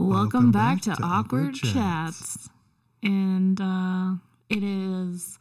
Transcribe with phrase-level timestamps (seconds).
[0.00, 2.48] Welcome, back, to, Awkward Chats.
[3.02, 4.14] And uh,
[4.48, 5.38] it is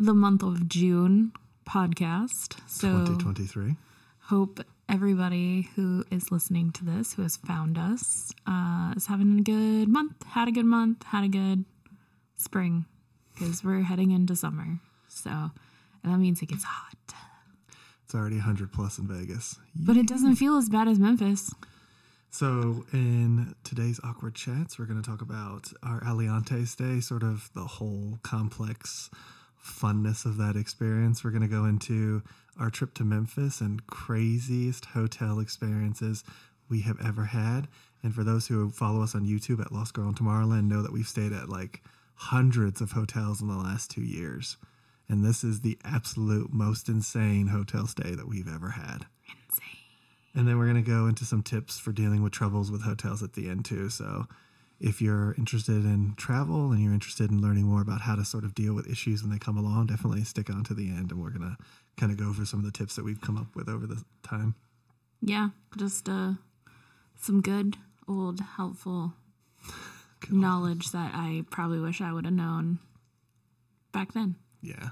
[0.00, 1.30] the month of June
[1.64, 2.58] podcast.
[2.66, 3.76] So 2023.
[4.22, 9.42] hope everybody who is listening to this, who has found us, uh, is having a
[9.42, 11.64] good month, had a good month, had a good
[12.36, 12.86] spring,
[13.32, 14.80] because we're heading into summer.
[15.06, 17.14] So, and that means it gets hot.
[18.04, 19.56] It's already 100 plus in Vegas.
[19.76, 21.54] But it doesn't feel as bad as Memphis.
[22.34, 27.48] So, in today's Awkward Chats, we're going to talk about our Aliante stay, sort of
[27.54, 29.08] the whole complex
[29.64, 31.22] funness of that experience.
[31.22, 32.24] We're going to go into
[32.58, 36.24] our trip to Memphis and craziest hotel experiences
[36.68, 37.68] we have ever had.
[38.02, 40.92] And for those who follow us on YouTube at Lost Girl in Tomorrowland, know that
[40.92, 41.84] we've stayed at like
[42.16, 44.56] hundreds of hotels in the last two years.
[45.08, 49.06] And this is the absolute most insane hotel stay that we've ever had.
[50.34, 53.22] And then we're going to go into some tips for dealing with troubles with hotels
[53.22, 53.88] at the end, too.
[53.88, 54.26] So,
[54.80, 58.44] if you're interested in travel and you're interested in learning more about how to sort
[58.44, 61.10] of deal with issues when they come along, definitely stick on to the end.
[61.10, 61.56] And we're going to
[61.96, 64.02] kind of go over some of the tips that we've come up with over the
[64.22, 64.54] time.
[65.22, 66.32] Yeah, just uh,
[67.18, 67.76] some good,
[68.08, 69.14] old, helpful
[70.30, 72.78] knowledge that I probably wish I would have known
[73.92, 74.34] back then.
[74.60, 74.90] Yeah.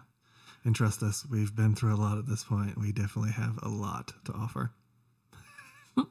[0.65, 2.79] And trust us, we've been through a lot at this point.
[2.79, 4.71] We definitely have a lot to offer.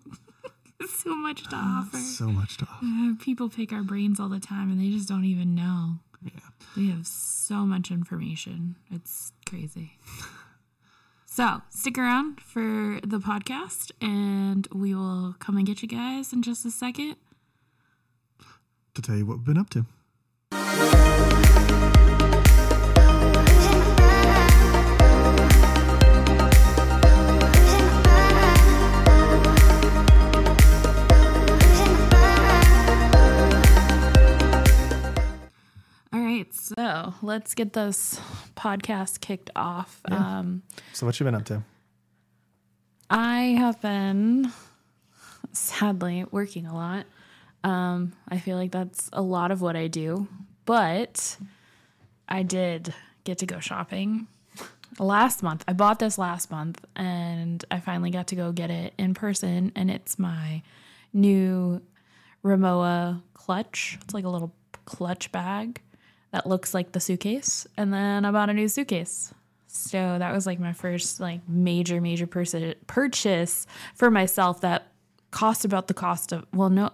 [0.89, 1.97] So much to offer.
[1.97, 2.83] So much to offer.
[2.83, 5.99] Uh, People pick our brains all the time and they just don't even know.
[6.23, 6.31] Yeah.
[6.75, 8.75] We have so much information.
[8.91, 9.93] It's crazy.
[11.33, 16.41] So stick around for the podcast and we will come and get you guys in
[16.41, 17.15] just a second.
[18.95, 21.10] To tell you what we've been up to.
[36.77, 38.19] So let's get this
[38.55, 40.01] podcast kicked off.
[40.05, 41.63] Um, So, what you been up to?
[43.09, 44.51] I have been
[45.51, 47.05] sadly working a lot.
[47.63, 50.27] Um, I feel like that's a lot of what I do,
[50.65, 51.37] but
[52.27, 52.93] I did
[53.23, 54.27] get to go shopping
[54.97, 55.63] last month.
[55.67, 59.71] I bought this last month and I finally got to go get it in person,
[59.75, 60.61] and it's my
[61.13, 61.81] new
[62.43, 63.99] Rimowa clutch.
[64.01, 64.53] It's like a little
[64.85, 65.81] clutch bag
[66.31, 69.33] that looks like the suitcase, and then I bought a new suitcase.
[69.67, 72.55] So that was like my first like major major pers-
[72.87, 73.65] purchase
[73.95, 74.87] for myself that
[75.31, 76.89] cost about the cost of well no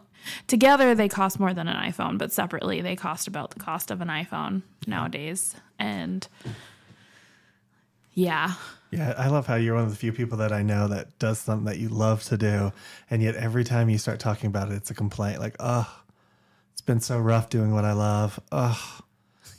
[0.46, 4.00] together they cost more than an iPhone but separately they cost about the cost of
[4.00, 6.28] an iPhone nowadays and
[8.14, 8.54] yeah
[8.92, 11.40] Yeah, I love how you're one of the few people that I know that does
[11.40, 12.72] something that you love to do,
[13.09, 15.40] and yet every time you start talking about it, it's a complaint.
[15.42, 16.04] Like, oh,
[16.72, 18.40] it's been so rough doing what I love.
[18.50, 19.00] Oh,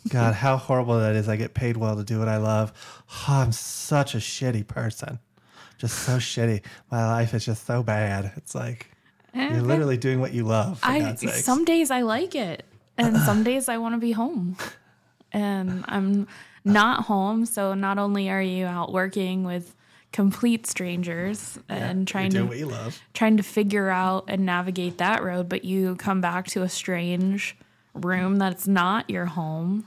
[0.09, 1.29] God, how horrible that is.
[1.29, 2.73] I get paid well to do what I love.
[3.11, 5.19] Oh, I'm such a shitty person.
[5.79, 6.63] Just so shitty.
[6.91, 8.33] My life is just so bad.
[8.37, 8.91] It's like
[9.35, 9.61] eh, you're eh.
[9.61, 10.81] literally doing what you love.
[10.83, 12.65] I some days I like it
[12.97, 14.57] and some days I want to be home.
[15.33, 16.27] And I'm
[16.65, 19.75] not home, so not only are you out working with
[20.13, 23.01] complete strangers and You're trying to what you love.
[23.15, 27.57] trying to figure out and navigate that road, but you come back to a strange
[27.95, 29.87] room that's not your home.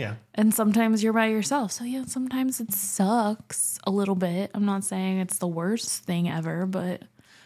[0.00, 0.14] Yeah.
[0.34, 1.72] And sometimes you're by yourself.
[1.72, 4.50] So yeah, sometimes it sucks a little bit.
[4.54, 7.02] I'm not saying it's the worst thing ever, but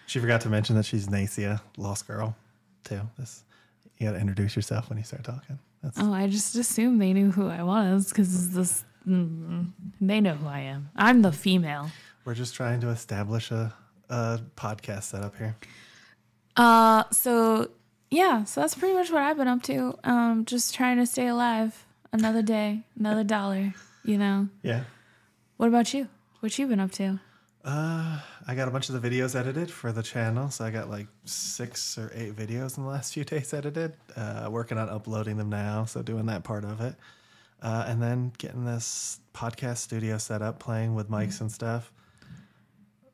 [0.06, 2.37] She forgot to mention that she's Nacia, Lost Girl,
[2.84, 3.00] too.
[3.19, 3.42] This
[3.98, 5.59] you got to introduce yourself when you start talking.
[5.82, 10.34] That's oh, I just assumed they knew who I was because this mm, they know
[10.34, 10.91] who I am.
[10.97, 11.91] I'm the female.
[12.25, 13.75] We're just trying to establish a,
[14.09, 15.56] a podcast setup here.
[16.56, 17.71] Uh, so
[18.10, 19.98] yeah, so that's pretty much what I've been up to.
[20.04, 21.84] Um, just trying to stay alive.
[22.15, 23.75] Another day, another dollar.
[24.05, 24.49] You know.
[24.63, 24.85] Yeah.
[25.57, 26.07] What about you?
[26.39, 27.19] What you been up to?
[27.65, 30.49] Uh, I got a bunch of the videos edited for the channel.
[30.51, 33.95] So I got like six or eight videos in the last few days edited.
[34.16, 35.87] Uh, working on uploading them now.
[35.87, 36.95] So doing that part of it.
[37.61, 41.91] Uh, and then getting this podcast studio set up, playing with mics and stuff,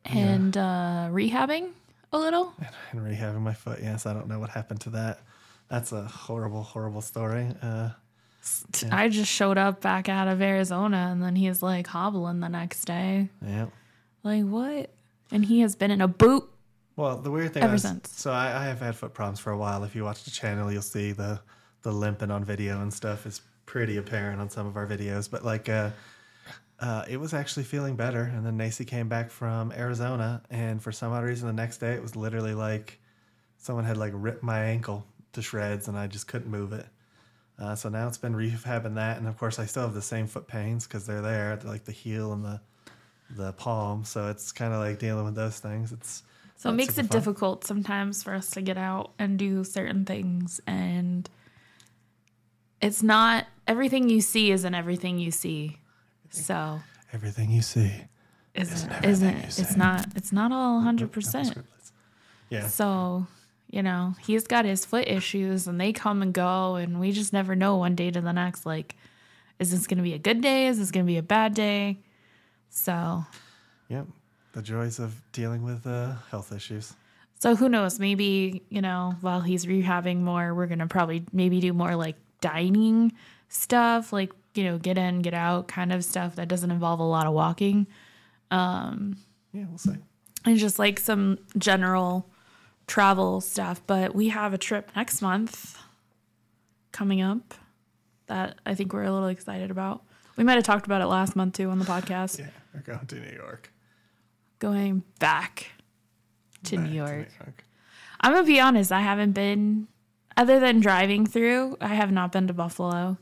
[0.05, 1.71] And uh, rehabbing
[2.13, 2.53] a little.
[2.91, 3.79] and rehabbing my foot.
[3.81, 5.21] Yes, I don't know what happened to that.
[5.69, 7.47] That's a horrible, horrible story.
[7.63, 7.91] Uh,
[8.91, 12.85] I just showed up back out of Arizona, and then he's like hobbling the next
[12.85, 13.29] day.
[13.47, 13.67] yeah.
[14.23, 14.91] Like what?
[15.31, 16.49] And he has been in a boot.
[16.97, 18.11] Well, the weird thing Ever is, since.
[18.11, 19.85] so I, I have had foot problems for a while.
[19.85, 21.41] If you watch the channel, you'll see the
[21.83, 25.31] the limping on video and stuff is pretty apparent on some of our videos.
[25.31, 25.91] But like, uh,
[26.79, 28.23] uh, it was actually feeling better.
[28.23, 31.95] And then Nacy came back from Arizona, and for some odd reason, the next day
[31.95, 33.01] it was literally like
[33.57, 36.87] someone had like ripped my ankle to shreds, and I just couldn't move it.
[37.61, 40.27] Uh, so now it's been rehabbing that, and of course I still have the same
[40.27, 42.61] foot pains because they're there, they're like the heel and the
[43.37, 44.05] the palm.
[44.05, 45.93] So it's kind of like dealing with those things.
[45.93, 46.23] It's
[46.57, 47.19] So it makes it fun.
[47.19, 50.61] difficult sometimes for us to get out and do certain things.
[50.67, 51.29] And
[52.81, 55.79] it's not everything you see isn't everything you see.
[56.31, 56.81] So
[57.13, 57.93] Everything you see.
[58.55, 61.57] isn't isn't you it's not it's not all hundred percent.
[62.49, 62.67] Yeah.
[62.67, 63.27] So,
[63.71, 67.33] you know, he's got his foot issues and they come and go and we just
[67.33, 68.97] never know one day to the next like
[69.59, 70.67] is this going to be a good day?
[70.69, 71.99] Is this going to be a bad day?
[72.71, 73.25] So,
[73.89, 74.07] Yep.
[74.53, 76.95] The joys of dealing with uh, health issues.
[77.39, 78.01] so who knows?
[78.01, 82.17] Maybe, you know, while he's rehabbing more, we're going to probably maybe do more like
[82.41, 83.13] dining
[83.49, 87.05] stuff, like, you know, get in, get out kind of stuff that doesn't involve a
[87.05, 87.87] lot of walking.
[88.51, 89.17] Um,
[89.53, 89.97] Yeah, we'll see.
[90.47, 92.30] and just like some general
[92.91, 93.81] travel stuff.
[93.87, 95.79] But we have a trip next month
[96.93, 97.55] coming up
[98.27, 100.03] that I think we're a little excited about.
[100.37, 102.39] We might have talked about it last month too on the podcast.
[102.41, 103.73] Yeah, we're going to New York.
[104.59, 105.69] Going back
[106.65, 107.29] to Back New to York.
[108.21, 109.89] I'm gonna be honest, I haven't been
[110.37, 113.19] other than driving through, I have not been to Buffalo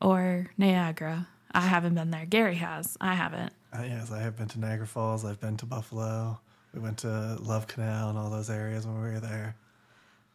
[0.00, 1.28] or Niagara.
[1.52, 2.26] I haven't been there.
[2.26, 2.96] Gary has.
[3.00, 3.52] I haven't.
[3.76, 5.24] Uh, yes, I have been to Niagara Falls.
[5.24, 6.40] I've been to Buffalo.
[6.74, 9.56] We went to Love Canal and all those areas when we were there.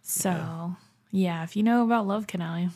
[0.04, 0.76] So,
[1.12, 2.70] yeah, if you know about Love Canal.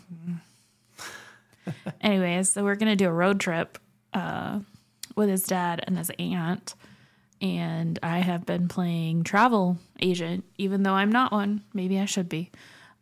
[2.01, 3.77] Anyways, so we're going to do a road trip
[4.13, 4.59] uh,
[5.15, 6.75] with his dad and his aunt.
[7.39, 11.63] And I have been playing travel agent, even though I'm not one.
[11.73, 12.51] Maybe I should be.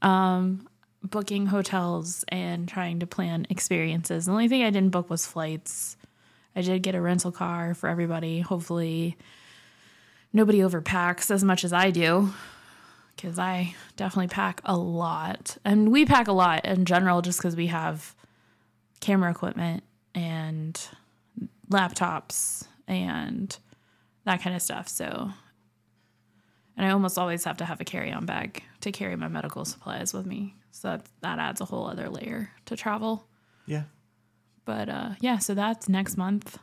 [0.01, 0.67] Um,
[1.03, 4.25] booking hotels and trying to plan experiences.
[4.25, 5.97] The only thing I didn't book was flights.
[6.55, 8.41] I did get a rental car for everybody.
[8.41, 9.17] Hopefully,
[10.33, 12.33] nobody overpacks as much as I do
[13.15, 15.57] because I definitely pack a lot.
[15.65, 18.15] And we pack a lot in general just because we have
[19.01, 19.83] camera equipment
[20.15, 20.79] and
[21.69, 23.55] laptops and
[24.23, 24.87] that kind of stuff.
[24.87, 25.31] So,
[26.77, 29.65] and I almost always have to have a carry on bag to carry my medical
[29.65, 30.55] supplies with me.
[30.71, 33.27] So that, that adds a whole other layer to travel.
[33.65, 33.83] Yeah.
[34.63, 36.57] But uh, yeah, so that's next month.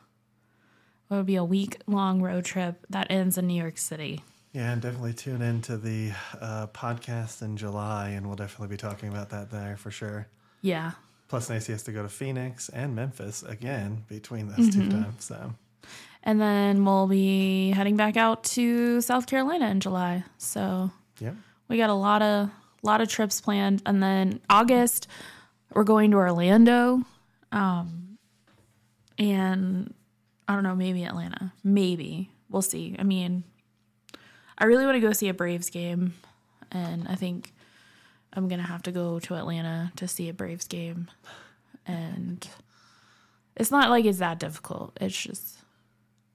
[1.10, 4.22] It'll be a week long road trip that ends in New York City.
[4.52, 8.78] Yeah, and definitely tune in to the uh, podcast in July, and we'll definitely be
[8.78, 10.28] talking about that there for sure.
[10.62, 10.92] Yeah.
[11.28, 15.24] Plus, Nacy has to go to Phoenix and Memphis again between those two times.
[15.24, 15.52] So,
[16.22, 20.24] And then we'll be heading back out to South Carolina in July.
[20.38, 21.32] So yeah.
[21.68, 22.50] we got a lot of
[22.82, 23.82] lot of trips planned.
[23.84, 25.08] And then August,
[25.74, 27.02] we're going to Orlando.
[27.52, 28.18] Um,
[29.18, 29.92] and
[30.48, 31.52] I don't know, maybe Atlanta.
[31.64, 32.30] Maybe.
[32.48, 32.96] We'll see.
[32.98, 33.44] I mean,
[34.58, 36.14] I really want to go see a Braves game.
[36.70, 37.52] And I think
[38.32, 41.08] I'm going to have to go to Atlanta to see a Braves game.
[41.86, 42.46] And
[43.56, 44.96] it's not like it's that difficult.
[45.00, 45.58] It's just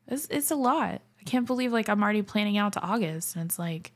[0.08, 1.02] it's it's a lot.
[1.19, 3.92] I can't believe like I'm already planning out to August and it's like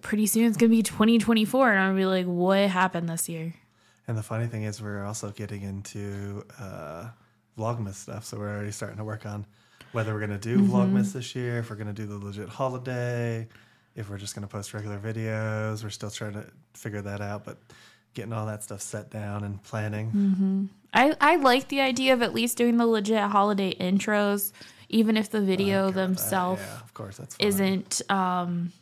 [0.00, 3.54] pretty soon it's gonna be 2024 and I'm gonna be like, what happened this year?
[4.08, 7.08] And the funny thing is, we're also getting into uh,
[7.58, 8.24] Vlogmas stuff.
[8.24, 9.46] So, we're already starting to work on
[9.92, 12.48] whether we're going to do Vlogmas this year, if we're going to do the legit
[12.48, 13.46] holiday,
[13.94, 15.82] if we're just going to post regular videos.
[15.82, 17.58] We're still trying to figure that out, but
[18.14, 20.70] getting all that stuff set down and planning.
[20.94, 24.52] I, I like the idea of at least doing the legit holiday intros,
[24.88, 25.94] even if the video that.
[25.94, 27.48] themselves Yeah, of course, that's fine.
[27.48, 28.72] isn't um,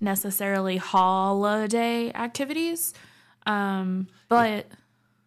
[0.00, 2.94] necessarily holiday activities.
[3.46, 4.66] Um, but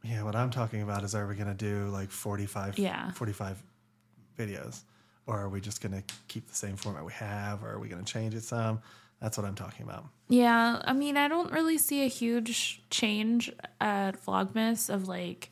[0.03, 3.11] Yeah, what I'm talking about is are we going to do like 45, Yeah.
[3.11, 3.61] 45
[4.37, 4.81] videos?
[5.25, 7.63] Or are we just going to keep the same format we have?
[7.63, 8.81] Or are we going to change it some?
[9.21, 10.05] That's what I'm talking about.
[10.27, 15.49] Yeah, I mean, I don't really see a huge change at Vlogmas of like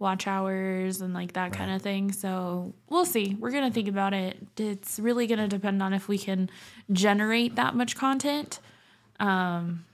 [0.00, 2.10] watch hours and like that kind of thing.
[2.10, 3.36] So we'll see.
[3.38, 4.36] We're going to think about it.
[4.56, 6.50] It's really going to depend on if we can
[6.92, 8.58] generate that much content.
[9.20, 9.84] Um,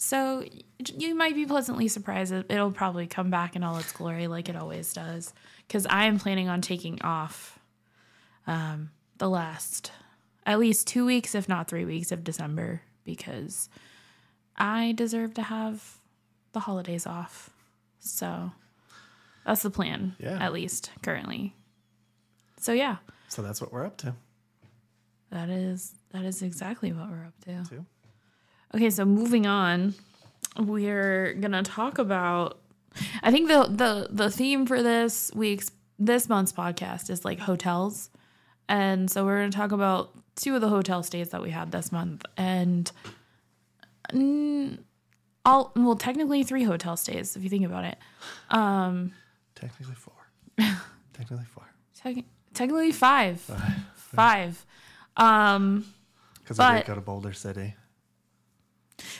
[0.00, 0.44] so
[0.96, 2.32] you might be pleasantly surprised.
[2.32, 5.32] It- It'll probably come back in all its glory like it always does.
[5.66, 7.58] Because I am planning on taking off
[8.46, 9.90] um, the last
[10.46, 13.68] at least two weeks, if not three weeks of December, because
[14.56, 15.98] I deserve to have
[16.52, 17.50] the holidays off.
[18.00, 18.52] So
[19.44, 20.38] that's the plan, Yeah.
[20.42, 21.54] at least currently.
[22.60, 22.96] So yeah,
[23.28, 24.14] So that's what we're up to.
[25.30, 27.64] that is that is exactly what we're up to.
[27.68, 27.84] Too.
[28.74, 29.94] Okay, so moving on,
[30.58, 32.58] we're gonna talk about.
[33.22, 38.10] I think the the the theme for this week's this month's podcast is like hotels,
[38.68, 41.90] and so we're gonna talk about two of the hotel stays that we had this
[41.92, 42.90] month, and
[45.44, 47.96] all well, technically three hotel stays if you think about it.
[48.50, 49.12] Um,
[49.54, 50.14] Technically four.
[51.12, 51.64] Technically four.
[52.00, 53.40] Tec- technically five.
[53.96, 54.64] Five.
[55.16, 55.84] Um,
[56.38, 57.74] Because I But- did go to Boulder City.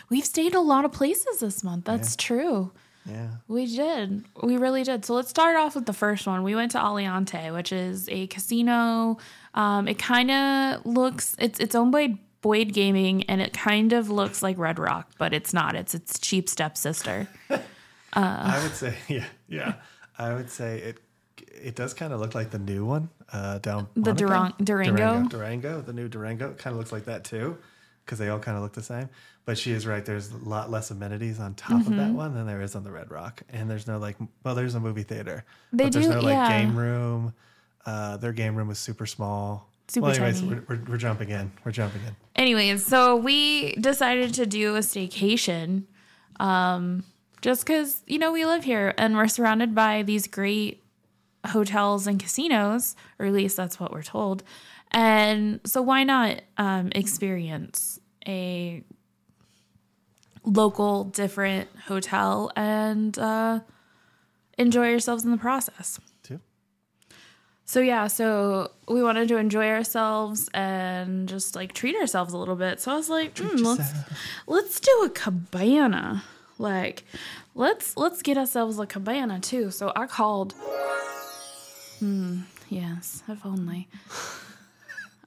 [0.08, 1.85] We've stayed a lot of places this month.
[1.85, 2.73] That's true.
[3.04, 3.28] Yeah.
[3.47, 4.25] We did.
[4.42, 5.04] We really did.
[5.04, 6.42] So let's start off with the first one.
[6.42, 9.16] We went to Aliante, which is a casino.
[9.54, 14.11] Um, it kind of looks it's it's owned by Boyd Gaming, and it kind of
[14.11, 15.75] looks like Red Rock, but it's not.
[15.75, 17.28] It's its cheap stepsister.
[18.12, 19.75] I would say, yeah, yeah.
[20.18, 21.00] I would say it.
[21.61, 24.94] It does kind of look like the new one uh, down The Durang- Durango?
[24.94, 27.58] Durango, Durango, the new Durango kind of looks like that too,
[28.04, 29.08] because they all kind of look the same.
[29.49, 30.05] But she is right.
[30.05, 31.97] There's a lot less amenities on top of Mm-hmm.
[31.97, 34.17] that one than there is on the Red Rock, and there's no like.
[34.45, 35.43] Well, there's a movie theater.
[35.73, 36.61] They but there's do- no like yeah.
[36.61, 37.33] game room.
[37.87, 39.71] Uh, their game room was super small.
[39.88, 41.50] Super well, anyways, we're, we're, we're jumping in.
[41.64, 42.14] We're jumping in.
[42.37, 45.85] Anyways, so we decided to do a staycation,
[46.40, 47.05] um,
[47.40, 50.83] just because you know we live here and we're surrounded by these great
[51.47, 54.43] hotels and casinos, or at least that's what we're told.
[54.90, 58.85] And so why not um, experience a
[60.49, 63.61] local, different hotel and uh,
[64.57, 66.00] enjoy yourselves in the process?
[66.23, 66.40] Too.
[67.64, 72.57] So yeah, so we wanted to enjoy ourselves and just like treat ourselves a little
[72.57, 72.81] bit.
[72.81, 73.93] So I was like, hmm, let's
[74.47, 76.25] let's do a cabana.
[76.59, 77.05] Like,
[77.55, 79.71] let's let's get ourselves a cabana too.
[79.71, 80.55] So I called.
[81.99, 82.40] Hmm.
[82.69, 83.88] Yes, if only.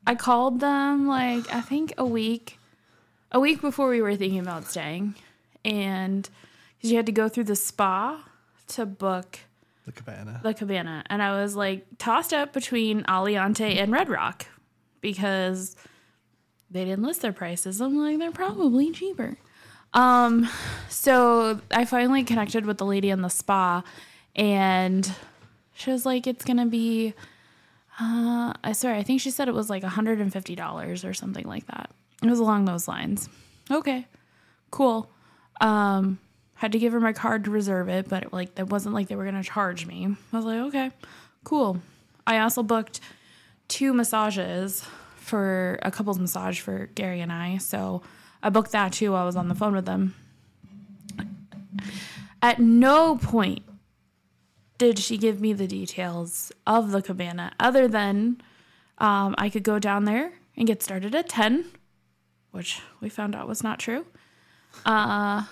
[0.05, 2.57] I called them like I think a week,
[3.31, 5.15] a week before we were thinking about staying,
[5.65, 6.29] and
[6.77, 8.23] because you had to go through the spa
[8.69, 9.39] to book
[9.85, 10.39] The cabana.
[10.43, 14.45] the cabana and I was like tossed up between Aliante and Red Rock
[15.01, 15.75] because
[16.69, 17.81] they didn't list their prices.
[17.81, 19.37] I'm like, they're probably cheaper.
[19.93, 20.47] Um,
[20.89, 23.83] so I finally connected with the lady in the spa
[24.35, 25.11] and
[25.73, 27.13] she was like, it's gonna be
[27.99, 31.91] uh I swear, I think she said it was like $150 or something like that.
[32.21, 33.29] It was along those lines.
[33.69, 34.07] Okay,
[34.69, 35.09] cool.
[35.59, 36.19] Um
[36.55, 39.07] had to give her my card to reserve it, but it, like that wasn't like
[39.07, 40.15] they were gonna charge me.
[40.31, 40.91] I was like, okay,
[41.43, 41.81] cool.
[42.27, 42.99] I also booked
[43.67, 44.85] two massages
[45.15, 48.03] for a couple's massage for Gary and I, so
[48.43, 49.13] I booked that too.
[49.13, 50.13] while I was on the phone with them.
[52.41, 53.63] At no point
[54.77, 58.41] did she give me the details of the cabana, other than
[58.97, 61.65] um, I could go down there and get started at ten,
[62.51, 64.05] which we found out was not true.
[64.83, 65.47] The lie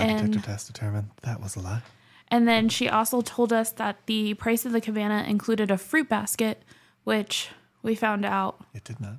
[0.00, 1.82] and- detector test determined that was a lie.
[2.28, 6.08] And then she also told us that the price of the cabana included a fruit
[6.08, 6.62] basket,
[7.04, 7.50] which
[7.82, 9.16] we found out It did not.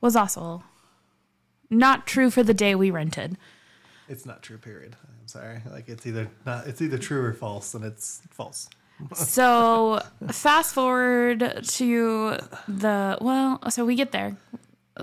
[0.00, 0.62] was also
[1.68, 3.36] not true for the day we rented.
[4.08, 4.58] It's not true.
[4.58, 4.96] Period.
[5.04, 5.60] I'm sorry.
[5.70, 6.66] Like it's either not.
[6.66, 8.68] It's either true or false, and it's false.
[9.14, 10.00] So
[10.30, 12.36] fast forward to
[12.68, 14.36] the well, so we get there.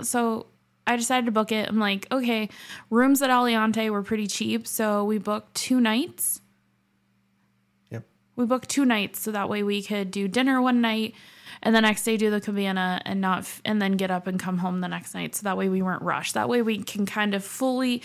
[0.03, 0.45] So
[0.87, 1.67] I decided to book it.
[1.67, 2.49] I'm like, okay,
[2.89, 6.41] rooms at Aliante were pretty cheap, so we booked two nights.
[7.91, 8.05] Yep.
[8.35, 11.13] We booked two nights so that way we could do dinner one night
[11.61, 14.39] and the next day do the cabana and not f- and then get up and
[14.39, 16.33] come home the next night so that way we weren't rushed.
[16.35, 18.01] That way we can kind of fully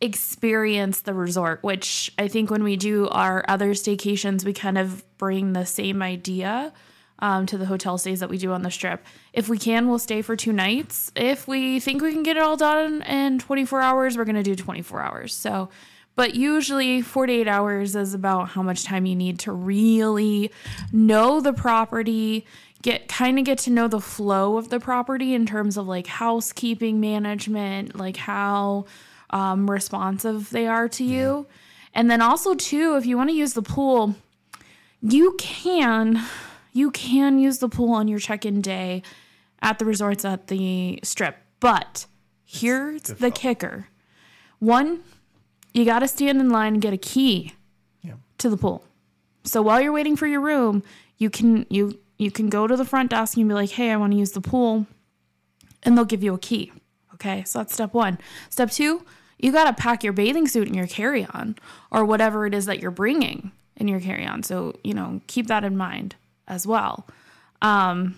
[0.00, 5.04] experience the resort, which I think when we do our other staycations we kind of
[5.18, 6.72] bring the same idea
[7.20, 9.04] um, to the hotel stays that we do on the strip.
[9.32, 11.12] If we can, we'll stay for two nights.
[11.14, 14.42] If we think we can get it all done in 24 hours, we're going to
[14.42, 15.34] do 24 hours.
[15.34, 15.68] So,
[16.16, 20.50] but usually 48 hours is about how much time you need to really
[20.92, 22.46] know the property,
[22.82, 26.06] get kind of get to know the flow of the property in terms of like
[26.06, 28.86] housekeeping management, like how
[29.30, 31.46] um, responsive they are to you.
[31.94, 34.14] And then also too, if you want to use the pool,
[35.02, 36.22] you can
[36.72, 39.02] you can use the pool on your check-in day
[39.62, 41.36] at the resorts at the strip.
[41.60, 42.06] But
[42.44, 43.88] here's the kicker.
[44.58, 45.00] One,
[45.74, 47.54] you got to stand in line and get a key
[48.02, 48.14] Yeah.
[48.38, 48.84] to the pool.
[49.44, 50.82] So while you're waiting for your room,
[51.18, 53.96] you can you you can go to the front desk and be like, "Hey, I
[53.96, 54.86] want to use the pool."
[55.82, 56.72] And they'll give you a key.
[57.14, 57.42] Okay?
[57.44, 58.18] So that's step 1.
[58.50, 59.02] Step 2,
[59.38, 61.56] you got to pack your bathing suit in your carry-on
[61.90, 64.42] or whatever it is that you're bringing in your carry-on.
[64.42, 66.16] So, you know, keep that in mind
[66.50, 67.06] as well.
[67.62, 68.16] Um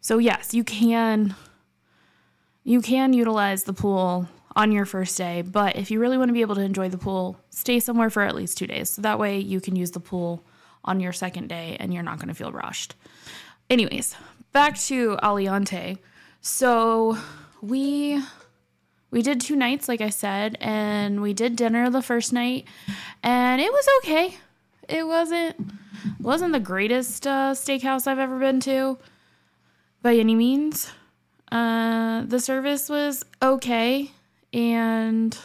[0.00, 1.34] so yes, you can
[2.62, 6.32] you can utilize the pool on your first day, but if you really want to
[6.32, 8.90] be able to enjoy the pool, stay somewhere for at least two days.
[8.90, 10.44] So that way you can use the pool
[10.84, 12.94] on your second day and you're not going to feel rushed.
[13.70, 14.16] Anyways,
[14.52, 15.98] back to Aliante.
[16.40, 17.16] So
[17.60, 18.22] we
[19.10, 22.66] we did two nights, like I said, and we did dinner the first night,
[23.22, 24.36] and it was okay.
[24.88, 25.56] It wasn't
[26.20, 28.98] wasn't the greatest uh, steakhouse I've ever been to,
[30.02, 30.90] by any means.
[31.50, 34.10] Uh, the service was okay,
[34.52, 35.36] and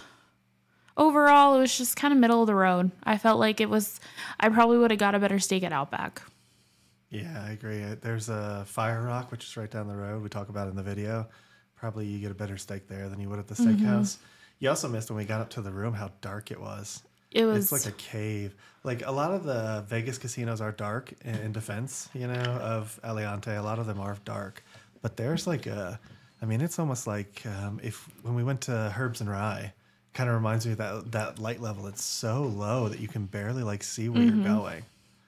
[0.97, 2.91] overall, it was just kind of middle of the road.
[3.03, 3.99] I felt like it was.
[4.39, 6.21] I probably would have got a better steak at Outback.
[7.09, 7.83] Yeah, I agree.
[7.83, 10.23] Uh, There's a Fire Rock, which is right down the road.
[10.23, 11.27] We talk about in the video.
[11.75, 13.85] Probably you get a better steak there than you would at the Mm-hmm.
[13.85, 14.17] steakhouse.
[14.59, 17.03] You also missed when we got up to the room how dark it was.
[17.33, 18.55] It was It's like a cave.
[18.83, 23.57] Like a lot of the Vegas casinos are dark in, defense, you know, of Aliante.
[23.57, 24.63] A lot of them are dark,
[25.01, 25.99] but there's like a,
[26.41, 29.71] I mean, it's almost like um, if when we went to Herbs and Rye,
[30.13, 31.87] kind of reminds me of that that light level.
[31.87, 34.41] It's so low that you can barely like see where Mm-hmm.
[34.43, 34.83] you're going,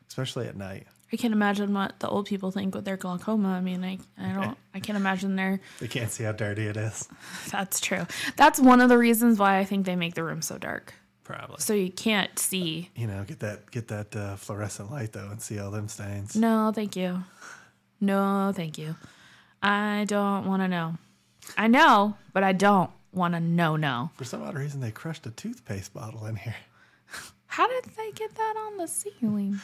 [0.10, 0.86] especially at night.
[1.14, 3.50] I can't imagine what the old people think with their glaucoma.
[3.50, 5.62] I mean, I, I don't, I can't imagine their.
[5.80, 7.08] They can't see how dirty it is.
[7.52, 8.06] That's true.
[8.36, 10.94] That's one of the reasons why I think they make the room so dark,
[11.26, 11.58] Probably.
[11.60, 12.90] so you can't see.
[12.96, 16.36] you know, get that get that uh, fluorescent light though, and see all them stains.
[16.36, 17.24] No, thank you.
[18.00, 18.96] No, thank you.
[19.62, 20.96] I don't want to know.
[21.58, 23.76] I know, but I don't want to know.
[23.76, 24.12] No.
[24.16, 26.56] For some odd reason, they crushed a toothpaste bottle in here.
[27.48, 29.60] How did they get that on the ceiling?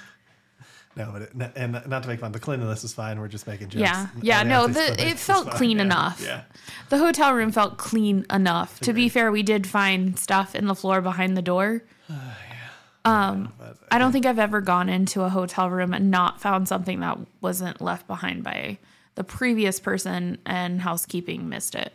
[0.96, 3.20] No, but it, and not to make fun, the cleanliness is fine.
[3.20, 3.82] We're just making jokes.
[3.82, 4.44] Yeah, yeah.
[4.44, 6.22] No, the it felt clean yeah, enough.
[6.24, 6.42] Yeah,
[6.90, 8.80] The hotel room felt clean enough.
[8.82, 11.84] To be fair, we did find stuff in the floor behind the door.
[13.04, 16.68] Um, but I don't think I've ever gone into a hotel room and not found
[16.68, 18.78] something that wasn't left behind by
[19.16, 21.94] the previous person and housekeeping missed it.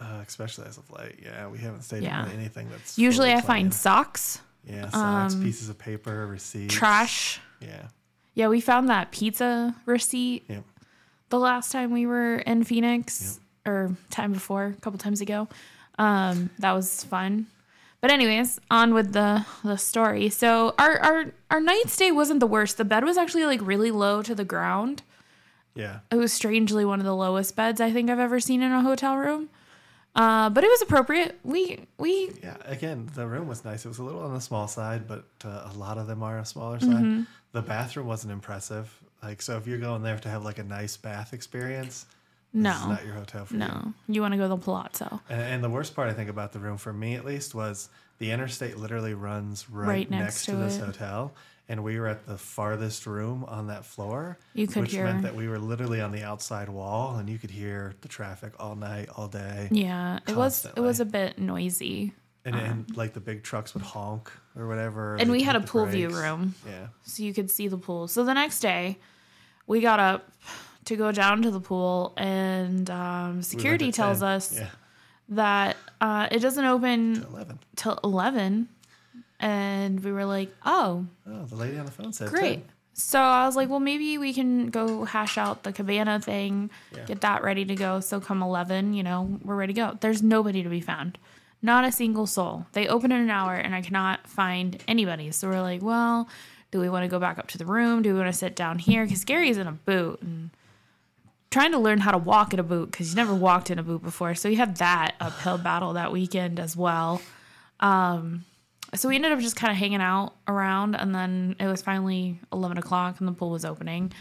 [0.00, 2.24] uh, especially as of late, yeah, we haven't stayed Yeah.
[2.24, 7.40] in anything that's Usually I find socks, yeah socks, pieces of paper, receipts, trash.
[7.60, 7.88] Yeah,
[8.38, 10.60] Yeah, we found that pizza receipt yeah.
[11.28, 15.48] the last time we were in Phoenix or time before, a couple times ago.
[15.98, 17.48] Um, that was fun.
[18.00, 20.28] But anyways, on with the the story.
[20.28, 22.76] So our our our night stay wasn't the worst.
[22.76, 25.02] The bed was actually like really low to the ground.
[25.74, 28.70] Yeah, It was strangely one of the lowest beds I think I've ever seen in
[28.70, 29.48] a hotel room.
[30.14, 31.40] Uh, but it was appropriate.
[31.42, 32.56] We we yeah.
[32.66, 33.84] Again, the room was nice.
[33.84, 36.38] It was a little on the small side, but uh, a lot of them are
[36.38, 36.90] a smaller side.
[36.90, 37.22] Mm-hmm.
[37.52, 38.92] The bathroom wasn't impressive.
[39.22, 42.06] Like, so if you're going there to have like a nice bath experience,
[42.54, 43.92] this is no not your hotel for no.
[44.08, 45.20] You want to go to the Palazzo?
[45.28, 47.88] And, and the worst part, I think, about the room for me at least was
[48.18, 51.32] the interstate literally runs right, Right next, next to, to this hotel,
[51.68, 55.22] and we were at the farthest room on that floor, You could which hear- meant
[55.22, 58.74] that we were literally on the outside wall, and you could hear the traffic all
[58.76, 62.12] night, all day, Yeah, it was it was a bit noisy.
[62.44, 65.16] And, and like the big trucks would honk or whatever.
[65.16, 66.54] And we had a pool view room.
[66.66, 68.08] Yeah, so you could see the pool.
[68.08, 68.98] So the next day,
[69.66, 70.30] we got up
[70.86, 74.28] to go down to the pool, and um, security at tells 10.
[74.28, 74.68] us yeah,
[75.30, 77.58] that uh, it doesn't open eleven.
[77.76, 78.68] till eleven,
[79.40, 82.62] and we were like, "Oh, Oh, the lady on the phone said great." 10.
[82.94, 87.04] So I was like, "Well, maybe we can go hash out the cabana thing, Yeah.
[87.04, 89.98] get that ready to go." So come eleven, you know, we're ready to go.
[90.00, 91.18] There's nobody to be found.
[91.60, 92.66] Not a single soul.
[92.72, 95.30] They open in an hour and I cannot find anybody.
[95.32, 96.28] So we're like, well,
[96.70, 98.02] do we want to go back up to the room?
[98.02, 99.04] Do we want to sit down here?
[99.04, 100.50] Because Gary's in a boot and
[101.50, 103.82] trying to learn how to walk in a boot because he's never walked in a
[103.82, 104.34] boot before.
[104.34, 107.20] So he had that uphill battle that weekend as well.
[107.80, 108.44] Um,
[108.94, 112.40] so we ended up just kind of hanging out around and then it was finally
[112.52, 114.12] 11 o'clock and the pool was opening.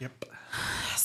[0.00, 0.24] Yep.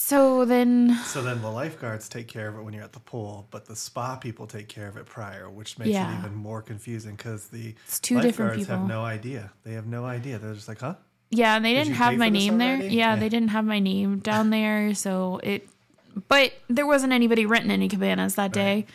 [0.10, 3.46] So then, So then the lifeguards take care of it when you're at the pool,
[3.52, 6.12] but the spa people take care of it prior, which makes Yeah.
[6.12, 9.52] it even more confusing because the It's two different lifeguards have no idea.
[9.64, 10.40] They have no idea.
[10.40, 10.96] They're just like, huh?
[11.30, 12.78] Yeah, and they Did didn't have my name there.
[12.82, 13.16] Yeah, Yeah.
[13.18, 15.70] they didn't have my name down there, so it.
[16.28, 18.88] But there wasn't anybody renting any cabanas that day.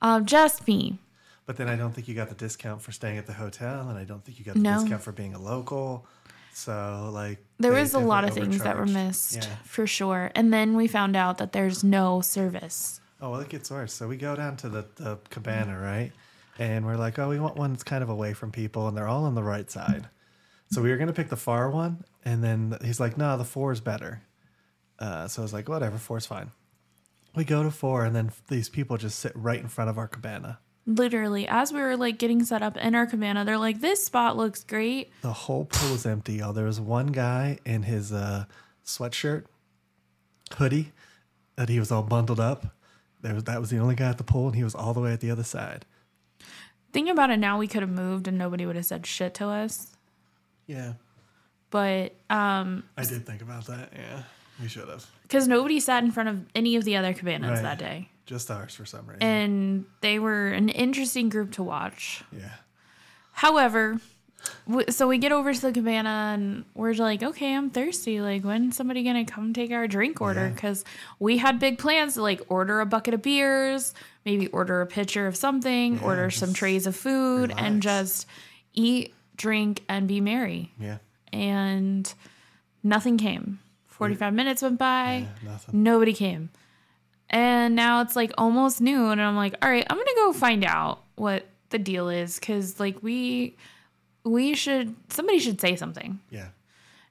[0.00, 0.96] Um, just me.
[1.44, 3.98] But then I don't think you got the discount for staying at the hotel, and
[3.98, 4.78] I don't think you got the No.
[4.80, 6.06] discount for being a local.
[6.52, 9.56] So like There was a lot of things that were missed Yeah.
[9.64, 10.30] for sure.
[10.34, 13.00] And then we found out that there's no service.
[13.20, 13.92] Oh well, it gets worse.
[13.92, 16.12] So we go down to the, the cabana, right?
[16.58, 19.08] And we're like, oh, we want one that's kind of away from people, and they're
[19.08, 20.08] all on the right side.
[20.70, 23.72] So we were gonna pick the far one, and then he's like, no, the four
[23.72, 24.22] is better.
[24.98, 26.50] Uh, so I was like, whatever, four's fine.
[27.34, 30.06] We go to four, and then these people just sit right in front of our
[30.08, 30.58] cabana.
[30.84, 34.36] Literally, as we were like getting set up in our cabana, they're like, "This spot
[34.36, 36.42] looks great." The whole pool was empty.
[36.42, 38.46] Oh, there was one guy in his uh,
[38.84, 39.44] sweatshirt,
[40.54, 40.92] hoodie,
[41.56, 42.74] that he was all bundled up.
[43.20, 45.00] There was, that was the only guy at the pool, and he was all the
[45.00, 45.86] way at the other side.
[46.92, 49.46] Thinking about it now, we could have moved and nobody would have said shit to
[49.46, 49.96] us.
[50.66, 50.94] Yeah,
[51.70, 53.92] But um, I did think about that.
[53.94, 54.24] Yeah,
[54.60, 55.06] we should have.
[55.22, 57.62] because nobody sat in front of any of the other cabanas Right.
[57.62, 58.08] that day.
[58.26, 59.22] Just ours for some reason.
[59.22, 62.22] and they were an interesting group to watch.
[62.32, 62.50] yeah.
[63.32, 63.98] However,
[64.90, 68.20] so we get over to the cabana and we're like, okay, I'm thirsty.
[68.20, 70.46] Like, when's somebody gonna come take our drink order?
[70.48, 70.52] Yeah.
[70.52, 70.84] Because
[71.18, 73.94] we had big plans to like order a bucket of beers,
[74.26, 78.26] maybe order a pitcher of something, Yeah, order some trays of food, and just
[78.74, 80.72] eat, drink, and be merry.
[80.78, 80.98] Yeah.
[81.32, 82.12] And
[82.82, 83.60] nothing came.
[83.86, 85.26] 45 minutes went by.
[85.44, 85.82] Yeah, nothing.
[85.82, 86.50] Nobody came.
[87.32, 90.64] And now it's like almost noon, and I'm like, all right, I'm gonna go find
[90.64, 93.56] out what the deal is, because like we
[94.24, 96.20] we should somebody should say something.
[96.30, 96.48] Yeah.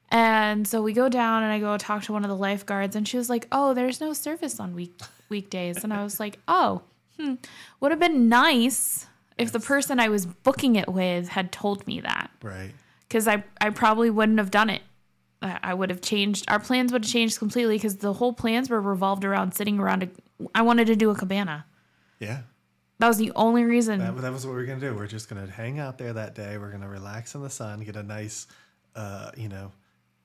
[0.10, 3.08] And so we go down, and I go talk to one of the lifeguards, and
[3.08, 4.94] she was like, oh, there's no service on week
[5.30, 6.82] weekdays, and I was like, oh,
[7.18, 7.36] hmm,
[7.80, 9.08] would have been nice
[9.38, 12.72] if the person I was booking it with had told me that Right.
[13.08, 14.82] because I, I probably wouldn't have done it.
[15.42, 16.46] I I would have changed.
[16.50, 20.04] Our plans would have changed completely because the whole plans were revolved around sitting around.
[20.04, 20.10] A,
[20.56, 21.66] I wanted to do a cabana.
[22.20, 22.42] Yeah.
[23.00, 24.00] That was the only reason.
[24.00, 24.94] That, that was what we are gonna do.
[24.94, 26.58] We're just gonna hang out there that day.
[26.60, 28.46] We're gonna relax in the sun, get a nice,
[28.96, 29.72] uh, you know,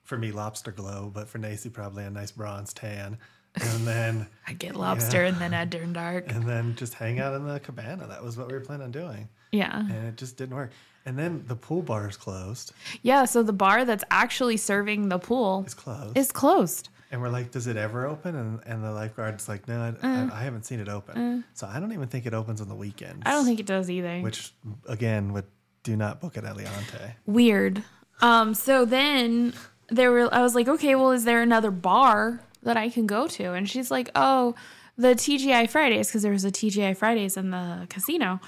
[0.03, 3.17] for me lobster glow, but for Nacy probably a nice bronze tan,
[3.55, 6.31] and then I get lobster and then Ed Turn Dark.
[6.31, 8.05] and then just hang out in the cabana.
[8.07, 9.79] That was what we were planning on doing, Yeah.
[9.79, 10.69] and it just didn't work.
[11.07, 12.73] And then the pool bar is closed.
[13.01, 13.25] Yeah.
[13.25, 16.17] So the bar that's actually serving the pool It's closed.
[16.17, 16.89] is closed.
[17.11, 18.35] and we're like, does it ever open?
[18.35, 21.43] And and the lifeguard's like, no, I, I, I haven't seen it open.
[21.53, 23.23] So I don't even think it opens on the weekends.
[23.25, 23.29] Uh.
[23.29, 24.19] I don't think it does either.
[24.19, 24.51] Which
[24.87, 25.45] again would
[25.83, 27.13] do not book at Aliante.
[27.25, 27.83] Weird.
[28.21, 28.53] Um.
[28.53, 29.53] So then
[29.89, 30.27] there were.
[30.33, 33.53] I was like, okay, well, is there another bar that I can go to?
[33.53, 34.55] And she's like, oh,
[34.97, 38.41] the TGI Fridays because there was a TGI Fridays in the casino.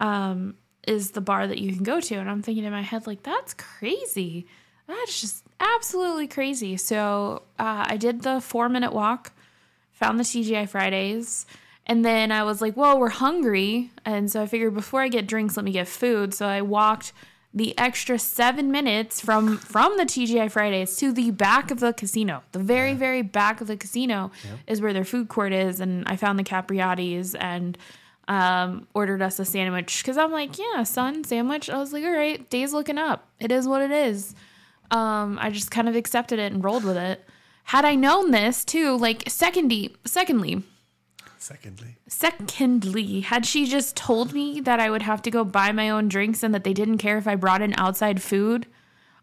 [0.00, 0.54] Um,
[0.86, 2.14] is the bar that you can go to?
[2.16, 4.46] And I'm thinking in my head like, that's crazy.
[4.86, 6.76] That's just absolutely crazy.
[6.76, 9.32] So uh, I did the four minute walk,
[9.92, 11.46] found the TGI Fridays.
[11.86, 13.90] And then I was like, well, we're hungry.
[14.04, 16.34] And so I figured before I get drinks, let me get food.
[16.34, 17.12] So I walked
[17.54, 22.42] the extra seven minutes from from the TGI Fridays to the back of the casino.
[22.52, 24.30] The very, very back of the casino
[24.66, 25.80] is where their food court is.
[25.80, 27.78] And I found the Capriotti's and
[28.28, 31.70] um, ordered us a sandwich because I'm like, yeah, son, sandwich.
[31.70, 33.28] I was like, all right, day's looking up.
[33.38, 34.34] It is what it is.
[34.90, 37.24] Um, I just kind of accepted it and rolled with it.
[37.64, 40.62] Had I known this too, like secondly, secondly,
[41.38, 45.90] Secondly, Secondly, had she just told me that I would have to go buy my
[45.90, 48.66] own drinks and that they didn't care if I brought in outside food,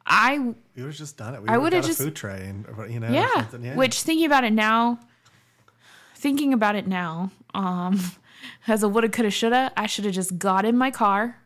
[0.05, 1.41] I we would have just done it.
[1.41, 3.45] We I would would've just- a food tray and you know, yeah.
[3.59, 3.75] yeah.
[3.75, 4.99] Which thinking about it now,
[6.15, 7.99] thinking about it now, um,
[8.67, 11.37] as a woulda, coulda, shoulda, I should have just got in my car.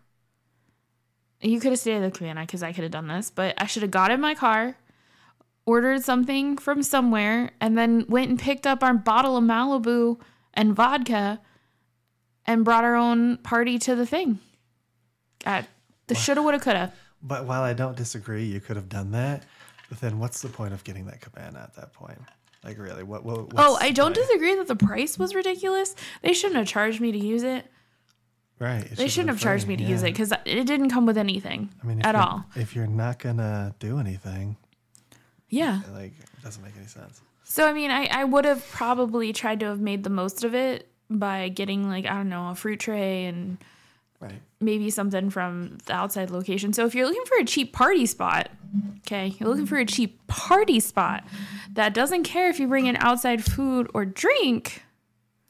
[1.41, 3.67] You could have stayed at the cabana because I could have done this, but I
[3.67, 4.75] should have got in my car,
[5.65, 10.19] ordered something from somewhere, and then went and picked up our bottle of Malibu
[10.53, 11.39] and vodka,
[12.45, 14.39] and brought our own party to the thing.
[15.43, 15.67] God,
[16.07, 16.93] the shoulda, woulda, coulda.
[17.21, 19.43] But while I don't disagree, you could have done that.
[19.89, 22.19] But then, what's the point of getting that cabana at that point?
[22.67, 23.23] Like, really, what?
[23.23, 25.95] what Oh, I don't disagree that the price was ridiculous.
[26.21, 27.65] They shouldn't have charged me to use it.
[28.59, 28.83] Right.
[28.83, 31.05] it They should shouldn't have been charged me to use it because it didn't come
[31.05, 32.43] with anything I mean, at all.
[32.55, 34.57] If you're not gonna do anything,
[35.47, 35.79] Yeah.
[35.93, 37.21] like, it doesn't make any sense.
[37.45, 40.53] So I mean, I I would have probably tried to have made the most of
[40.53, 43.57] it by getting like I don't know a fruit tray and
[44.19, 44.41] Right.
[44.59, 46.73] maybe something from the outside location.
[46.73, 48.49] So if you're looking for a cheap party spot,
[48.99, 51.23] okay, you're looking for a cheap party spot
[51.73, 54.83] that doesn't care if you bring in outside food or drink.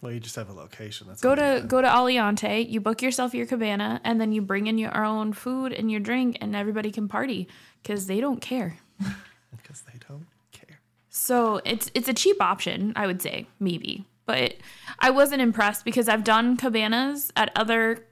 [0.02, 1.08] Well, you just have a location.
[1.08, 4.68] That's Go to go to Aliante, you book yourself your cabana, and then you bring
[4.68, 7.48] in your own food and your drink, and everybody can party
[7.82, 8.78] because they don't care.
[9.00, 10.82] because they don't care.
[11.10, 14.06] So it's it's a cheap option, I would say, maybe.
[14.26, 14.56] But
[15.00, 18.06] I wasn't impressed because I've done cabanas at other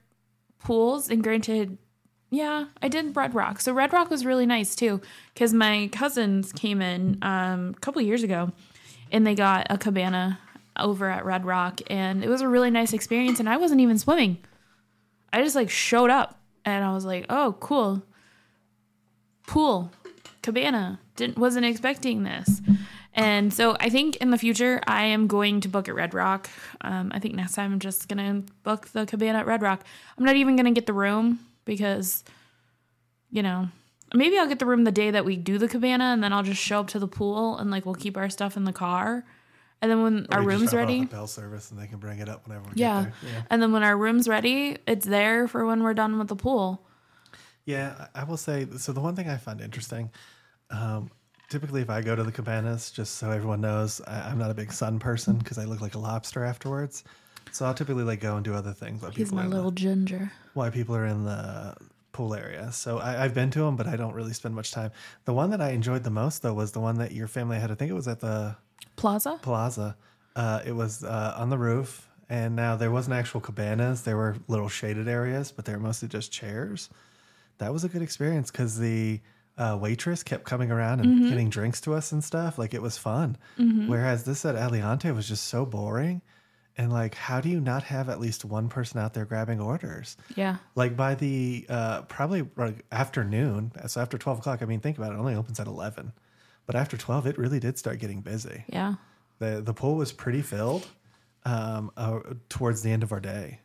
[0.58, 1.78] pools, and granted,
[2.30, 3.60] yeah, I did Red Rock.
[3.60, 5.00] So Red Rock was really nice too,
[5.32, 8.52] because my cousins came in um, a couple years ago,
[9.12, 10.38] and they got a cabana
[10.78, 13.40] over at Red Rock, and it was a really nice experience.
[13.40, 14.38] And I wasn't even swimming;
[15.32, 18.02] I just like showed up, and I was like, "Oh, cool,
[19.46, 19.92] pool,
[20.42, 22.60] cabana." Didn't wasn't expecting this.
[23.16, 26.50] And so I think in the future I am going to book at Red Rock.
[26.82, 29.84] Um, I think next time I'm just gonna book the cabana at Red Rock.
[30.16, 32.24] I'm not even gonna get the room because,
[33.30, 33.68] you know,
[34.14, 36.42] maybe I'll get the room the day that we do the cabana, and then I'll
[36.42, 39.24] just show up to the pool and like we'll keep our stuff in the car,
[39.80, 42.28] and then when our Or just room's ready, Bell service, and they can bring it
[42.28, 43.04] up whenever we yeah.
[43.04, 43.32] get there.
[43.32, 43.42] Yeah.
[43.48, 46.82] and then when our room's ready, it's there for when we're done with the pool.
[47.64, 48.66] Yeah, I I will say.
[48.76, 50.10] So the one thing I find interesting,
[50.70, 51.10] um,
[51.48, 54.54] typically if I go to the cabanas, just so everyone knows, I, I'm not a
[54.54, 57.04] big sun person because I look like a lobster afterwards.
[57.52, 59.02] So I'll typically like go and do other things.
[59.02, 60.32] While He's people my are in the- little ginger.
[60.54, 61.74] why people are in the
[62.12, 62.72] pool area.
[62.72, 64.90] So I, I've been to them, but I don't really spend much time.
[65.26, 67.70] The one that I enjoyed the most, though, was the one that your family had.
[67.70, 68.56] I think it was at the
[68.96, 69.38] Plaza?
[69.42, 69.96] plaza.
[70.34, 74.02] Uh, it was uh, on the roof, and now there wasn't actual cabanas.
[74.02, 76.88] There were little shaded areas, but they were mostly just chairs.
[77.58, 79.20] That was a good experience because the
[79.58, 82.58] uh, waitress kept coming around and getting drinks to us and stuff.
[82.58, 83.36] Like it was fun.
[83.56, 86.22] Whereas this at Aliante was just so boring.
[86.78, 90.18] And like, how do you not have at least one person out there grabbing orders?
[90.34, 90.56] Yeah.
[90.74, 95.12] like by the uh probably like afternoon so after 12 o'clock i mean think about
[95.12, 96.12] it, it only opens at 11
[96.66, 98.96] but after 12 it really did start getting busy Yeah.
[99.38, 100.86] the the pool was pretty filled
[101.46, 103.60] um uh, towards the end of our day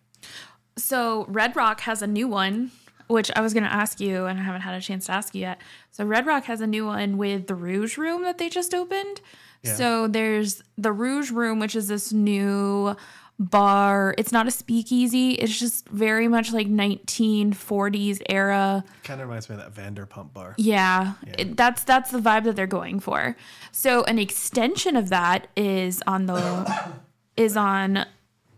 [0.78, 2.72] So Red Rock has a new one,
[3.12, 5.36] which I was going to ask you, and I haven't had a chance to ask
[5.36, 5.62] you yet.
[5.92, 9.22] So Red Rock has a new one with the Rouge Room that they just opened.
[9.64, 9.76] Yeah.
[9.76, 12.96] So there's the Rouge Room, which is this new
[13.40, 14.14] bar.
[14.18, 15.32] It's not a speakeasy.
[15.32, 18.84] It's just very much like 1940s era.
[19.04, 22.56] kind of reminds me of that vanderpump bar Yeah, it- that's that's the vibe that
[22.56, 23.36] they're going for.
[23.72, 26.92] So an extension of that is on the
[27.38, 28.06] is on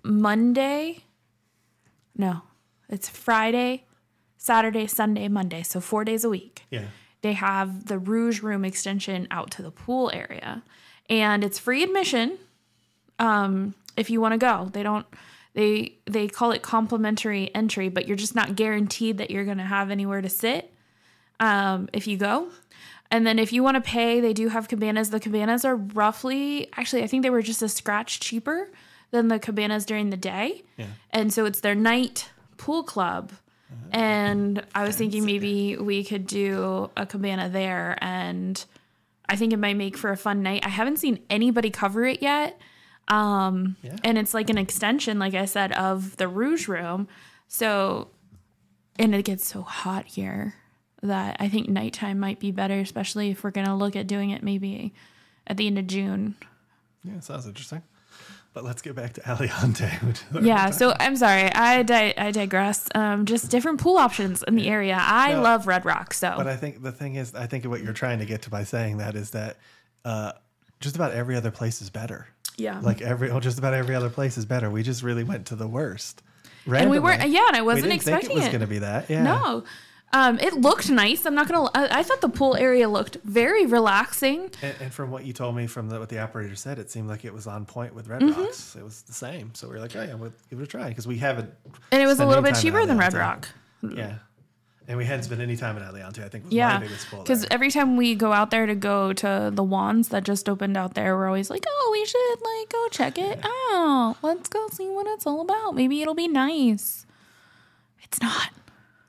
[0.04, 1.04] Monday.
[2.16, 2.42] No,
[2.89, 3.86] it's Friday,
[4.43, 5.63] Saturday, Sunday, Monday.
[5.63, 6.65] So four days a week.
[6.69, 6.88] yeah
[7.21, 10.63] They have the Rouge Room extension out to the pool area,
[11.10, 12.38] and it's free admission.
[13.19, 15.06] Um, if you want to go, they don't.
[15.53, 19.63] They they call it complimentary entry, but you're just not guaranteed that you're going to
[19.63, 20.73] have anywhere to sit
[21.39, 22.49] um, if you go.
[23.10, 25.12] And then if you want to pay, they do have cabanas.
[25.12, 28.71] The cabanas are roughly, actually, I think they were just a scratch cheaper
[29.12, 30.63] than the cabanas during the day.
[30.75, 30.88] Yeah.
[31.12, 33.32] And so it's their night pool club.
[33.92, 37.98] And I was thinking maybe we could do a cabana there.
[38.02, 38.64] And
[39.30, 40.66] I think it might make for a fun night.
[40.66, 42.60] I haven't seen anybody cover it yet.
[43.08, 43.98] Um, Yeah.
[44.04, 47.08] And it's like an extension, like I said, of the Rouge Room.
[47.48, 48.10] So,
[48.98, 50.56] and it gets so hot here
[51.02, 54.30] that I think nighttime might be better, especially if we're going to look at doing
[54.30, 54.94] it maybe
[55.46, 56.36] at the end of June.
[57.04, 57.82] yeah sounds interesting
[58.54, 62.13] but let's get back to aliante which is our Yeah, so I'm sorry, I di-
[62.18, 62.88] I digress.
[62.96, 64.98] Um, just different pool options in the area.
[65.00, 65.42] I No.
[65.42, 68.20] love Red Rock, so But I think the thing is, I think what you're trying
[68.20, 69.58] to get to by saying that is that
[70.06, 70.34] uh,
[70.80, 72.28] just about every other place is better.
[72.58, 72.80] yeah.
[72.82, 74.70] Like every, well, just about every other place is better.
[74.70, 76.22] We just really went to the worst.
[76.66, 76.82] Right.
[76.82, 77.36] And we weren't, Randomly.
[77.36, 79.10] yeah, and I wasn't didn't think expecting it was going to be that.
[79.10, 79.24] Yeah.
[79.24, 79.63] No,
[80.13, 81.26] um, it looked nice.
[81.26, 81.69] I'm not gonna.
[81.73, 84.52] I, I thought the pool area looked very relaxing.
[84.62, 87.10] And, and from what you told me, from the, what the operator said, it seemed
[87.10, 88.41] like it was on point with Red Mm-hmm.
[88.41, 88.76] Rocks.
[88.76, 89.54] It was the same.
[89.56, 91.52] So we were like, oh yeah, we'll give it a try because we haven't.
[91.91, 93.13] And it was a little bit cheaper than Red.
[93.13, 93.49] Rock.
[93.82, 94.19] Yeah.
[94.86, 96.23] And we hadn't spent any time at Aliante.
[96.23, 99.63] I think was Yeah, because every time we go out there to go to the
[99.63, 103.17] wands that just opened out there, we're always like, "Oh, we should like go check
[103.17, 104.17] it out.
[104.21, 105.73] Let's go see what it's all about.
[105.73, 107.06] Maybe it'll be nice."
[108.04, 108.49] It's not.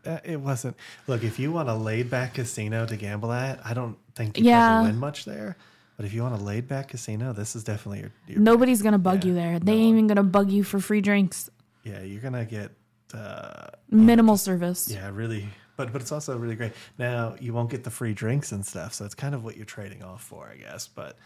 [0.06, 0.76] Uh, it wasn't.
[1.06, 4.44] Look, if you want a laid back casino to gamble at, I don't think you
[4.44, 4.68] Yeah.
[4.68, 5.56] probably win much there.
[5.96, 8.10] But if you want a laid back casino, this is definitely your.
[8.26, 9.58] your Nobody's gonna bug Yeah, you there.
[9.60, 11.48] They no ain't even gonna bug you for free drinks.
[11.84, 12.72] Yeah, you're gonna get.
[13.12, 14.88] Uh, Minimal service.
[14.90, 15.48] yeah, really.
[15.76, 16.72] But but it's also really great.
[16.98, 19.64] Now you won't get the free drinks and stuff, so it's kind of what you're
[19.66, 20.88] trading off for, I guess.
[20.88, 21.16] But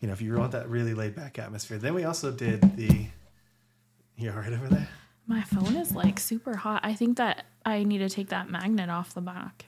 [0.00, 3.06] you know, if you want that really laid back atmosphere, then we also did the.
[4.16, 4.88] You all right over there?
[5.26, 6.80] My phone is like super hot.
[6.84, 9.66] I think that I need to take that magnet off the back.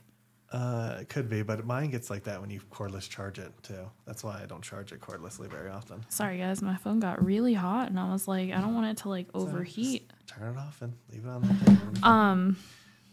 [0.52, 3.88] Uh, it could be, but mine gets like that when you cordless charge it too.
[4.04, 6.04] That's why I don't charge it cordlessly very often.
[6.08, 8.96] Sorry guys, my phone got really hot and I was like, I don't want it
[9.02, 10.10] to like overheat.
[10.26, 12.08] just turn it off and leave it on the.
[12.08, 12.56] Um,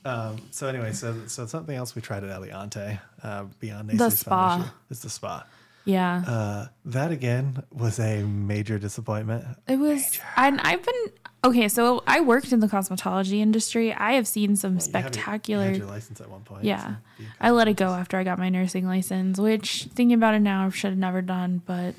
[0.06, 4.50] Um, so anyway, so so something else we tried at Aliante, uh, beyond The spa.
[4.50, 5.46] Foundation, is the spa.
[5.86, 6.24] yeah.
[6.26, 9.46] Uh, that again was a major disappointment.
[9.68, 11.12] It was, and I've been
[11.50, 11.68] okay.
[11.68, 13.94] So I worked in the cosmetology industry.
[13.94, 15.64] I have seen some You had your- spectacular.
[15.66, 16.64] You had your license at one point.
[16.64, 19.40] yeah, so I let it go after I got my nursing license.
[19.40, 21.62] Which, thinking about it now, I should have never done.
[21.66, 21.96] But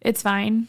[0.00, 0.68] it's fine.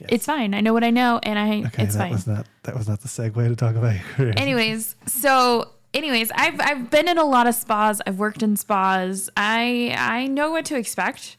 [0.00, 0.08] Yes.
[0.12, 0.54] It's fine.
[0.54, 1.82] I know what I know, and I okay.
[1.82, 2.12] it's that fine.
[2.12, 4.34] was not that was not the segue to talk about your career.
[4.36, 8.00] anyways, so anyways, I've I've been in a lot of spas.
[8.06, 9.28] I've worked in spas.
[9.36, 11.36] I I know what to expect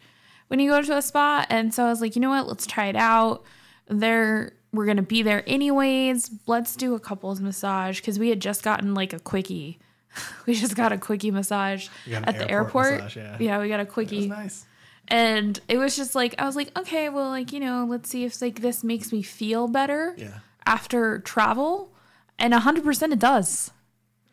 [0.49, 2.47] when you go to a spa, and so I was like, you know what?
[2.47, 3.43] Let's try it out.
[3.87, 6.31] There, we're gonna be there anyways.
[6.47, 9.79] Let's do a couples massage because we had just gotten like a quickie.
[10.47, 13.03] We just got a quickie massage You got an at the airport airport.
[13.15, 13.59] massage, yeah.
[13.61, 14.27] we got a it was quickie.
[14.27, 14.65] nice.
[15.07, 18.25] And it was just like I was like, okay, well, like you know, let's see
[18.25, 20.39] if like this makes me feel better Yeah.
[20.65, 21.91] after travel,
[22.37, 23.71] and hundred percent it does.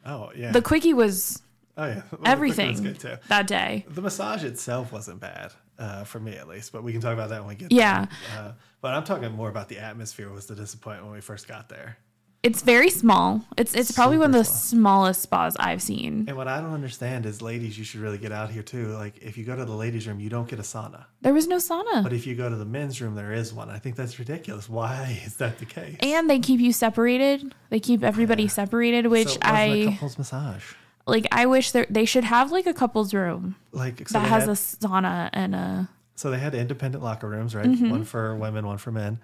[0.05, 0.53] Oh yeah.
[0.53, 1.43] The quickie was
[1.77, 2.03] oh yeah.
[2.11, 2.97] Well, everything
[3.29, 3.85] that day.
[3.89, 5.53] The massage itself wasn't bad.
[5.79, 6.73] Uh, for me at least.
[6.73, 8.07] But we can talk about that when we get Yeah.
[8.35, 8.41] there.
[8.43, 11.69] Uh, but I'm talking more about the atmosphere was the disappointment when we first got
[11.69, 11.99] there.
[12.43, 13.45] It's very small.
[13.57, 16.27] It's it's probably one of the Super smallest spas I've seen.
[16.29, 18.89] And what I don't understand is, ladies, you should really get out here too.
[18.93, 21.07] Like, if you go to the ladies' room, you don't get a sauna.
[21.23, 22.05] There was no sauna.
[22.05, 23.69] But if you go to the men's room, there is one.
[23.69, 24.69] I think that's ridiculous.
[24.69, 25.97] Why is that the case?
[26.01, 27.53] and they keep you separated.
[27.71, 30.65] They keep everybody separated, which so it wasn't a I couples massage.
[31.07, 31.27] Like.
[31.33, 34.49] I wish there they should have like a couples room Like so that has had,
[34.51, 35.89] a sauna and a.
[36.15, 37.67] so they had independent locker rooms, right?
[37.67, 37.91] Mm-hmm.
[37.91, 39.21] One for women, one for men.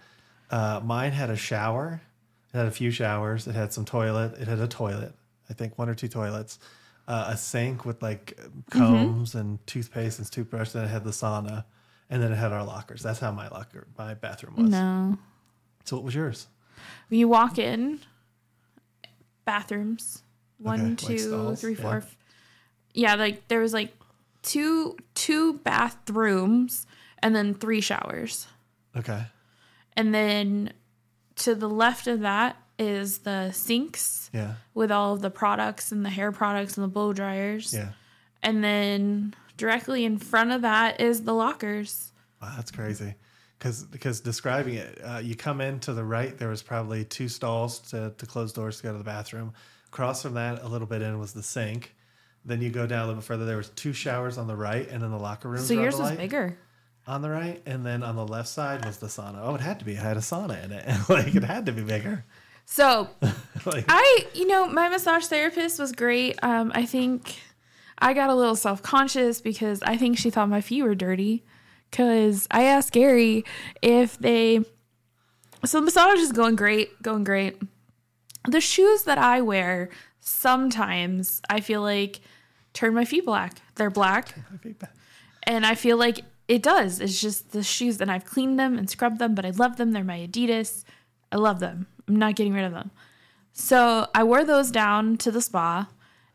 [0.50, 2.00] Uh, mine had a shower.
[2.52, 3.46] It had a few showers.
[3.46, 4.38] It had some toilet.
[4.38, 5.14] It had a toilet.
[5.50, 6.58] I think one or two toilets.
[7.08, 8.36] Uh, a sink with like
[8.70, 8.78] Mm-hmm.
[8.78, 10.70] combs and toothpaste and toothbrush.
[10.70, 11.64] Then it had the sauna,
[12.10, 13.02] and then it had our lockers.
[13.02, 14.70] That's how my locker, my bathroom was.
[14.70, 15.18] No,
[15.84, 16.46] So what was yours?
[17.08, 18.00] when you walk in,
[19.44, 20.22] bathrooms
[20.62, 21.96] one, Okay, like two, stalls, three, yeah.
[21.96, 22.16] f-
[22.94, 23.92] Yeah, like there was like
[24.42, 25.54] two two
[26.06, 26.86] bathrooms
[27.22, 28.46] and then three showers.
[28.96, 29.24] Okay.
[29.96, 30.72] And then
[31.36, 34.54] to the left of that is the sinks Yeah.
[34.74, 37.72] with all of the products and the hair products and the blow dryers.
[37.72, 37.92] Yeah.
[38.42, 42.12] And then directly in front of that is the lockers.
[42.40, 43.14] Wow, that's crazy.
[43.58, 47.28] Because because describing it, uh, you come in to the right, there was probably two
[47.28, 49.52] stalls to, to close doors to go to the bathroom.
[49.92, 51.94] Across from that, a little bit in was the sink.
[52.44, 53.44] Then you go down a little bit further.
[53.44, 55.66] There was two showers on the right, and then the locker rooms.
[55.68, 56.56] So yours was light- bigger.
[57.06, 59.40] on the right, and then on the left side was the sauna.
[59.42, 59.92] Oh, it had to be.
[59.92, 60.86] It had a sauna in it.
[61.08, 62.24] like it had to be bigger.
[62.64, 63.10] So
[63.66, 66.38] like I, you know, my massage therapist was great.
[66.42, 67.40] Um, I think
[67.98, 71.44] I got a little self conscious because I think she thought my feet were dirty.
[71.90, 73.44] Because I asked Gary
[73.82, 74.64] if they.
[75.66, 77.60] So the massage is going great, going great.
[78.48, 82.20] The shoes that I wear sometimes I feel like
[82.72, 83.58] turn my feet black.
[83.74, 84.34] They're black.
[85.44, 87.00] And I feel like it does.
[87.00, 89.92] It's just the shoes, and I've cleaned them and scrubbed them, but I love them.
[89.92, 90.84] They're my Adidas.
[91.30, 91.86] I love them.
[92.08, 92.90] I'm not getting rid of them.
[93.52, 95.88] So I wore those down to the spa,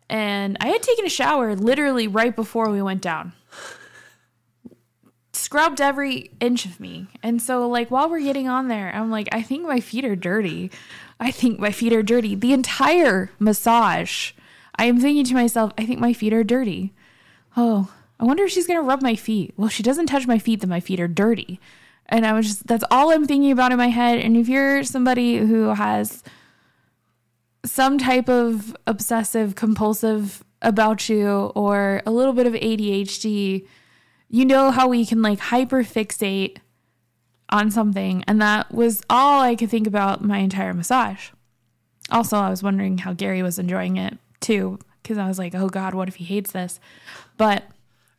[0.10, 3.34] and I had taken a shower literally right before we went down.
[5.34, 7.08] Scrubbed every inch of me.
[7.22, 10.15] And so, like, while we're getting on there, I'm like, I think my feet are
[10.15, 10.72] dirty.
[11.20, 12.36] I think my feet are dirty.
[12.36, 14.32] The entire massage,
[14.76, 16.94] I am thinking to myself, I think my feet are dirty.
[17.56, 19.54] Oh, I wonder if she's going to rub my feet.
[19.58, 21.60] Well, she doesn't touch my feet, then my feet are dirty.
[22.08, 24.20] And I was just, that's all I'm thinking about in my head.
[24.20, 26.24] And if you're somebody who has
[27.66, 33.68] some type of obsessive compulsive about you or a little bit of ADHD,
[34.30, 36.58] you know how we can like hyper fixate
[37.50, 38.24] on something.
[38.28, 41.30] And that was all I could think about my entire massage.
[42.10, 45.68] Also, I was wondering how Gary was enjoying it too, because I was like, oh
[45.70, 46.80] God, what if he hates this?
[47.38, 47.64] But,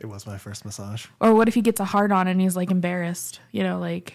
[0.01, 1.07] it was my first massage.
[1.21, 3.41] or what if he gets a hard on and he's like embarrassed?
[3.51, 4.15] You know, like,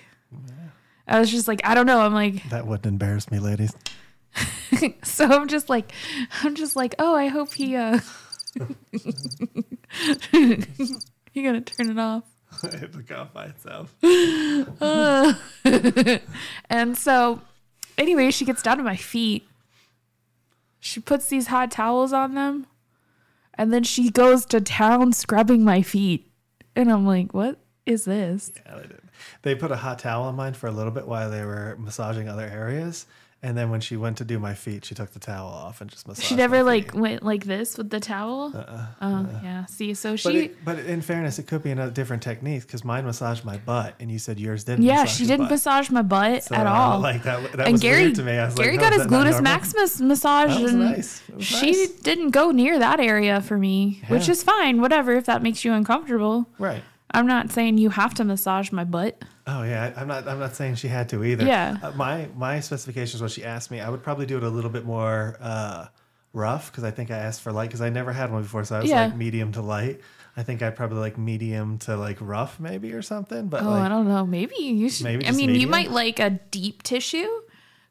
[1.07, 1.99] I was just like, I don't know.
[2.01, 3.73] I'm like, That wouldn't embarrass me, ladies.
[5.03, 5.91] so I'm just like,
[6.41, 7.99] I'm just like, oh, I hope he, uh,
[10.31, 10.57] you
[11.35, 12.23] gonna turn it off.
[13.15, 13.93] Off by itself.
[16.69, 17.41] And so,
[17.97, 19.47] anyway, she gets down to my feet.
[20.79, 22.67] She puts these hot towels on them.
[23.55, 26.29] And then she goes to town scrubbing my feet.
[26.75, 28.51] And I'm like, what is this?
[28.65, 28.99] Yeah, they did.
[29.43, 32.27] They put a hot towel on mine for a little bit while they were massaging
[32.27, 33.05] other areas.
[33.45, 35.89] And then when she went to do my feet, she took the towel off and
[35.91, 38.53] just massaged She never like went like this with the towel.
[38.55, 39.39] Uh-uh, oh, uh-uh.
[39.43, 39.65] yeah.
[39.65, 42.85] See, so But, she, it, but in fairness, it could be another different technique because
[42.85, 44.85] mine massaged my butt, and you said yours didn't.
[44.85, 45.51] yeah, she didn't butt.
[45.51, 46.99] massage my butt So at uh, all.
[47.01, 48.31] Like that, that and was Gary, weird to me.
[48.31, 50.79] I was Gary like, got his is that not gluteus maximus massage, That was and
[50.79, 51.21] nice.
[51.39, 51.89] She nice.
[51.99, 54.79] didn't go near that area for me, which is fine.
[54.79, 56.47] Whatever, if that makes you uncomfortable.
[56.59, 56.81] Right.
[57.11, 59.21] I'm not saying you have to massage my butt.
[59.45, 60.27] Oh yeah, I'm not.
[60.27, 61.45] I'm not saying she had to either.
[61.45, 61.77] Yeah.
[61.83, 64.69] Uh, my my specifications, what she asked me, I would probably do it a little
[64.69, 65.87] bit more uh,
[66.31, 68.75] rough because I think I asked for light because I never had one before, so
[68.77, 69.05] I was Yeah.
[69.05, 69.99] like medium to light.
[70.37, 73.47] I think I'd probably like medium to like rough maybe or something.
[73.49, 74.25] But Oh, like, I don't know.
[74.25, 75.03] Maybe you should.
[75.03, 77.27] Maybe I mean, you might like a deep tissue.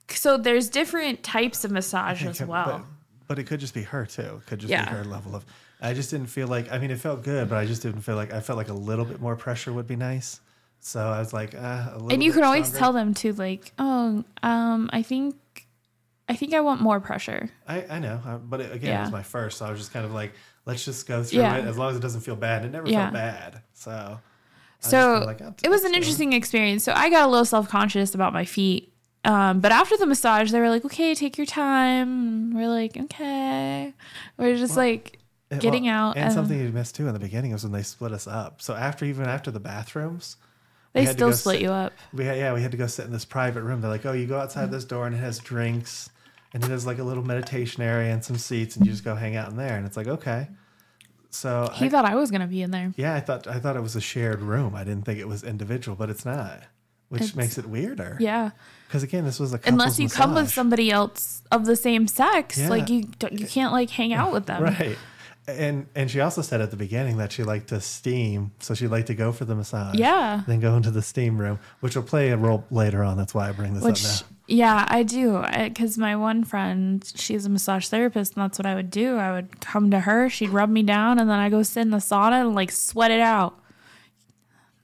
[0.09, 2.86] So there's different types of massage as But- well.
[3.28, 4.40] But, it could just be her too.
[4.42, 4.84] It could just Yeah.
[4.84, 5.46] be her level of.
[5.80, 6.70] I just didn't feel like.
[6.72, 8.30] I mean, it felt good, but I just didn't feel like.
[8.32, 10.40] I felt like a little bit more pressure would be nice.
[10.85, 12.12] So I was like, uh, a little.
[12.12, 12.78] and you can always stronger.
[12.80, 15.37] tell them to like, oh, um, I think,
[16.28, 17.49] I think I want more pressure.
[17.68, 19.93] I, I know, uh, but it, again, it was my first, so I was just
[19.93, 20.33] kind of like,
[20.66, 21.57] let's just go through Yeah.
[21.59, 22.64] it as long as it doesn't feel bad.
[22.64, 23.03] It never Yeah.
[23.05, 24.18] felt bad, so.
[24.85, 26.83] I So like, it was an interesting experience.
[26.83, 28.93] So I got a little self conscious about my feet.
[29.24, 32.09] Um, but after the massage, they were like, "Okay, take your time."
[32.51, 33.95] And we're like, "Okay."
[34.37, 35.20] We're just like,
[35.53, 37.85] And- getting out and and- something you missed too in the beginning was when they
[37.85, 38.61] split us up.
[38.61, 40.37] So after even after the bathrooms,
[40.93, 41.93] they still split sit- you up.
[42.12, 43.80] We had, yeah, we had to go sit in this private room.
[43.80, 46.11] They're like, oh, you go outside this door and it has drinks,
[46.53, 49.14] and it has like a little meditation area and some seats, and you just go
[49.14, 49.76] hang out in there.
[49.76, 50.49] And it's like, okay.
[51.30, 52.93] So He I, thought I was gonna be in there.
[52.97, 54.74] yeah, I thought I thought it was a shared room.
[54.74, 56.61] I didn't think it was individual, but it's not,
[57.09, 58.18] which It's- makes it weirder.
[58.20, 58.51] Yeah,
[58.86, 62.59] Because again, this was a unless you come with somebody else of the same sex,
[62.59, 62.68] Yeah.
[62.68, 64.62] like you don't- you can't like hang out with them.
[64.78, 64.99] right.
[65.49, 68.88] And and she also said at the beginning that she liked to steam, so she'd
[68.88, 69.97] like to go for the massage.
[69.97, 70.43] Yeah.
[70.47, 73.16] Then go into the steam room, which will play a role later on.
[73.16, 74.36] That's why I bring this Which, up now.
[74.47, 75.45] yeah, I do.
[75.64, 79.16] Because my one friend, she's a massage therapist, and that's what I would do.
[79.16, 81.90] I would come to her, she'd rub me down, and then I go sit in
[81.90, 83.59] the sauna and like sweat it out.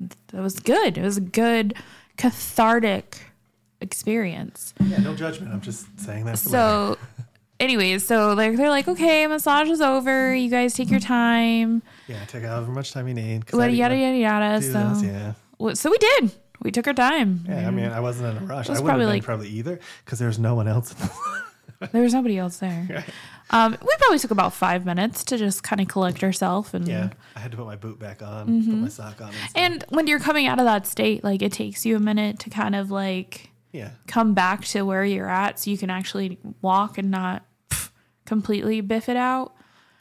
[0.00, 0.98] That was good.
[0.98, 1.74] It was a good
[2.16, 3.22] cathartic
[3.80, 4.74] experience.
[4.80, 5.52] Yeah, no judgment.
[5.52, 6.38] I'm just saying that.
[6.38, 6.98] So,
[7.60, 10.34] anyways, so they're, they're like, okay, massage is over.
[10.34, 11.82] You guys take your time.
[12.06, 13.44] yeah, take however much time you need.
[13.52, 14.62] I didn't yada yada yada.
[14.62, 15.74] So, this, yeah.
[15.74, 16.30] So we did.
[16.62, 17.44] We took our time.
[17.48, 18.68] Yeah, I mean, I wasn't in a rush.
[18.68, 20.94] I was wouldn't probably like- probably either because there was no one else.
[21.92, 23.04] There was nobody else there.
[23.50, 27.10] Um, we probably took about five minutes to just kind of collect ourselves and yeah,
[27.36, 30.08] I had to put my boot back on, put my sock on, and, and when
[30.08, 32.90] you're coming out of that state, like it takes you a minute to kind of
[32.90, 37.44] like yeah, come back to where you're at, so you can actually walk and not
[38.28, 39.54] completely biff it out.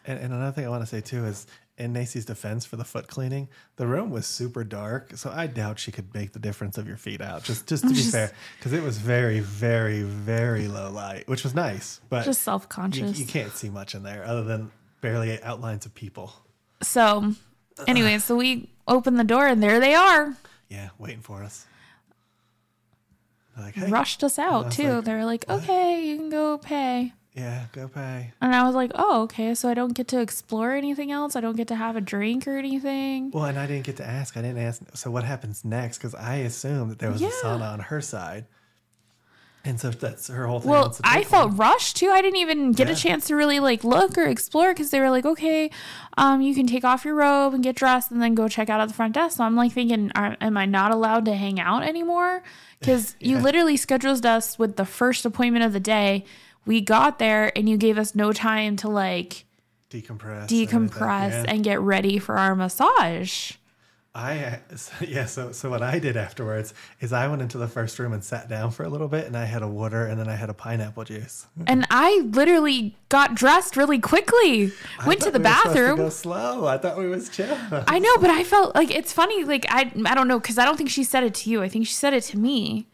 [0.05, 1.47] And, and another thing I want to say too is,
[1.79, 5.77] in Nacy's defense for the foot cleaning, the room was super dark, so I doubt
[5.77, 7.43] she could make the difference of your feet out.
[7.43, 11.43] Just, just to be Just- fair, because it was very, very, very low light, which
[11.43, 13.19] was nice, but Just self conscious.
[13.19, 14.71] you can't see much in there other than
[15.01, 16.33] barely outlines of people.
[16.81, 17.33] So,
[17.87, 20.35] anyway, so we open the door and there they are.
[20.69, 21.65] Yeah, waiting for us.
[23.55, 24.93] They're like, hey, Rushed us out too.
[24.95, 27.13] like, They're like, okay, you can go pay.
[27.37, 28.31] Yeah, go pay.
[28.41, 29.53] And I was like, oh, okay.
[29.53, 31.35] So I don't get to explore anything else.
[31.35, 33.29] I don't get to have a drink or anything.
[33.31, 34.35] Well, and I didn't get to ask.
[34.35, 34.81] I didn't ask.
[34.95, 35.99] So what happens next?
[35.99, 37.27] Because I assumed that there was Yeah.
[37.29, 38.45] a sauna on her side,
[39.63, 40.71] and so that's her whole thing.
[40.71, 41.57] Well, I felt one.
[41.57, 42.09] rushed too.
[42.09, 42.93] I didn't even get Yeah.
[42.93, 45.69] a chance to really like look or explore because they were like, okay,
[46.17, 48.79] um, you can take off your robe and get dressed and then go check out
[48.79, 49.37] at the front desk.
[49.37, 52.43] So I'm like thinking, are, am I not allowed to hang out anymore?
[52.79, 56.23] Because you literally scheduled us with the first appointment of the day.
[56.67, 59.45] We got there and you gave us no time to like
[59.89, 61.45] decompress, and decompress everything.
[61.45, 61.51] Yeah.
[61.53, 63.53] and get ready for our massage.
[64.17, 64.59] I
[65.07, 65.25] yeah.
[65.25, 68.49] So so what I did afterwards is I went into the first room and sat
[68.49, 70.55] down for a little bit, and I had a water, and then I had a
[70.55, 71.45] pineapple juice.
[71.67, 74.71] And I literally got dressed really quickly.
[75.05, 75.97] Went to the we to bathroom.
[75.97, 76.65] go slow.
[76.65, 77.57] I thought we was chill.
[77.71, 79.43] I know, but I felt like it's funny.
[79.43, 81.61] Like I, I don't know, because I don't think she said it to you.
[81.61, 82.87] I think she said it to me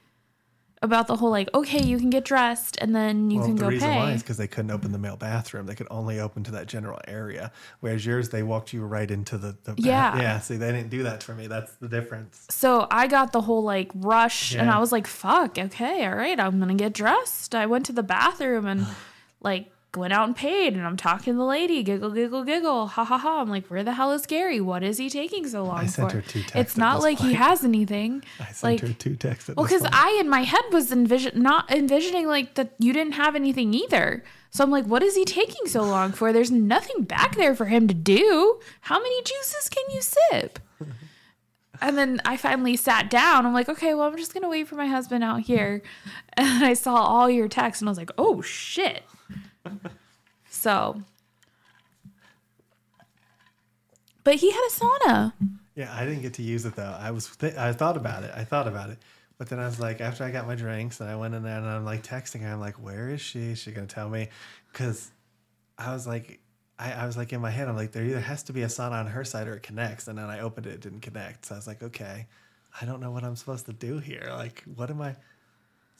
[0.83, 3.61] about the whole like, okay, you can get dressed and then you Well, can the
[3.63, 3.97] go reason pay.
[3.97, 5.65] why is because they couldn't open the male bathroom.
[5.65, 7.51] They could only open to that general area.
[7.79, 10.17] Whereas yours, they walked you right into the, the bath- Yeah.
[10.17, 10.39] yeah.
[10.39, 11.47] See, they didn't do that for me.
[11.47, 12.45] That's the difference.
[12.51, 16.39] so I got the whole like rush, and I was like, fuck, okay, all right,
[16.39, 17.55] I'm gonna get dressed.
[17.55, 18.85] I went to the bathroom and
[19.41, 23.03] like went out and paid, and I'm talking to the lady, giggle, giggle, giggle, ha
[23.03, 23.41] ha ha.
[23.41, 24.59] I'm like, where the hell is Gary?
[24.59, 26.17] What is he taking so long I sent for?
[26.17, 28.23] her two texts it's not like he has anything.
[28.39, 29.49] I sent like, her two texts.
[29.49, 29.83] At Well, because.
[29.91, 34.23] I in my head was envision not envisioning like that you didn't have anything either.
[34.49, 36.31] So I'm like, what is he taking so long for?
[36.31, 38.59] There's nothing back there for him to do.
[38.81, 40.59] How many juices can you sip?
[41.81, 43.45] And then I finally sat down.
[43.45, 45.81] I'm like, okay, well, I'm just gonna wait for my husband out here.
[46.37, 49.03] And I saw all your texts, and I was like, oh shit.
[50.49, 51.01] So,
[54.23, 55.33] but he had a sauna.
[55.75, 56.95] Yeah, I didn't get to use it though.
[56.99, 58.31] I was th- I thought about it.
[58.35, 58.99] I thought about it.
[59.37, 61.57] But then I was like, after I got my drinks and I went in there
[61.57, 63.51] and I'm like texting her, I'm like, where is she?
[63.51, 64.29] Is she gonna tell me?
[64.71, 65.11] Because
[65.77, 66.39] I was like,
[66.77, 68.67] I, I was like in my head, I'm like, there either has to be a
[68.67, 70.07] sauna on her side or it connects.
[70.07, 71.47] And then I opened it, it didn't connect.
[71.47, 72.27] So I was like, okay,
[72.79, 74.27] I don't know what I'm supposed to do here.
[74.29, 75.15] Like, what am I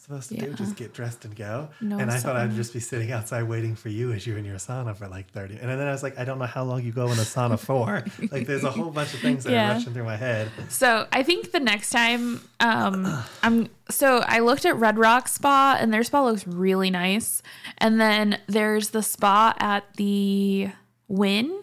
[0.04, 0.54] supposed to do?
[0.54, 1.70] Just get dressed and go?
[1.82, 4.46] No and I thought I'd just be sitting outside waiting for you as you're in
[4.46, 5.58] your sauna for like 30.
[5.62, 7.58] And then I was like, I don't know how long you go in a sauna
[7.68, 8.04] for.
[8.32, 9.72] like, there's a whole bunch of things that Yeah.
[9.72, 10.52] are rushing through my head.
[10.70, 15.78] So I think the next time, um, I'm so I looked at Red Rock Spa
[15.80, 17.42] and their spa looks really nice,
[17.78, 20.70] and then there's the spa at the
[21.08, 21.62] Wynn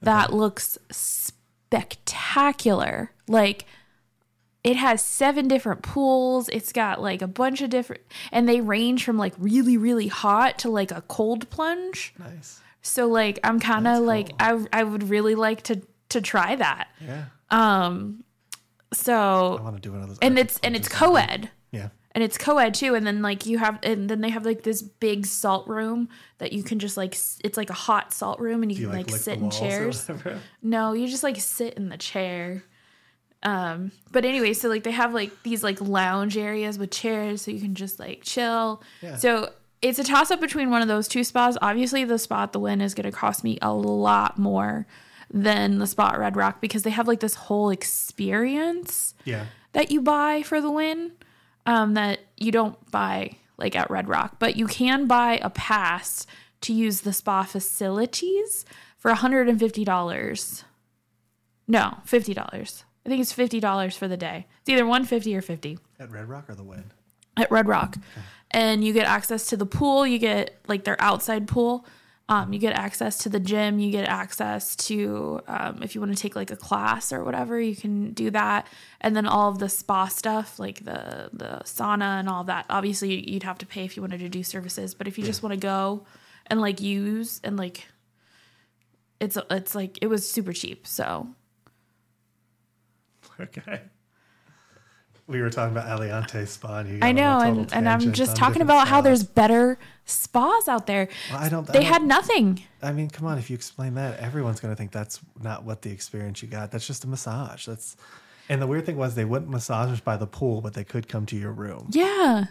[0.00, 3.10] that looks spectacular.
[3.26, 3.66] Like
[4.64, 6.48] it has seven different pools.
[6.50, 8.02] It's got like a bunch of different,
[8.32, 12.12] and they range from like really really hot to like a cold plunge.
[12.18, 12.60] Nice.
[12.82, 16.88] So like I'm kind of like I I would really like to to try that.
[17.00, 17.24] Yeah.
[17.50, 18.24] Um,
[18.92, 20.18] So I want to do one of those.
[20.20, 21.50] and it's and it's co-ed.
[21.70, 21.90] Yeah.
[22.12, 24.80] and it's co-ed too and then like you have and then they have like this
[24.80, 27.12] big salt room that you can just like
[27.44, 29.50] it's like a hot salt room and you, Do you can like, like, sit in
[29.50, 30.10] chairs
[30.62, 32.64] no you just like sit in the chair
[33.44, 37.50] um but anyway so like they have like these like lounge areas with chairs so
[37.52, 39.16] you can just like chill Yeah.
[39.16, 42.52] so it's a toss up between one of those two spas obviously the spa at
[42.52, 44.86] the Wynn is going to cost me a lot more
[45.30, 49.46] than the spa at red rock because they have like this whole experience Yeah.
[49.72, 51.12] that you buy for the Wynn
[51.66, 56.26] um, that you don't buy like at Red Rock, but you can buy a pass
[56.62, 58.64] to use the spa facilities
[58.96, 60.64] for $150.
[61.66, 62.82] No, $50.
[63.08, 64.46] I think it's $50 for the day.
[64.60, 66.92] It's either 150 or 50 At Red Rock or the Wynn?
[67.38, 67.96] at Red Rock.
[68.50, 71.86] And you get access to the pool, you get like their outside pool.
[72.28, 73.78] Um, you get access to the gym.
[73.78, 77.58] You get access to um, if you want to take like a class or whatever,
[77.58, 78.66] you can do that.
[79.00, 82.66] And then all of the spa stuff, like the the sauna and all that.
[82.68, 84.94] Obviously, you'd have to pay if you wanted to do services.
[84.94, 86.04] But if you just want to go
[86.48, 87.86] and like use and like,
[89.18, 90.86] it's it's like it was super cheap.
[90.86, 91.28] So
[93.42, 93.80] Okay.
[95.26, 96.78] We were talking about Aliante Spa.
[96.78, 101.06] And I know, and, and I'm just talking about how there's better spas out there.
[101.30, 101.68] Well, I don't.
[101.68, 102.62] I They don't- had nothing.
[102.80, 103.36] I mean, come on.
[103.36, 106.70] If you explain that, everyone's going to think that's not what the experience you got.
[106.70, 107.66] That's just a massage.
[107.66, 107.94] That's.
[108.48, 111.08] And the weird thing was they wouldn't massage us by the pool, but they could
[111.08, 112.46] come to your room, Yeah.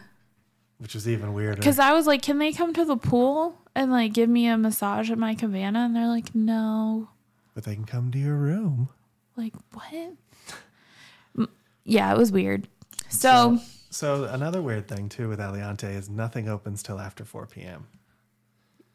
[0.77, 1.55] which was even weirder.
[1.55, 4.55] Because I was like, can they come to the pool and like give me a
[4.55, 5.79] massage at my cabana?
[5.79, 7.09] And they're like, no.
[7.55, 8.89] but they can come to your room.
[9.35, 10.13] Like, what?
[11.89, 12.67] Yeah, it was weird.
[13.09, 13.59] So,
[13.89, 17.87] So another weird thing too with Aliante is nothing opens till after 4 p.m.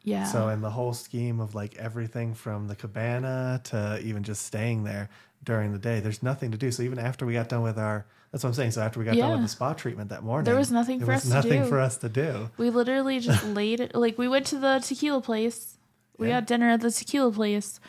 [0.03, 0.25] yeah.
[0.25, 4.83] So in the whole scheme of like everything from the cabana to even just staying
[4.83, 5.09] there
[5.43, 6.71] during the day, there's nothing to do.
[6.71, 8.71] So even after we got done with our, that's what I'm saying.
[8.71, 11.07] So after we got done with the spa treatment that morning, There was nothing there
[11.07, 11.67] for was us to nothing do.
[11.69, 12.49] for us to do.
[12.57, 13.95] we literally just laid it.
[13.95, 15.77] Like, we went to the tequila place.
[16.19, 16.41] We Yeah.
[16.41, 17.79] got dinner at the tequila place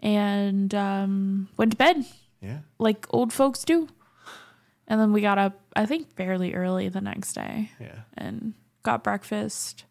[0.00, 2.04] and um, went to bed
[2.42, 2.58] Yeah.
[2.78, 3.88] like old folks do.
[4.88, 7.70] And then we got up, I think, fairly early the next day.
[7.78, 8.00] Yeah.
[8.16, 9.84] and got breakfast,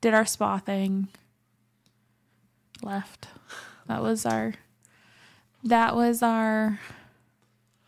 [0.00, 1.08] did our spa thing,
[2.82, 3.28] left.
[3.86, 4.54] That was our
[5.64, 6.80] that was our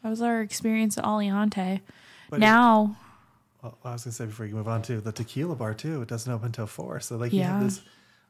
[0.03, 1.81] that was our experience at Aliante.
[2.29, 2.97] But now,
[3.63, 6.03] Well, I was gonna say before you move on to the tequila bar too.
[6.03, 7.81] It doesn't open until four, so like you have this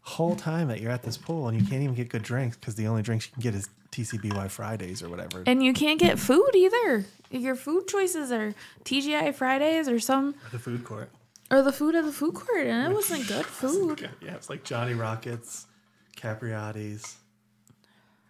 [0.03, 2.75] whole time that you're at this pool and you can't even get good drinks because
[2.75, 5.45] the only drinks you can get is TGI Fridays or whatever.
[5.47, 7.05] and you can't get food either.
[7.31, 11.11] Your food choices are TGI Fridays or some the food court.
[11.51, 14.09] or the food at the food court, and it wasn't good food.
[14.21, 15.67] Yeah, it's like Johnny Rockets,
[16.17, 17.17] Capriotti's,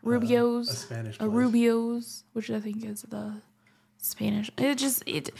[0.02, 1.28] Rubio's, uh, a Spanish a.
[1.28, 3.34] Rubio's, which I think is the
[3.98, 4.50] Spanish.
[4.58, 5.30] It just it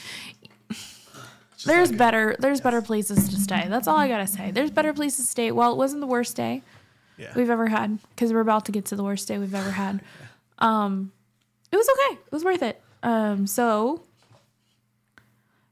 [0.71, 3.67] just there's like a- better there's better places to stay.
[3.69, 4.51] That's all I gotta say.
[4.51, 5.51] There's better places to stay.
[5.53, 6.63] Well, it wasn't the worst day
[7.23, 7.33] yeah.
[7.35, 10.01] we've ever had because we're about to get to the worst day we've ever had.
[10.59, 11.13] Um,
[11.71, 12.21] it was okay.
[12.27, 12.81] It was worth it.
[13.03, 14.03] Um, so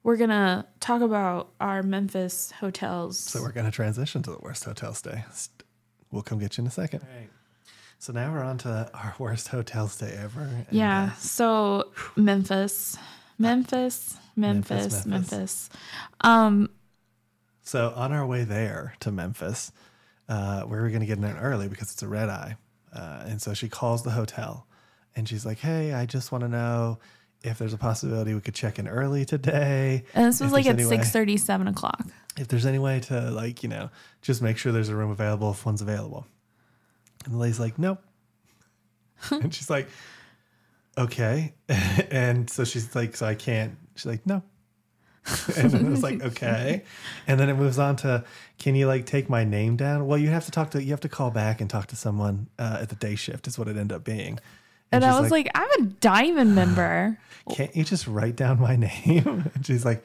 [0.03, 3.19] we're gonna talk about our Memphis hotels.
[3.19, 5.25] So we're gonna transition to the worst hotel stay.
[6.11, 7.05] We'll come get you in a second.
[7.99, 10.41] So now we're on to our worst hotel stay ever.
[10.41, 11.11] and, yeah.
[11.13, 12.97] uh, So Memphis,
[13.39, 15.71] Memphis, Memphis, Memphis, Memphis.
[16.23, 16.71] Um,
[17.63, 19.71] So on our way there to Memphis,
[20.31, 22.57] uh, we were going to get in there early because it's a red eye.
[22.95, 24.67] Uh, and so she calls the hotel
[25.15, 26.99] and she's like, Hey, I just want to know
[27.43, 30.05] if there's a possibility we could check in early today.
[30.15, 32.07] and this was like at six thirty, seven o'clock.
[32.39, 33.91] If there's any way to like, you know,
[34.23, 36.27] just make sure there's a room available if one's available.
[37.25, 38.03] And the lady's like, Nope.
[39.31, 39.89] and she's like,
[40.99, 41.55] Okay.
[41.69, 43.77] and so she's like, So I can't.
[43.97, 44.43] She's like, No.
[45.57, 46.83] and then it was like okay
[47.27, 48.25] and then it moves on to
[48.59, 51.01] can you like take my name down well you have to talk to you have
[51.01, 53.77] to call back and talk to someone uh, at the day shift is what it
[53.77, 54.39] ended up being
[54.91, 57.19] And I was like, I'm a diamond member.
[57.51, 60.03] can't you just write down my name and she's like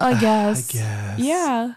[0.00, 0.70] I guess.
[0.70, 1.18] i guess.
[1.18, 1.74] Yeah.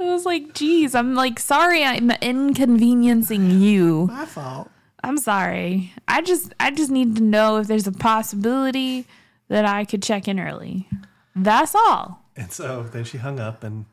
[0.00, 4.06] I was like, geez, I'm like, sorry, I'm inconveniencing you.
[4.06, 4.68] my fault
[5.04, 5.92] I'm sorry.
[6.06, 9.06] I just, I just need to know if there's a possibility
[9.48, 10.88] that I could check in early.
[11.34, 12.22] That's all.
[12.36, 13.84] and so then she hung up and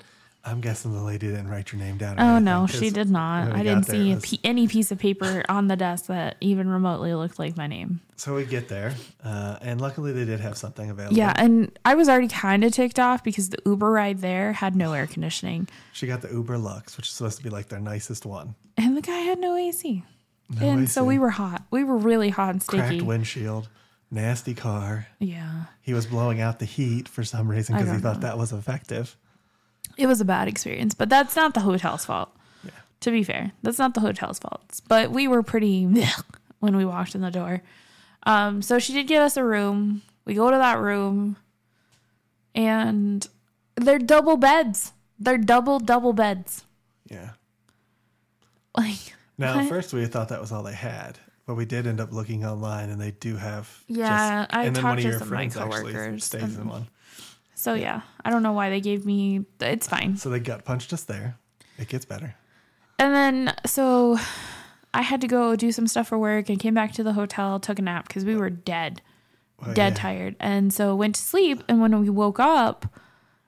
[0.45, 3.51] i'm guessing the lady didn't write your name down Oh anything, no, she did not.
[3.51, 7.13] I didn't see was- pe- any piece of paper on the desk that even remotely
[7.13, 7.99] looked like my name.
[8.15, 8.93] so we get there
[9.25, 12.71] uh, and luckily they did have something available Yeah, and I was already kind of
[12.71, 16.57] ticked off because the Uber ride there had no air conditioning, she got the uber
[16.57, 19.55] lux which is supposed to be like their nicest one and the guy had no
[19.57, 20.03] AC.
[20.49, 21.63] No and so we were hot.
[21.69, 22.77] We were really hot and sticky.
[22.79, 23.67] cracked windshield
[24.11, 25.07] nasty car.
[25.19, 25.65] Yeah.
[25.81, 28.27] He was blowing out the heat for some reason because he don't thought know.
[28.27, 29.15] that was effective.
[29.97, 32.29] It was a bad experience, but that's not the hotel's fault.
[32.63, 32.71] Yeah.
[33.01, 34.79] To be fair, that's not the hotel's fault.
[34.87, 35.85] But we were pretty
[36.59, 37.61] when we walked in the door.
[38.23, 40.01] Um, so she did give us a room.
[40.25, 41.37] We go to that room,
[42.55, 43.27] and
[43.75, 44.91] they're double beds.
[45.19, 46.63] They're double double beds.
[47.09, 47.31] Yeah.
[48.77, 49.63] Like Now, What?
[49.63, 51.17] at first we thought that was all they had,
[51.49, 53.67] but we did end up looking online, and they do have.
[53.87, 56.23] Yeah, I and then talked one of to your some of my friends actually coworkers,
[56.23, 56.87] stays in one.
[57.55, 58.01] so, yeah.
[58.23, 59.45] I don't know why they gave me.
[59.59, 60.15] It's fine.
[60.15, 61.39] So they gut punched us there.
[61.79, 62.35] It gets better.
[62.99, 64.19] And then so
[64.93, 67.59] I had to go do some stuff for work and came back to the hotel,
[67.59, 69.01] took a nap because we were dead,
[69.59, 69.99] Oh, dead yeah.
[70.01, 70.35] tired.
[70.39, 71.63] And so went to sleep.
[71.67, 72.85] And when we woke up,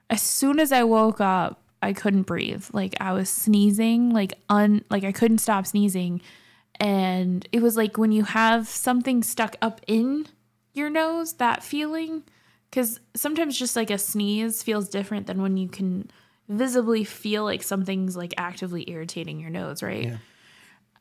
[0.10, 2.66] as soon as I woke up, I couldn't breathe.
[2.74, 6.20] Like I was sneezing, like un like I couldn't stop sneezing.
[6.82, 10.26] And it was like when you have something stuck up in
[10.74, 12.24] your nose, that feeling.
[12.72, 16.10] Cause sometimes just like a sneeze feels different than when you can
[16.50, 20.06] visibly feel like something's like actively irritating your nose, right?
[20.06, 20.18] Yeah.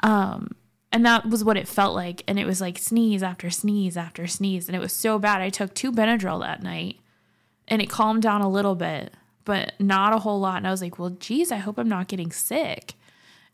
[0.02, 0.50] Um,
[0.92, 2.24] And that was what it felt like.
[2.28, 4.68] And it was like sneeze after sneeze after sneeze.
[4.68, 5.40] And it was so bad.
[5.40, 6.98] I took two Benadryl that night
[7.68, 9.14] and it calmed down a little bit,
[9.44, 10.56] but not a whole lot.
[10.58, 12.94] And I was like, well, geez, I hope I'm not getting sick.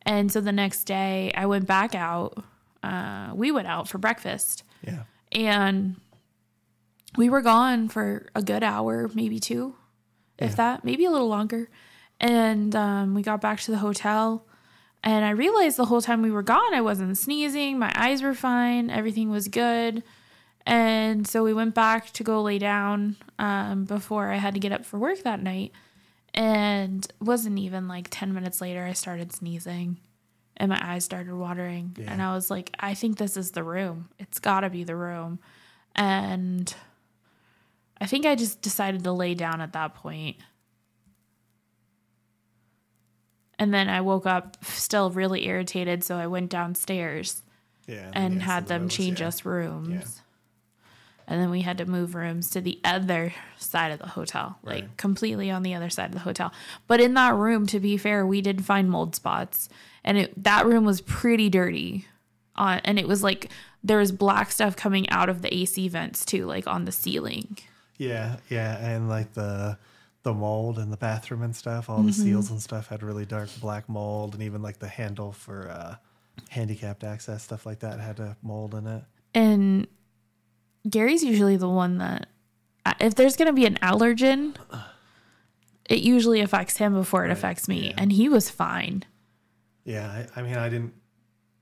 [0.07, 2.43] And so the next day I went back out.
[2.83, 5.03] Uh, we went out for breakfast Yeah.
[5.33, 5.97] and
[7.17, 9.75] we were gone for a good hour, maybe two,
[10.39, 11.69] if that, maybe a little longer.
[12.21, 14.47] And um, we got back to the hotel,
[15.03, 18.35] and I realized the whole time we were gone, I wasn't sneezing, my eyes were
[18.35, 20.03] fine, everything was good.
[20.65, 24.73] And so we went back to go lay down um, before I had to get
[24.73, 25.73] up for work that night.
[26.37, 29.99] And wasn't even like 10 minutes later, I started sneezing
[30.59, 31.97] and my eyes started watering.
[31.99, 32.13] Yeah.
[32.13, 34.11] And I was like, I think this is the room.
[34.19, 35.39] It's got to be the room.
[35.95, 36.73] And
[38.01, 40.37] I think I just decided to lay down at that point.
[43.59, 46.05] And then I woke up still really irritated.
[46.05, 47.43] So I went downstairs
[47.87, 48.11] Yeah.
[48.13, 50.21] and yeah, had the them was- change us rooms.
[51.29, 54.83] And then we had to move rooms to the other side of the hotel, like
[54.85, 54.97] Right.
[54.97, 56.53] completely on the other side of the hotel.
[56.87, 59.69] But in that room, to be fair, we did find mold spots,
[60.05, 62.07] and it that room was pretty dirty.
[62.55, 63.51] On and it was like
[63.83, 67.59] there was black stuff coming out of the AC vents too, like on the ceiling.
[67.99, 69.79] Yeah, yeah, and like the
[70.23, 72.23] the mold in the bathroom and stuff, all the Mm-hmm.
[72.23, 75.97] seals and stuff had really dark black mold, and even like the handle for uh,
[76.51, 79.05] handicapped access stuff like that had a mold in it.
[79.35, 79.87] And
[80.89, 82.29] Gary's usually the one that,
[83.01, 84.55] if there's going to be an allergen,
[85.89, 87.89] it usually affects him before it affects me.
[87.89, 87.95] yeah.
[87.99, 89.05] And he was fine.
[89.85, 90.93] Yeah, I, I mean, I didn't,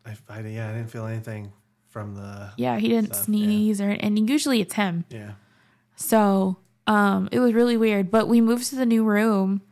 [0.06, 1.52] I, I, yeah, I didn't feel anything
[1.88, 3.24] from the, Yeah, he didn't Stuff, yeah.
[3.24, 5.04] sneeze or, and usually it's him.
[5.10, 5.32] yeah,
[5.96, 6.56] So,
[6.86, 8.10] um, it was really weird.
[8.10, 9.62] But we moved to the new room,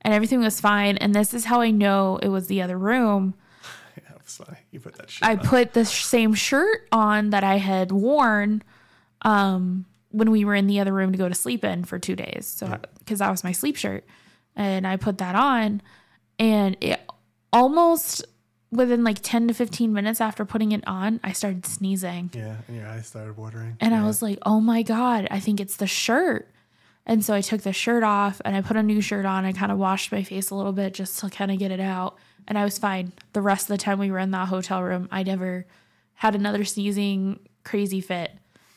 [0.00, 0.96] and everything was fine.
[0.98, 3.34] And this is how I know it was the other room.
[3.96, 4.58] yeah, was funny.
[4.70, 5.10] You put that.
[5.20, 5.38] I on.
[5.40, 8.62] put the same shirt on that I had worn
[9.22, 12.16] um, when we were in the other room to go to sleep in for two
[12.16, 12.46] days.
[12.46, 14.04] So, because that was my sleep shirt.
[14.54, 15.80] And I put that on,
[16.38, 17.00] and it
[17.52, 18.24] almost
[18.72, 22.30] within like 10 to 15 minutes after putting it on, I started sneezing.
[22.34, 23.76] yeah, and your eyes started watering.
[23.80, 24.02] And yeah.
[24.02, 26.48] I was like, oh my God, I think it's the shirt.
[27.04, 29.44] And so I took the shirt off and I put a new shirt on.
[29.44, 31.80] I kind of washed my face a little bit just to kind of get it
[31.80, 32.16] out.
[32.48, 33.12] And I was fine.
[33.32, 35.66] The rest of the time we were in that hotel room, I never
[36.14, 38.32] had another sneezing crazy fit.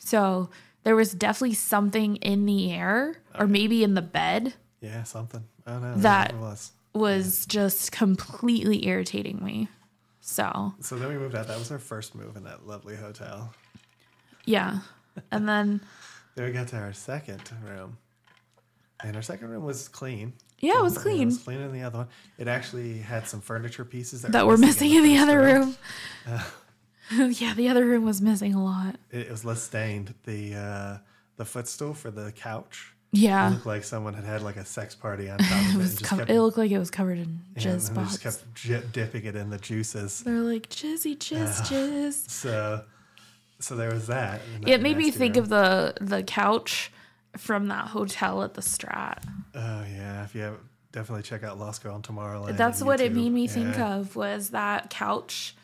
[0.06, 0.50] So
[0.84, 5.44] there was definitely something in the air or maybe in the bed yeah, something.
[5.66, 5.96] I don't know.
[5.98, 6.72] That- was.
[6.94, 9.68] was just completely irritating me.
[10.22, 11.48] So So then we moved out.
[11.48, 13.52] That was our first move in that lovely hotel.
[14.46, 14.80] yeah.
[15.32, 15.82] And then,
[16.36, 17.98] Then we got to our second room,
[19.02, 20.34] and our second room was clean.
[20.60, 21.22] yeah, it was clean.
[21.24, 22.08] It was cleaner than the other one.
[22.38, 25.76] It actually had some furniture pieces that, that were missing in the first other room.
[27.40, 28.96] yeah, the other room was missing a lot.
[29.12, 30.14] It, was less stained.
[30.26, 30.98] The uh,
[31.38, 33.48] the footstool for the couch Yeah.
[33.50, 35.76] it looked like someone had had like a sex party on top of it.
[35.76, 36.22] It was covered.
[36.28, 38.18] kept- It looked like it was covered in yeah, jizz and they spots.
[38.18, 40.22] just kept j- dipping it in the juices.
[40.24, 42.30] They're like jizzy jizz jizz.
[42.30, 42.84] So,
[43.60, 44.42] so there was that.
[44.66, 45.44] It made me think room.
[45.44, 46.92] of the the couch
[47.38, 49.20] from that hotel at the Strat.
[49.54, 50.58] Oh yeah, if you have,
[50.92, 52.56] definitely check out Lost Girl in Tomorrowland.
[52.58, 55.56] That's what it made me think of was that couch,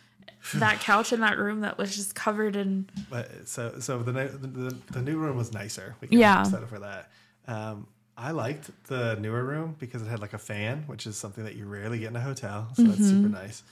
[0.55, 2.89] that couch in that room that was just covered in.
[3.09, 5.95] But so so the, new- the the new room was nicer.
[6.01, 6.41] We can Yeah.
[6.41, 7.09] excited for that.
[7.47, 11.43] Um, I liked the newer room because it had like a fan, which is something
[11.43, 12.67] that you rarely get in a hotel.
[12.75, 13.31] So it's super Mm-hmm.
[13.33, 13.63] nice.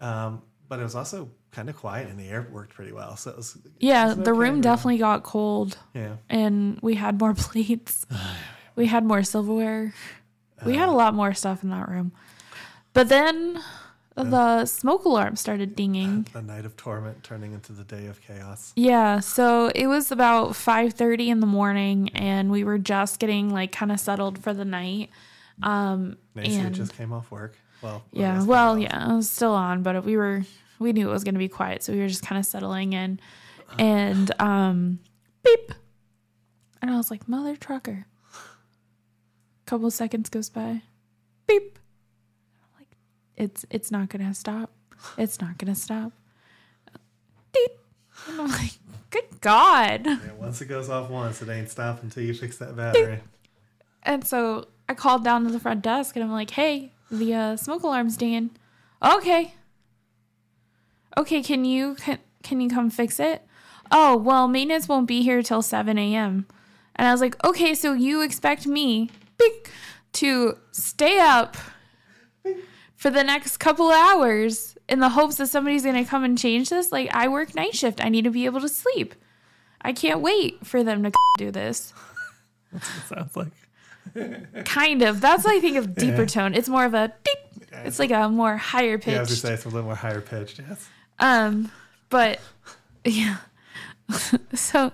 [0.00, 3.16] Um, but it was also kind of quiet and the air worked pretty well.
[3.16, 4.60] So it was Yeah, it was the okay, room really.
[4.62, 6.16] definitely got cold yeah.
[6.28, 8.04] and we had more plates.
[8.76, 9.94] we had more silverware.
[10.64, 10.96] We had a Uh.
[10.96, 12.12] lot more stuff in that room.
[12.92, 13.62] But then
[14.24, 16.26] the smoke alarm started dinging.
[16.32, 18.72] The night of torment turning into the day of chaos.
[18.76, 23.72] Yeah, so it was about 5:30 in the morning and we were just getting like
[23.72, 25.10] kind of settled for the night.
[25.62, 27.56] Um had and just came off work.
[27.82, 30.42] Well, yeah, well, yeah, it was still on, but we were
[30.78, 32.92] we knew it was going to be quiet, so we were just kind of settling
[32.92, 33.20] in.
[33.78, 35.00] And um
[35.42, 35.72] beep.
[36.80, 40.82] And I was like, "Mother trucker." A couple seconds goes by.
[41.48, 41.78] Beep.
[43.36, 44.70] It's it's not going to stop.
[45.18, 46.12] It's not going to stop.
[48.28, 48.72] And I'm like,
[49.10, 52.76] "Good god." Yeah, once it goes off once, it ain't stopping until you fix that
[52.76, 53.20] battery.
[54.02, 57.56] And so I called down to the front desk and I'm like, hey, the uh,
[57.56, 58.50] smoke alarm's dinging.
[59.02, 59.54] Okay.
[61.16, 63.42] Okay, can you can, can you come fix it?
[63.90, 66.46] Oh, well, maintenance won't be here till 7 a.m.
[66.94, 69.10] And I was like, okay, so you expect me
[70.14, 71.56] to stay up
[72.96, 76.70] for the next couple hours in the hopes that somebody's going to come and change
[76.70, 76.90] this?
[76.90, 78.04] Like, I work night shift.
[78.04, 79.14] I need to be able to sleep.
[79.80, 81.92] I can't wait for them to do this.
[82.74, 83.52] It sounds like.
[84.64, 85.20] Kind of.
[85.20, 86.54] That's what I think of deeper tone.
[86.54, 87.64] It's more of a beep.
[87.84, 90.20] It's like a more higher Yeah, I was gonna say it's a little more higher
[90.20, 90.58] pitched.
[90.58, 90.88] Yes.
[91.18, 91.70] Um,
[92.08, 92.40] but
[93.04, 93.36] yeah.
[94.54, 94.92] so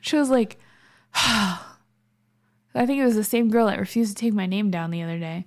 [0.00, 0.58] she was like,
[1.14, 1.58] I
[2.74, 5.18] think it was the same girl that refused to take my name down the other
[5.18, 5.44] day.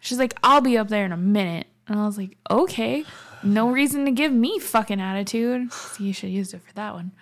[0.00, 1.66] She's like, I'll be up there in a minute.
[1.86, 3.04] And I was like, okay.
[3.42, 5.70] No reason to give me fucking attitude.
[5.98, 7.12] You should have used it for that one.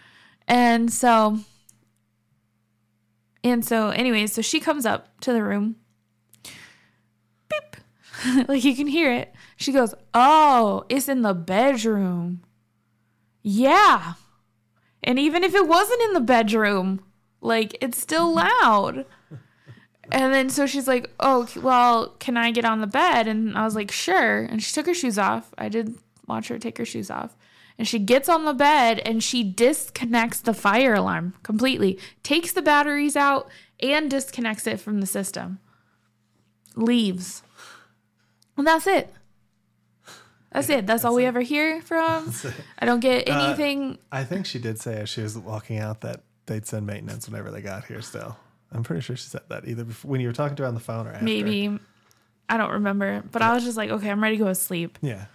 [0.46, 1.40] And so,
[3.44, 5.76] and so, anyways, so she comes up to the room.
[7.48, 7.76] Beep.
[8.48, 9.34] like you can hear it.
[9.56, 12.42] She goes, Oh, it's in the bedroom.
[13.42, 14.14] Yeah.
[15.02, 17.00] And even if it wasn't in the bedroom,
[17.40, 19.04] like it's still loud.
[20.10, 23.64] And then so she's like, "Oh, well, can I get on the bed?" And I
[23.64, 25.52] was like, "Sure." And she took her shoes off.
[25.58, 25.94] I did
[26.26, 27.36] watch her take her shoes off.
[27.78, 31.98] And she gets on the bed and she disconnects the fire alarm completely.
[32.24, 33.48] Takes the batteries out
[33.80, 35.60] and disconnects it from the system.
[36.74, 37.42] Leaves.
[38.56, 39.14] And that's it.
[40.50, 40.86] That's it.
[40.86, 42.32] That's all we ever hear from.
[42.78, 43.98] I don't get Uh, anything.
[44.10, 47.50] I think she did say as she was walking out that they'd send maintenance whenever
[47.50, 48.00] they got here.
[48.02, 48.36] Still,
[48.72, 50.74] I'm pretty sure she said that either before, when you were talking to her on
[50.74, 51.24] the phone or after.
[51.24, 51.78] maybe.
[52.48, 53.22] I don't remember.
[53.30, 54.98] But I was just like, okay, I'm ready to go to sleep.
[55.02, 55.26] Yeah.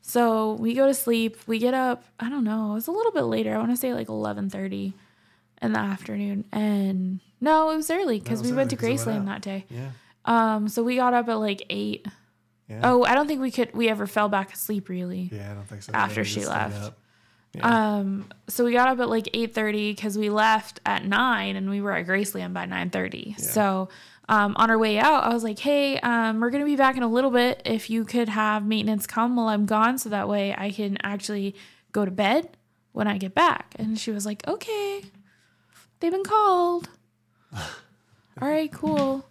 [0.00, 1.36] So we go to sleep.
[1.46, 2.04] We get up.
[2.18, 2.72] I don't know.
[2.72, 3.54] It was a little bit later.
[3.54, 4.94] I want to say like eleven thirty
[5.60, 6.44] in the afternoon.
[6.52, 9.64] And no, it was early because we went to it went Graceland that day.
[9.70, 9.90] Yeah.
[10.24, 12.06] Um, so we got up at like eight.
[12.68, 12.80] Yeah.
[12.84, 13.72] Oh, I don't think we could.
[13.74, 15.30] We ever fell back asleep really.
[15.32, 15.92] Yeah, I don't think so.
[15.94, 16.94] After she left.
[17.54, 17.96] Yeah.
[17.98, 21.68] Um, so we got up at like eight thirty because we left at nine and
[21.68, 23.34] we were at Graceland by nine thirty.
[23.38, 23.88] So
[24.28, 27.02] um, on our way out, I was like, "Hey, um, we're gonna be back in
[27.02, 27.60] a little bit.
[27.66, 31.54] If you could have maintenance come while I'm gone, so that way I can actually
[31.92, 32.56] go to bed
[32.92, 35.04] when I get back." And she was like, "Okay,
[36.00, 36.88] they've been called."
[37.52, 39.26] All right, cool.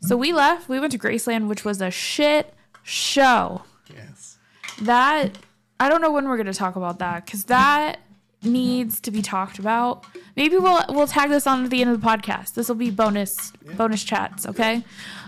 [0.00, 0.68] So we left.
[0.68, 2.54] We went to Graceland, which was a shit
[2.84, 3.62] show
[3.92, 4.38] yes.
[4.82, 5.36] that
[5.78, 7.98] I don't know when we're going to talk about that because that
[8.42, 10.04] needs to be talked about.
[10.36, 12.54] Maybe we'll we'll tag this on at the end of the podcast.
[12.54, 14.84] This will be bonus bonus chats, okay?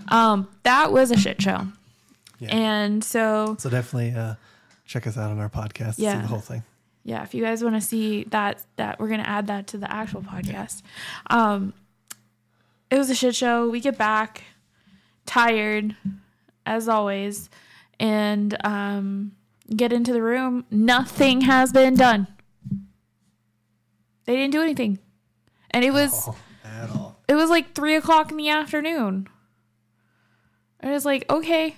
[0.08, 1.66] Um, that was a shit show,
[2.38, 2.54] Yeah.
[2.56, 4.34] and so So definitely uh,
[4.86, 5.94] check us out on our podcast.
[5.98, 6.14] Yeah.
[6.16, 6.62] See the whole thing.
[7.04, 9.92] yeah, if you guys want to see that, that we're gonna add that to the
[9.92, 10.82] actual podcast.
[11.28, 11.72] Um,
[12.90, 13.68] it was a shit show.
[13.68, 14.44] We get back
[15.26, 15.94] tired,
[16.64, 17.50] as always,
[18.00, 19.32] and um,
[19.74, 20.64] get into the room.
[20.70, 22.26] Nothing has been done.
[24.24, 24.98] They didn't do anything,
[25.70, 27.18] and it was Oh, at all.
[27.28, 29.26] it was like three o'clock in the afternoon.
[30.82, 31.76] I was like, okay.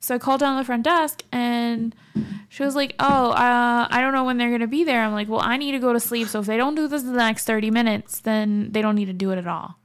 [0.00, 1.94] So I called down the front desk and
[2.48, 5.04] she was like, oh, uh, I don't know when they're going to be there.
[5.04, 6.26] I'm like, well, I need to go to sleep.
[6.26, 9.04] So if they don't do this in the next 30 minutes, then they don't need
[9.04, 9.76] to do it at all.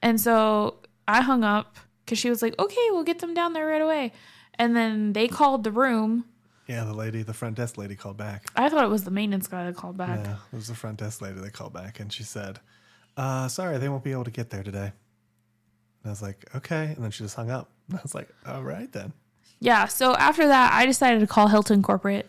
[0.00, 0.76] And so
[1.08, 4.12] I hung up because she was like, okay, we'll get them down there right away.
[4.58, 6.24] And then they called the room.
[6.66, 8.50] Yeah, the lady, the front desk lady called back.
[8.54, 10.20] I thought it was the maintenance guy that called back.
[10.24, 12.60] Yeah, it was the front desk lady that called back, and she said,
[13.16, 14.92] uh, "Sorry, they won't be able to get there today."
[16.02, 17.70] And I was like, "Okay," and then she just hung up.
[17.88, 19.12] And I was like, "All right then."
[19.60, 19.86] Yeah.
[19.86, 22.28] So after that, I decided to call Hilton Corporate.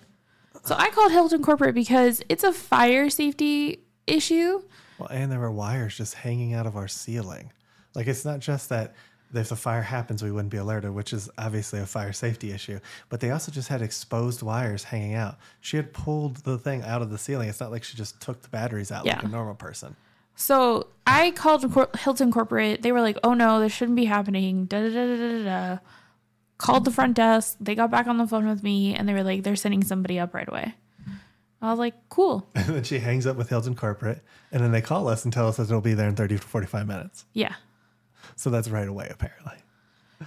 [0.66, 4.62] So I called Hilton Corporate because it's a fire safety issue.
[4.98, 7.52] Well, and there were wires just hanging out of our ceiling.
[7.96, 8.94] Like it's not just that
[9.34, 12.80] if the fire happens, we wouldn't be alerted, which is obviously a fire safety issue.
[13.10, 15.38] But they also just had exposed wires hanging out.
[15.62, 17.50] She had pulled the thing out of the ceiling.
[17.50, 19.96] It's not like she just took the batteries out like a normal person.
[20.36, 21.64] So I called
[22.00, 22.82] Hilton Corporate.
[22.82, 25.78] They were like, "Oh no, this shouldn't be happening." Da da da da da da.
[26.58, 27.58] Called the front desk.
[27.60, 30.20] They got back on the phone with me, and they were like, "They're sending somebody
[30.20, 30.76] up right away."
[31.62, 34.22] I was like, "Cool, And then she hangs up with Hilton Corporate,
[34.52, 36.42] and then they call us and tell us that it'll be there in 30 to
[36.42, 37.26] 45 minutes.
[37.34, 37.56] yeah."
[38.36, 39.56] So that's right away, apparently.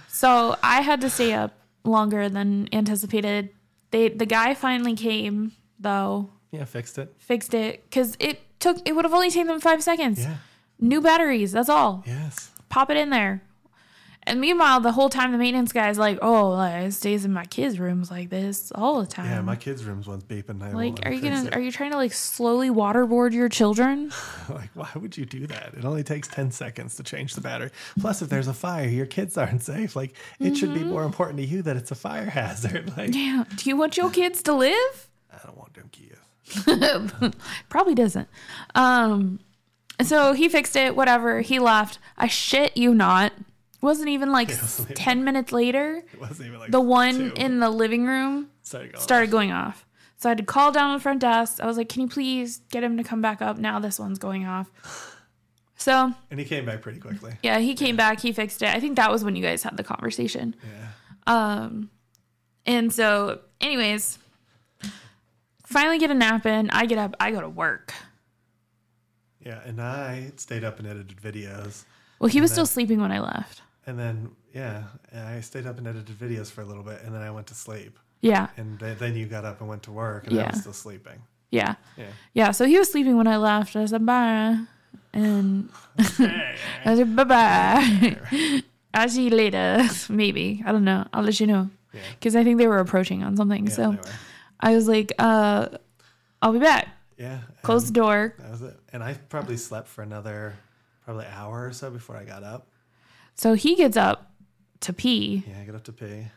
[0.07, 1.53] So I had to stay up
[1.83, 3.49] longer than anticipated.
[3.91, 7.13] They the guy finally came though, Yeah, fixed it.
[7.17, 10.19] fixed it because it took it would have only taken them five seconds.
[10.19, 10.35] Yeah.
[10.79, 12.03] New batteries, that's all.
[12.05, 12.51] Yes.
[12.69, 13.41] Pop it in there.
[14.27, 17.33] And meanwhile, the whole time the maintenance guy is like, "Oh, like, it stays in
[17.33, 20.61] my kids' rooms like this all the time." Yeah, my kids' room's one's beeping.
[20.61, 21.45] I like, are you gonna?
[21.45, 21.55] it.
[21.55, 24.11] Are you trying to like slowly waterboard your children?
[24.49, 25.73] like, why would you do that?
[25.77, 27.71] It only takes 10 seconds to change the battery.
[27.99, 29.95] Plus, if there's a fire, your kids aren't safe.
[29.95, 30.89] Like, it should be Mm-hmm.
[30.89, 32.95] more important to you that it's a fire hazard.
[32.97, 33.45] Like, Yeah.
[33.55, 35.09] Do you want your kids to live?
[35.33, 37.33] I don't want them kids.
[37.69, 38.27] Probably doesn't.
[38.75, 39.39] Um,
[40.01, 40.95] so he fixed it.
[40.95, 41.41] Whatever.
[41.41, 41.99] He left.
[42.17, 43.33] I shit you not.
[43.81, 46.03] Wasn't even like wasn't even- ten minutes later.
[46.13, 47.33] It wasn't even like The one two.
[47.35, 49.85] in the living room started going started going off.
[50.17, 51.59] So I had to call down the front desk.
[51.61, 53.57] I was like, "Can you please get him to come back up?
[53.59, 54.69] Now this one's going off."
[55.79, 57.33] So And he came back pretty quickly.
[57.43, 58.19] yeah, he came back.
[58.19, 58.69] He fixed it.
[58.69, 60.55] I think that was when you guys had the conversation.
[60.63, 60.87] Yeah.
[61.27, 61.91] Um,
[62.65, 64.17] and so, anyways,
[65.67, 66.71] finally get a nap in.
[66.71, 67.15] I get up.
[67.19, 67.93] I go to work.
[69.39, 69.59] Yeah.
[69.65, 71.85] And I stayed up and edited videos.
[72.19, 73.61] Well, he was still sleeping when I left.
[73.87, 74.83] And then, yeah,
[75.15, 77.01] I stayed up and edited videos for a little bit.
[77.03, 77.97] And then I went to sleep.
[78.21, 80.27] Yeah, And th- then you got up and went to work.
[80.27, 81.21] And I was still sleeping.
[81.51, 82.05] yeah, Yeah.
[82.33, 82.51] yeah.
[82.51, 83.75] So he was sleeping when I left.
[83.75, 84.57] I said bye,
[85.13, 85.69] and
[86.85, 88.61] I said bye bye.
[88.93, 89.87] I'll see you later.
[90.09, 91.07] Maybe I don't know.
[91.13, 92.01] I'll let you know Yeah.
[92.19, 93.67] because I think they were approaching on something.
[93.67, 93.97] Yeah, so.
[94.59, 95.67] I was like, uh,
[96.41, 96.87] "I'll be back."
[97.19, 97.41] Yeah.
[97.61, 98.33] Close the door.
[98.39, 98.79] That was it.
[98.91, 100.55] And I probably slept for another
[101.05, 102.67] probably hour or so before I got up.
[103.37, 104.31] So he gets up
[104.81, 106.27] to pee, Yeah, I get up to pee.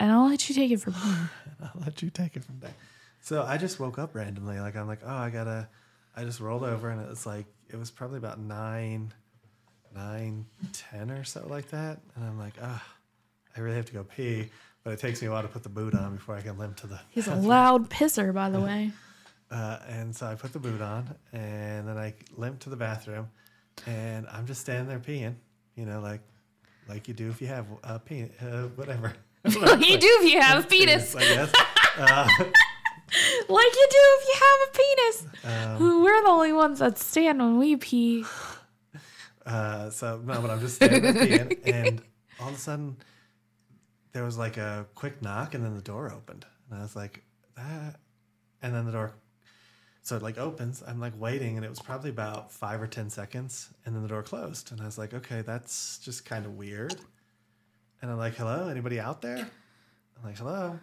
[0.00, 1.30] and I'll let you take it from here.
[1.62, 2.74] I'll let you take it from there.
[3.20, 4.58] So I just woke up randomly.
[4.58, 5.68] Like I'm like, oh, I gotta.
[6.14, 9.14] I just rolled over and it was like it was probably about nine,
[9.94, 12.00] nine, ten or so like that.
[12.16, 12.84] And I'm like, ah,
[13.56, 14.50] I really have to go pee.
[14.84, 16.76] But it takes me a while to put the boot on before I can limp
[16.78, 16.98] to the.
[17.10, 18.90] He's a loud pisser, by the way.
[19.50, 23.28] Uh, and so I put the boot on, and then I limp to the bathroom,
[23.86, 25.34] and I'm just standing there peeing,
[25.76, 26.20] you know, like
[26.88, 29.12] like you do if you have a pe uh, whatever.
[29.44, 31.14] you do if you have a penis.
[31.16, 31.52] I guess.
[31.94, 32.26] Uh,
[33.48, 35.26] Like you do if you have a penis.
[35.44, 38.24] um, We're the only ones that stand when we pee.
[39.46, 42.02] uh, so no, but I'm just standing there peeing, and
[42.40, 42.96] all of a sudden
[44.12, 47.22] there was like a quick knock, and then the door opened, and I was like,
[47.56, 47.96] that,
[48.62, 49.12] and then the door.
[50.04, 50.82] So it like opens.
[50.86, 54.08] I'm like waiting, and it was probably about five or ten seconds, and then the
[54.08, 56.96] door closed, and I was like, okay, that's just kind of weird.
[58.00, 59.38] And I'm like, hello, anybody out there?
[59.38, 60.78] I'm like, hello.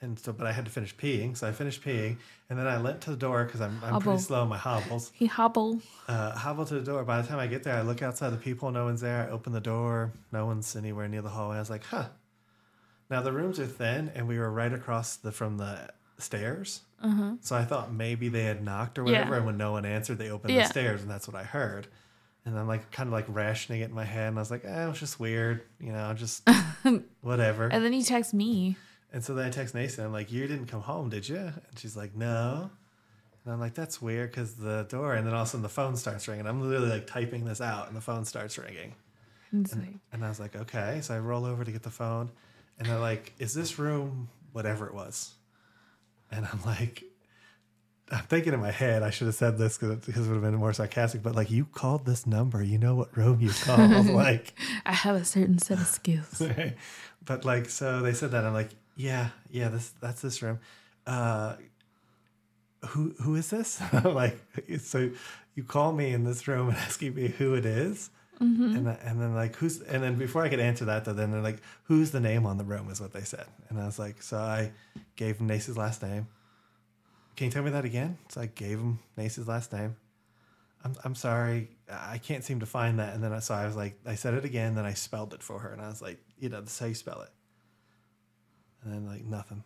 [0.00, 2.76] And so, but I had to finish peeing, so I finished peeing, and then I
[2.80, 4.00] limped to the door because I'm, I'm Hobble.
[4.02, 5.10] pretty slow in my hobbles.
[5.14, 5.80] He hobble.
[6.06, 7.02] Uh, hobble to the door.
[7.04, 8.70] By the time I get there, I look outside the people.
[8.70, 9.26] No one's there.
[9.26, 10.12] I open the door.
[10.30, 11.56] No one's anywhere near the hallway.
[11.56, 12.06] I was like, huh.
[13.10, 15.88] Now the rooms are thin, and we were right across the from the
[16.18, 16.80] stairs.
[17.02, 17.34] Uh-huh.
[17.40, 19.36] So I thought maybe they had knocked or whatever, Yeah.
[19.38, 20.62] and when no one answered, they opened Yeah.
[20.62, 21.86] the stairs, and that's what I heard.
[22.46, 24.64] And I'm like, kind of like rationing it in my head, and I was like,
[24.64, 26.48] eh, it was just weird, you know, just
[27.20, 27.68] whatever.
[27.68, 28.76] And then he texts me.
[29.12, 30.04] And so then I text Nathan.
[30.06, 32.70] I'm like, "You didn't come home, did you?" And she's like, "No."
[33.44, 35.14] And I'm like, "That's weird," because the door.
[35.14, 36.46] And then all of a sudden the phone starts ringing.
[36.46, 38.94] I'm literally like typing this out, and the phone starts ringing.
[39.52, 42.30] And like, And I was like, "Okay." So I roll over to get the phone,
[42.78, 45.34] and they're like, "Is this room whatever it was?"
[46.34, 47.04] And I'm like,
[48.10, 50.54] I'm thinking in my head, I should have said this because it would have been
[50.56, 51.22] more sarcastic.
[51.22, 54.54] But like, you called this number, you know what room you called, like.
[54.84, 56.42] I have a certain set of skills.
[57.24, 60.58] but like so they said that I'm like yeah yeah this that's this room
[61.06, 61.56] uh
[62.88, 64.38] who who is this like
[64.78, 65.10] so
[65.54, 68.10] you call me in this room and asking me who it is?
[68.40, 68.76] Mm-hmm.
[68.76, 71.30] and I- and then like who's and then before I could answer that though then
[71.30, 72.90] they're like who's the name on the room?
[72.90, 73.46] is what they said.
[73.68, 74.72] And I was like so I
[75.16, 76.26] gave him Nace's last name.
[77.36, 78.18] Can you tell me that again?
[78.28, 79.96] So I gave him Nace's last name.
[80.84, 81.70] I'm, I'm sorry.
[81.90, 83.14] I can't seem to find that.
[83.14, 85.42] And then I, so I was like I said it again then I spelled it
[85.42, 87.30] for her and I was like you know this how you spell it.
[88.82, 89.62] And then like nothing.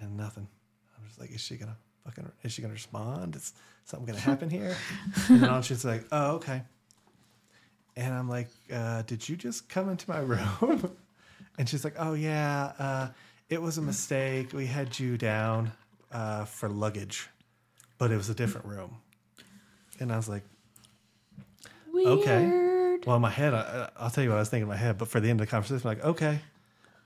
[0.00, 0.46] And nothing.
[0.98, 3.36] I'm just like is she gonna fucking is she gonna respond?
[3.36, 3.52] Is
[3.84, 4.76] something gonna happen here?
[5.28, 6.62] And then she's like oh okay
[7.96, 10.90] and I'm like, uh, "Did you just come into my room?"
[11.58, 13.08] and she's like, "Oh yeah, uh,
[13.48, 14.52] it was a mistake.
[14.52, 15.72] We had you down
[16.10, 17.28] uh, for luggage,
[17.98, 18.96] but it was a different room."
[20.00, 20.42] And I was like,
[21.92, 22.08] Weird.
[22.20, 22.98] Okay.
[23.06, 24.96] Well, in my head, I, I'll tell you what I was thinking in my head.
[24.98, 26.40] But for the end of the conversation, I'm like, okay.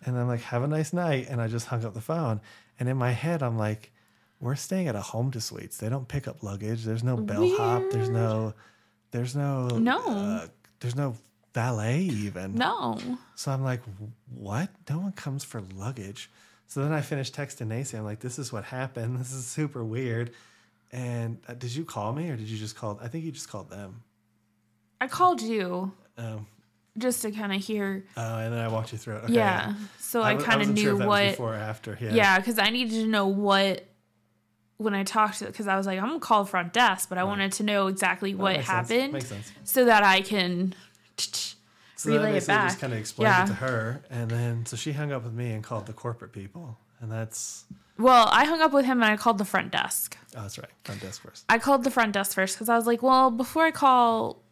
[0.04, 1.26] And I'm like, have a nice night.
[1.28, 2.40] And I just hung up the phone.
[2.78, 3.90] And in my head, I'm like,
[4.40, 5.78] we're staying at a Home2 Suites.
[5.78, 6.84] They don't pick up luggage.
[6.84, 7.84] There's no bellhop.
[7.90, 8.52] There's no,
[9.10, 10.00] there's no, No.
[10.06, 10.46] uh,
[10.80, 11.16] there's no
[11.54, 12.54] valet even.
[12.54, 12.98] No.
[13.34, 13.80] So I'm like,
[14.34, 14.68] what?
[14.90, 16.30] No one comes for luggage.
[16.66, 17.96] So then I finished texting Nacy.
[17.96, 19.18] I'm like, this is what happened.
[19.18, 20.32] This is super weird.
[20.92, 22.98] And uh, did you call me or did you just call?
[23.02, 24.02] I think you just called them.
[25.00, 26.46] I called you Um,
[26.96, 28.04] just to kind of hear.
[28.16, 29.24] Oh, and then I walked you through it.
[29.24, 29.74] Okay, yeah.
[29.98, 31.30] So I, wa- kind of knew sure if that was what.
[31.32, 31.98] before or after.
[32.00, 32.14] Yeah.
[32.14, 33.84] Yeah, because I needed to know what
[34.78, 37.18] when I talked to because I was like, I'm gonna call the front desk, but
[37.18, 39.52] I wanted to know exactly what happened Makes sense.
[39.64, 40.74] so that I can
[41.96, 42.68] So relay it back.
[42.68, 43.44] just kind of explained Yeah.
[43.44, 46.32] it to her, and then so she hung up with me and called the corporate
[46.32, 47.64] people, and that's
[47.98, 50.18] Well, I hung up with him and I called the front desk.
[50.36, 51.44] oh, that's right, front desk first.
[51.48, 54.42] I called the front desk first because I was like, well, before I call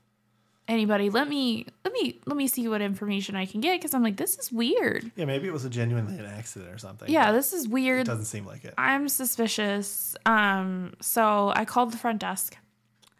[0.68, 4.02] anybody, let me let me let me see what information I can get because I'm
[4.02, 5.10] like, this is weird.
[5.16, 7.10] Yeah, maybe it was a genuinely an accident or something.
[7.10, 8.06] Yeah, this is it weird.
[8.06, 8.74] doesn't seem like it.
[8.78, 10.16] I'm suspicious.
[10.26, 12.56] Um, so I called the front desk.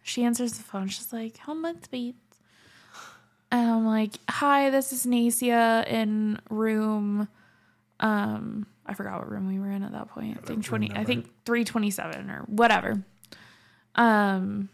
[0.03, 0.87] She answers the phone.
[0.87, 2.17] She's like, "How much beats?"
[3.51, 7.27] And I'm like, "Hi, this is nasia in room.
[7.99, 10.37] Um, I forgot what room we were in at that point.
[10.37, 10.91] I think room twenty.
[10.93, 13.03] I think three twenty seven or whatever.
[13.95, 14.69] Um,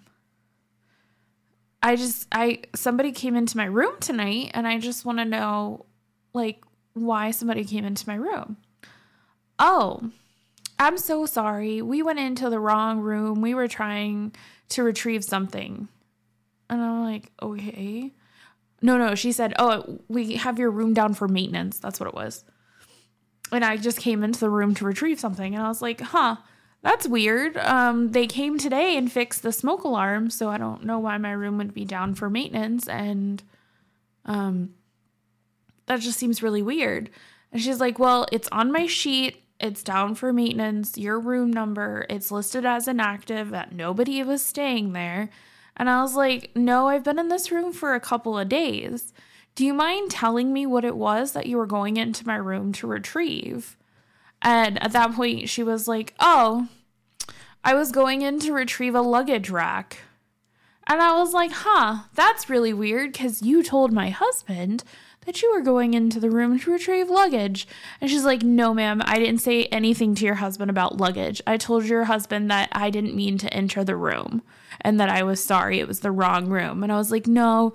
[1.83, 5.85] I just I somebody came into my room tonight, and I just want to know,
[6.33, 6.63] like,
[6.93, 8.57] why somebody came into my room.
[9.57, 10.11] Oh,
[10.79, 11.81] I'm so sorry.
[11.81, 13.41] We went into the wrong room.
[13.41, 14.33] We were trying
[14.69, 15.87] to retrieve something.
[16.69, 18.11] And I'm like, okay.
[18.81, 21.77] No, no, she said, oh, we have your room down for maintenance.
[21.77, 22.43] That's what it was.
[23.51, 25.53] And I just came into the room to retrieve something.
[25.53, 26.37] And I was like, huh,
[26.83, 27.57] that's weird.
[27.57, 30.29] Um, they came today and fixed the smoke alarm.
[30.29, 32.87] So I don't know why my room would be down for maintenance.
[32.87, 33.43] And
[34.25, 34.73] um,
[35.85, 37.09] that just seems really weird.
[37.51, 39.43] And she's like, Well, it's on my sheet.
[39.59, 40.97] It's down for maintenance.
[40.97, 45.29] Your room number, it's listed as inactive, that nobody was staying there.
[45.77, 49.13] And I was like, No, I've been in this room for a couple of days.
[49.53, 52.71] Do you mind telling me what it was that you were going into my room
[52.73, 53.77] to retrieve?
[54.41, 56.67] And at that point, she was like, Oh,
[57.63, 59.99] I was going in to retrieve a luggage rack.
[60.87, 64.83] And I was like, huh, that's really weird because you told my husband
[65.25, 67.67] that you were going into the room to retrieve luggage.
[67.99, 71.41] And she's like, no, ma'am, I didn't say anything to your husband about luggage.
[71.45, 74.41] I told your husband that I didn't mean to enter the room
[74.81, 76.81] and that I was sorry it was the wrong room.
[76.81, 77.73] And I was like, no,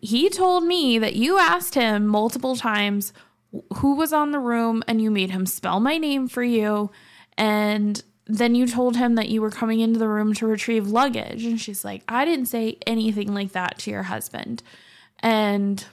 [0.00, 3.12] he told me that you asked him multiple times
[3.76, 6.90] who was on the room and you made him spell my name for you.
[7.36, 11.44] And then you told him that you were coming into the room to retrieve luggage.
[11.44, 14.62] And she's like, I didn't say anything like that to your husband.
[15.20, 15.84] And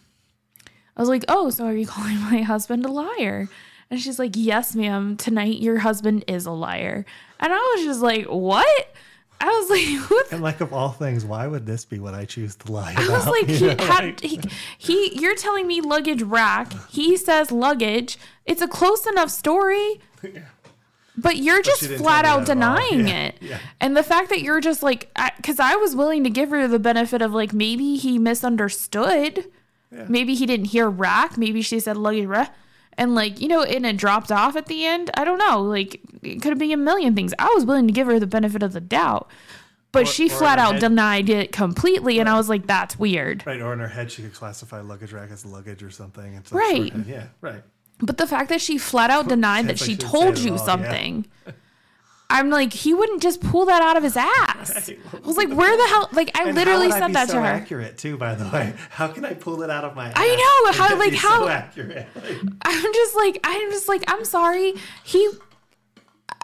[0.95, 3.49] I was like, Oh, so are you calling my husband a liar?
[3.91, 5.18] And she's like, Yes, ma'am.
[5.18, 7.05] Tonight your husband is a liar.
[7.39, 8.95] And I was just like, What?
[9.41, 12.25] I was like, What And like of all things, why would this be what I
[12.25, 13.09] choose to lie about?
[13.09, 14.41] I was like, he had he,
[14.77, 16.73] he you're telling me luggage rack.
[16.89, 18.17] He says luggage.
[18.45, 20.01] It's a close enough story.
[21.17, 22.75] But you're just didn't flat out that at all.
[22.77, 23.37] denying Yeah, it.
[23.41, 23.59] yeah.
[23.81, 26.79] And the fact that you're just like, because I, was willing to give her the
[26.79, 29.45] benefit of like, maybe he misunderstood.
[29.91, 30.05] Yeah.
[30.07, 31.37] Maybe he didn't hear rack.
[31.37, 32.55] Maybe she said luggage rack.
[32.99, 35.09] And like, you know, and it dropped off at the end.
[35.15, 35.61] I don't know.
[35.63, 37.33] Like, it could have been a million things.
[37.39, 39.31] I was willing to give her the benefit of the doubt.
[39.91, 42.19] But Or- she or flat out head- denied it completely.
[42.19, 43.43] And I was like, that's weird.
[43.47, 46.33] Right, or in her head, she could classify luggage rack as luggage or something.
[46.35, 46.93] It's Right.
[47.07, 47.63] Yeah, right.
[48.01, 50.57] But the fact that she flat out denied that like she she told you all,
[50.57, 50.63] yeah.
[52.32, 54.89] I'm like, he wouldn't just pull that out of his ass.
[55.13, 56.09] I was like, where the hell?
[56.11, 57.45] Like, I And literally would I said that so to her.
[57.47, 58.73] Accurate too, by the way.
[58.91, 60.11] How can I pull it out of my?
[60.15, 62.07] I know, how- like, how- so accurate.
[62.61, 64.73] I'm just like, I'm just like, I'm sorry.
[65.03, 65.27] He,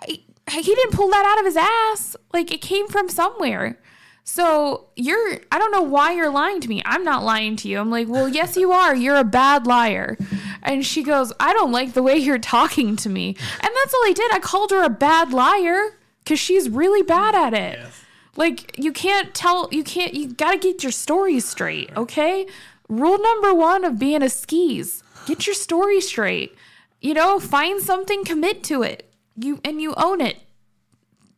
[0.02, 0.18] I,
[0.50, 2.16] he didn't pull that out of his ass.
[2.34, 3.80] Like, it came from somewhere.
[4.28, 6.82] So you're, I don't know why you're lying to me.
[6.84, 7.80] I'm not lying to you.
[7.80, 8.96] I'm like, well, yes, you are.
[8.96, 10.18] You're a bad liar.
[10.64, 13.30] And she goes, I don't like the way you're talking to me.
[13.30, 14.34] And that's all I did.
[14.34, 17.80] I called her a bad liar because she's really bad at it.
[17.80, 18.02] Yes.
[18.36, 22.48] Like, you can't tell, you can't, you got to get your story straight, okay?
[22.90, 26.56] Rule number one of being a skis get your story straight.
[27.02, 29.12] You know, find something, commit to it.
[29.38, 30.38] You and you own it.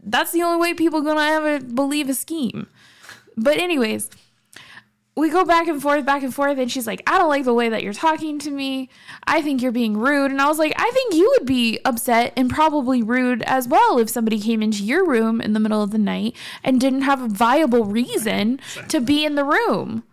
[0.02, 2.68] That's the only way people gonna ever believe a scheme.
[3.38, 4.10] But anyways,
[5.16, 7.54] we go back and forth, back and forth, and she's like, I don't like the
[7.54, 8.90] way that you're talking to me.
[9.26, 10.32] I think you're being rude.
[10.32, 13.98] And I was like, I think you would be upset and probably rude as well
[13.98, 17.22] if somebody came into your room in the middle of the night and didn't have
[17.22, 18.60] a viable reason
[18.90, 20.04] to be in the room.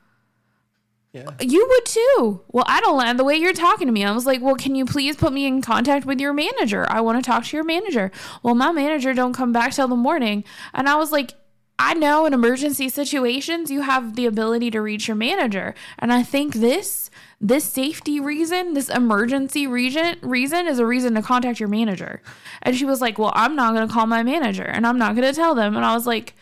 [1.13, 1.31] Yeah.
[1.39, 2.41] You would too.
[2.49, 4.05] Well, I don't like the way you're talking to me.
[4.05, 6.87] I was like, well, can you please put me in contact with your manager?
[6.91, 8.11] I want to talk to your manager.
[8.43, 10.43] Well, my manager don't come back till the morning.
[10.73, 11.35] And I was like,
[11.79, 15.75] I know in emergency situations you have the ability to reach your manager.
[15.99, 17.11] And I think this
[17.41, 22.23] this safety reason, this emergency reason reason is a reason to contact your manager.
[22.63, 25.17] And she was like, "Well, I'm not going to call my manager and I'm not
[25.17, 26.35] going to tell them." And I was like,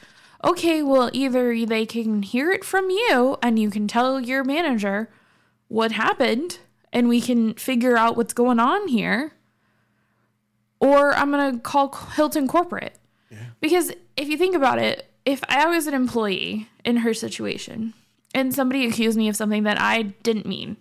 [0.45, 5.09] "Okay, well, either they can hear it from you and you can tell your manager
[5.69, 6.59] what happened
[6.93, 9.33] and we can figure out what's going on here,
[10.79, 12.99] or I'm going to call Hilton corporate."
[13.63, 17.95] Because if you think about it, if I was an employee in her situation
[18.35, 20.77] and somebody accused me of something that I didn't mean,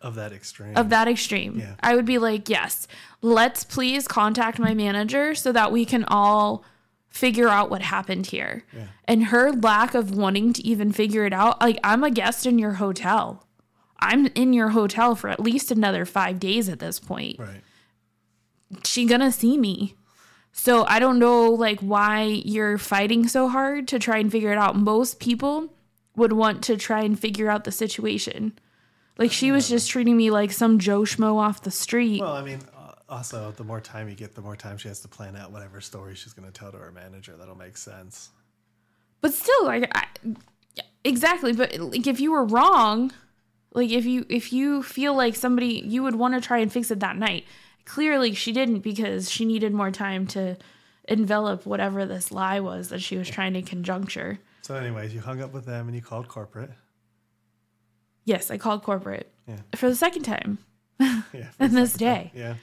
[0.00, 0.76] Of that extreme.
[0.76, 1.74] of that extreme, Yeah.
[1.80, 2.86] I would be like, yes,
[3.20, 6.64] let's please contact my manager so that we can all
[7.10, 8.64] figure out what happened here.
[8.74, 8.86] Yeah.
[9.06, 12.58] And her lack of wanting to even figure it out, like, I'm a guest in
[12.58, 13.46] your hotel.
[14.00, 17.60] I'm in your hotel for at least another five days at this point right.
[18.84, 19.94] she gonna see me
[20.52, 24.58] so i don't know like why you're fighting so hard to try and figure it
[24.58, 24.76] out.
[24.76, 25.72] Most people
[26.14, 28.52] would want to try and figure out the situation.
[29.18, 32.20] Like she was just treating me like some joe schmo off the street.
[32.20, 35.00] Well, I mean, uh, also, the more time you get, the more time she has
[35.00, 37.34] to plan out whatever story she's going to tell to her manager.
[37.38, 38.30] That'll make sense.
[39.22, 40.06] but still like I,
[41.04, 41.52] exactly.
[41.52, 43.12] But like if you were wrong
[43.74, 46.90] like if you if you feel like somebody you would want to try and fix
[46.90, 47.44] it that night
[47.84, 50.56] clearly she didn't because she needed more time to
[51.08, 55.42] envelop whatever this lie was that she was trying to conjuncture So, anyways, you hung
[55.42, 56.70] up with them and you called corporate.
[58.24, 59.56] Yes, I called corporate Yeah.
[59.74, 60.58] for the second time
[61.00, 61.48] Yeah.
[61.60, 61.98] in this time.
[61.98, 62.32] day.
[62.34, 62.54] Yeah.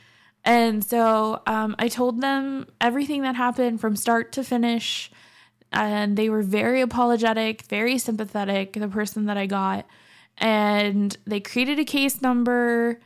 [0.45, 5.11] And so um, I told them everything that happened from start to finish.
[5.71, 9.85] And they were very apologetic, very sympathetic, the person that I got.
[10.37, 12.99] And they created a case number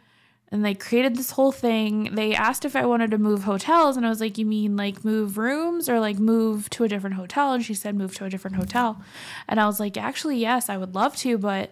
[0.54, 2.14] and they created this whole thing.
[2.14, 3.98] They asked if I wanted to move hotels.
[3.98, 7.16] And I was like, You mean like move rooms or like move to a different
[7.16, 7.54] hotel?
[7.54, 9.02] And she said, Move to a different hotel.
[9.50, 11.72] And I was like, Actually, yes, I would love to, but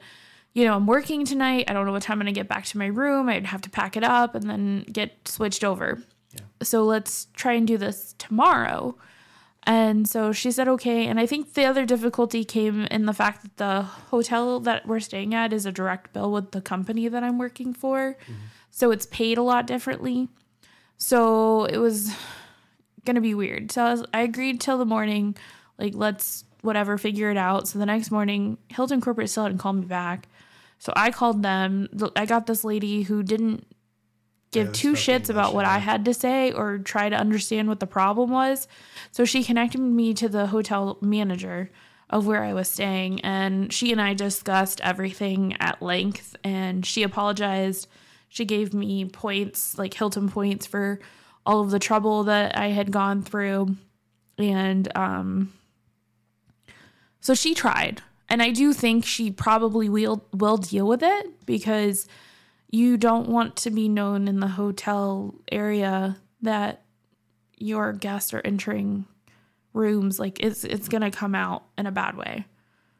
[0.54, 1.66] you know, I'm working tonight.
[1.70, 3.30] I don't know what time I'm going to get back to my room.
[3.30, 6.02] I'd have to pack it up and then get switched over.
[6.64, 8.98] So let's try and do this tomorrow.
[9.64, 11.06] And so she said, okay.
[11.06, 15.00] And I think the other difficulty came in the fact that the hotel that we're
[15.00, 18.18] staying at is a direct bill with the company that I'm working for.
[18.24, 18.34] Mm-hmm.
[18.72, 20.30] So it's paid a lot differently.
[20.98, 22.12] So it was
[23.06, 23.72] going to be weird.
[23.72, 25.36] So I, was, I agreed till the morning,
[25.78, 27.68] like, let's whatever, figure it out.
[27.68, 30.28] So the next morning, Hilton Corporate still hadn't called me back.
[30.80, 31.90] So I called them.
[32.16, 33.68] I got this lady who didn't
[34.52, 35.76] give they two shits about what yeah.
[35.76, 38.68] I had to say or try to understand what the problem was.
[39.12, 41.72] So she connected me to the hotel manager
[42.10, 46.36] of where I was staying, and she and I discussed everything at length.
[46.44, 47.88] And she apologized.
[48.34, 51.02] She gave me points, like Hilton points, for
[51.46, 53.76] all of the trouble that I had gone through.
[54.38, 55.52] And um,
[57.20, 58.02] so she tried.
[58.30, 62.08] And I do think she probably will will deal with it because
[62.70, 66.84] you don't want to be known in the hotel area that
[67.58, 69.04] your guests are entering
[69.74, 72.46] rooms like it's it's going to come out in a bad way.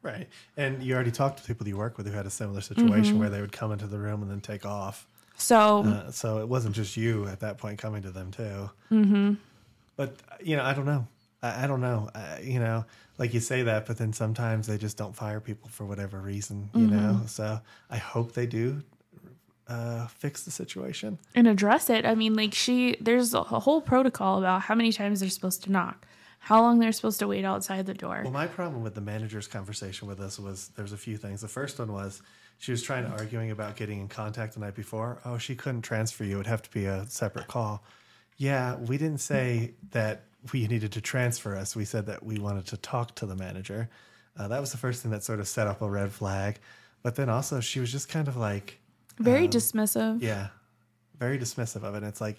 [0.04, 0.28] Right.
[0.58, 3.20] And you already talked to people you work with who had a similar situation Mm-hmm.
[3.20, 5.08] where they would come into the room and then take off.
[5.42, 8.70] So, Uh, so it wasn't just you at that point coming to them too.
[8.92, 9.34] Mm-hmm.
[9.96, 11.08] But you know, I don't know.
[11.42, 12.10] I, I don't know.
[12.16, 12.86] I, you know,
[13.18, 16.70] like you say that, but then sometimes they just don't fire people for whatever reason.
[16.74, 16.96] You Mm-hmm.
[16.96, 17.22] know.
[17.28, 17.60] So
[17.90, 18.82] I hope they do
[19.68, 21.18] uh, fix the situation.
[21.36, 22.06] and address it.
[22.06, 25.72] I mean, like she there's a whole protocol about how many times they're supposed to
[25.72, 26.06] knock,
[26.40, 28.22] how long they're supposed to wait outside the door.
[28.24, 31.42] Well, my problem with the manager's conversation with us was there's a few things.
[31.42, 32.22] The first one was
[32.62, 35.20] she was trying to arguing about getting in contact the night before.
[35.26, 37.84] Oh, she couldn't transfer you; it'd have to be a separate call.
[38.38, 41.76] Yeah, we didn't say that we needed to transfer us.
[41.76, 43.90] We said that we wanted to talk to the manager.
[44.38, 46.60] Uh, that was the first thing that sort of set up a red flag.
[47.02, 48.80] But then also, she was just kind of like,
[49.18, 50.22] Very dismissive.
[50.22, 50.50] yeah,
[51.18, 51.98] very dismissive of it.
[51.98, 52.38] And it's like,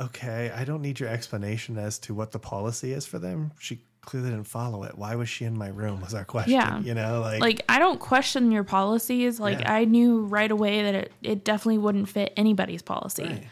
[0.00, 3.52] okay, I don't need your explanation as to what the policy is for them.
[3.60, 4.96] She clearly didn't follow it.
[4.96, 6.00] Why was she in my room?
[6.00, 6.52] Was our question.
[6.54, 6.80] Yeah.
[6.80, 9.38] You know, like, Like I don't question your policies.
[9.38, 9.72] Like Yeah.
[9.74, 13.24] I knew right away that it, it definitely wouldn't fit anybody's policy.
[13.24, 13.46] Right.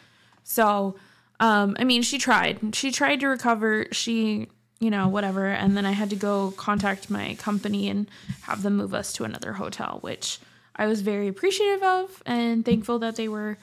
[0.45, 0.97] So,
[1.41, 2.75] um, I mean, she tried.
[2.75, 3.87] She tried to recover.
[3.93, 4.49] She
[4.81, 5.47] you know, whatever.
[5.47, 8.07] And then I had to go contact my company and
[8.43, 10.39] have them move us to another hotel, which
[10.77, 13.57] I was very appreciative of and thankful that they were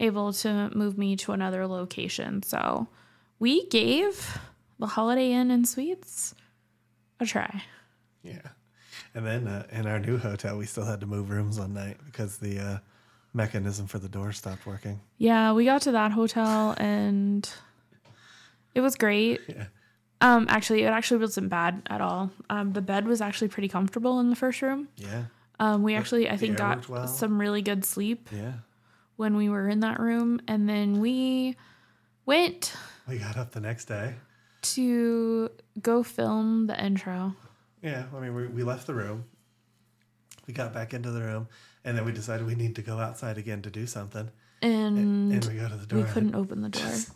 [0.00, 2.42] able to move me to another location.
[2.42, 2.88] So
[3.38, 4.38] we gave
[4.78, 6.34] the Holiday Inn and Suites
[7.20, 7.62] a try.
[8.22, 8.40] Yeah.
[9.14, 11.96] And then uh, in our new hotel, we still had to move rooms one night
[12.04, 12.78] because the uh,
[13.32, 15.00] mechanism for the door stopped working.
[15.18, 17.48] Yeah, we got to that hotel and
[18.74, 19.40] it was great.
[19.48, 19.66] Yeah.
[20.22, 22.30] Um, actually, it actually wasn't bad at all.
[22.48, 24.88] Um, the bed was actually pretty comfortable in the first room.
[24.96, 25.24] Yeah.
[25.60, 27.06] Um, we actually, I think, got well.
[27.06, 28.52] some really good sleep Yeah.
[29.16, 31.56] when we were in that room, and then we
[32.24, 32.72] went
[33.06, 34.14] We got up the next day.
[34.62, 35.50] To
[35.80, 37.34] go film the intro.
[37.82, 38.04] Yeah.
[38.14, 39.24] I mean, we, we left the room.
[40.46, 41.48] We got back into the room.
[41.84, 44.28] And then we decided we need to go outside again to do something.
[44.62, 46.02] And, And we go to the door.
[46.02, 46.82] we couldn't open the door.
[46.82, 47.10] Just,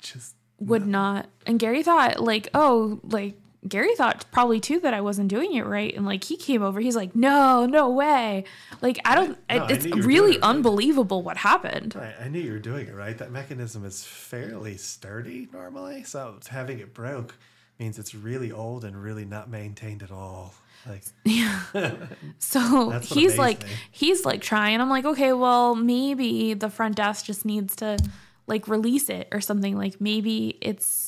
[0.00, 1.28] just Would not.
[1.46, 3.34] And Gary thought, like, oh, like,
[3.68, 5.94] Gary thought probably too that I wasn't doing it right.
[5.96, 8.44] And like, he came over, he's like, no, no way.
[8.80, 10.50] Like, I don't, No, I it's were really it right.
[10.50, 11.94] unbelievable what happened.
[11.98, 13.16] I, I knew you were doing it right.
[13.18, 17.34] That mechanism is fairly sturdy normally, so having it broke
[17.78, 20.54] means it's really old and really not maintained at all.
[20.86, 21.02] Like,
[22.38, 23.68] So he's like, me.
[23.90, 24.80] he's like trying.
[24.80, 27.98] I'm like, okay, well, maybe the front desk just needs to
[28.46, 29.76] like release it or something.
[29.76, 31.07] Like maybe it's,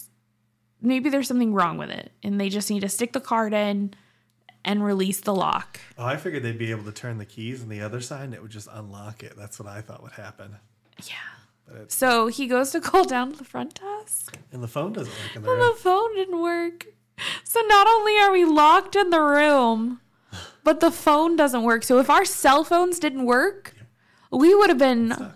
[0.82, 3.94] maybe there's something wrong with it and they just need to stick the card in
[4.64, 5.80] and release the lock.
[5.96, 8.34] oh, I figured they'd be able to turn the keys on the other side and
[8.34, 9.34] it would just unlock it.
[9.36, 10.56] That's what I thought would happen.
[11.04, 11.76] Yeah.
[11.82, 15.12] It's, So he goes to call down to the front desk and the phone doesn't
[15.12, 15.60] work in the room.
[15.60, 16.86] The phone didn't work.
[17.44, 20.00] So not only are we locked in the room,
[20.64, 21.82] but the phone doesn't work.
[21.82, 23.74] So if our cell phones didn't work,
[24.30, 25.32] we would have been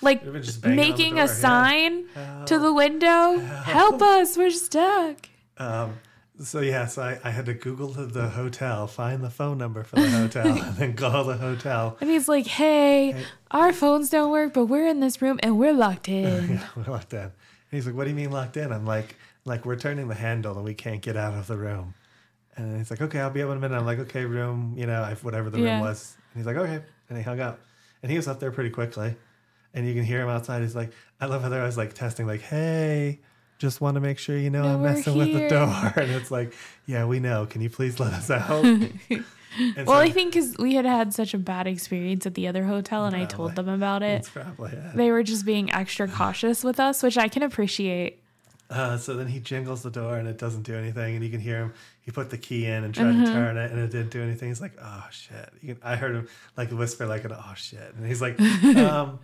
[0.00, 1.26] like We've been just banging on the making a yeah.
[1.26, 2.04] sign
[2.46, 3.38] to the window.
[3.38, 5.28] Help us, we're stuck.
[5.58, 5.98] Um,
[6.40, 9.82] so yeah, so I, I had to Google the, the hotel, find the phone number
[9.82, 11.96] for the hotel, and then call the hotel.
[12.00, 15.72] And he's like, "Hey, our phones don't work, but we're in this room and we're
[15.72, 17.18] locked in." Yeah, we're locked in.
[17.20, 17.32] And
[17.72, 20.54] he's like, "What do you mean locked in?" I'm like, "Like we're turning the handle
[20.54, 21.94] and we can't get out of the room."
[22.56, 24.86] And he's like, "Okay, I'll be up in a minute." I'm like, "Okay, room, you
[24.86, 25.72] know, whatever the Yeah.
[25.72, 27.58] room was." And he's like, "Okay," and he hung up.
[28.04, 29.16] And he was up there pretty quickly,
[29.78, 30.60] and you can hear him outside.
[30.62, 30.90] He's like,
[31.20, 33.20] "I love how they're always like testing, like, hey."
[33.58, 36.30] Just want to make sure you know No, I'm messing with the door, and it's
[36.30, 36.52] like,
[36.86, 37.44] yeah, we know.
[37.44, 38.64] Can you please let us out?
[39.76, 42.62] Well, so- I think because we had had such a bad experience at the other
[42.64, 44.30] hotel, and I told them about it.
[44.32, 44.94] Probably it.
[44.94, 48.22] They were just being extra cautious with us, which I can appreciate.
[48.70, 51.40] Uh, so then he jingles the door and it doesn't do anything, and you can
[51.40, 51.72] hear him.
[52.02, 53.24] He put the key in and tried Mm-hmm.
[53.24, 54.48] to turn it, and it didn't do anything.
[54.50, 57.94] He's like, "Oh shit!" You can, I heard him like whisper like an "Oh shit,"
[57.96, 58.38] and he's like,
[58.76, 59.18] um,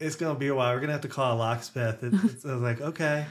[0.00, 0.74] "It's gonna be a while.
[0.74, 3.26] We're gonna have to call a locksmith." It, it's, I was like, "Okay."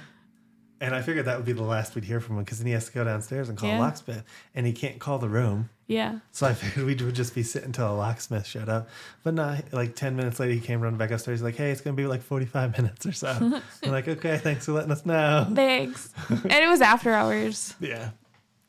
[0.81, 2.73] And I figured that would be the last we'd hear from him because then he
[2.73, 3.77] has to go downstairs and call Yeah.
[3.77, 4.23] a locksmith,
[4.53, 5.69] and he can't call the room.
[5.87, 6.19] Yeah.
[6.31, 8.89] So I figured we would just be sitting until a locksmith showed up.
[9.23, 11.39] But not like 10 minutes later, he came running back upstairs.
[11.39, 13.29] He's like, hey, it's going to be like 45 minutes or so.
[13.83, 15.47] I'm like, okay, thanks for letting us know.
[15.53, 16.09] Thanks.
[16.29, 18.09] and it was after hours Yeah.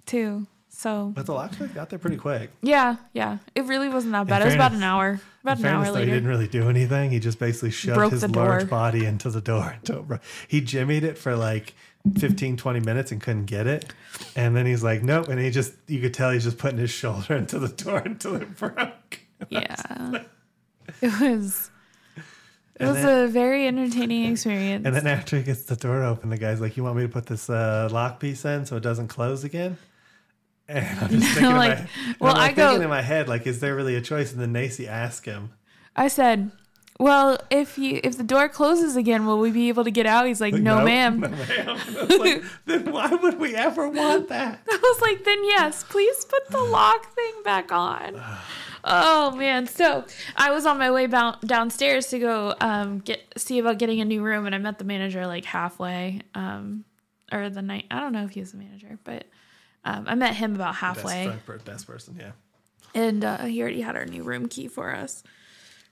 [0.07, 0.47] too.
[0.79, 2.51] So But the locksmith got there pretty quick.
[2.61, 3.39] yeah, yeah.
[3.55, 4.43] It really wasn't that bad.
[4.43, 5.19] It was about an hour.
[5.43, 7.11] About an hour fairness, though, he didn't really do anything.
[7.11, 9.77] He just basically shoved Broke his large body into the door.
[10.49, 11.75] He jimmied it for like
[12.19, 13.87] 15, 20 minutes and couldn't get it.
[14.37, 15.29] And then he's like, nope.
[15.29, 18.37] And he just, you could tell he's just putting his shoulder into the door until
[18.37, 19.21] it broke.
[19.49, 20.25] Yeah.
[21.01, 21.71] it was
[22.17, 22.23] it
[22.81, 24.85] And was then- a very entertaining experience.
[24.85, 27.09] And then after he gets the door open, the guy's like, "You want me to
[27.09, 29.79] put this uh, lock piece in so it doesn't close again?"
[30.69, 31.89] And I'm just thinking, Like, my,
[32.21, 34.33] well, I'm like I go- thinking in my head, like, is there really a choice?
[34.33, 35.51] And then Nacy asked him,
[35.95, 36.51] I said,
[36.99, 40.27] "Well, if you if the door closes again, will we be able to get out?"
[40.27, 44.61] He's like, "No, "Nope, ma'am." no, ma'am." Like, then why would we ever want that?
[44.69, 48.21] I was like, "Then yes, please put the lock thing back on."
[48.89, 49.67] Oh man!
[49.67, 50.05] So
[50.37, 54.05] I was on my way bound downstairs to go um, get see about getting a
[54.05, 56.85] new room, and I met the manager like halfway, um,
[57.33, 57.87] or the night.
[57.91, 59.25] I don't know if he was the manager, but
[59.87, 61.27] um, I met him about halfway.
[61.29, 61.59] Best, per-
[61.93, 62.33] person, yeah.
[62.95, 65.23] and uh, he already had our new room key for us.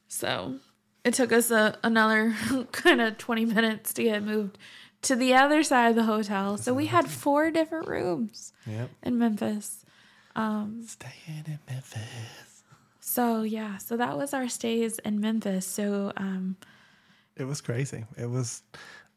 [0.09, 0.57] So
[1.05, 2.35] it took us a, another
[2.73, 4.59] kind of 20 minutes to get moved
[5.03, 6.57] to the other side of the hotel.
[6.57, 8.91] So we had four different rooms Yep.
[9.03, 9.85] in Memphis.
[10.37, 12.63] Um, Staying in Memphis.
[13.01, 15.67] So yeah, so that was our stays in Memphis.
[15.67, 16.57] So um,
[17.37, 18.05] It was crazy.
[18.17, 18.63] It was,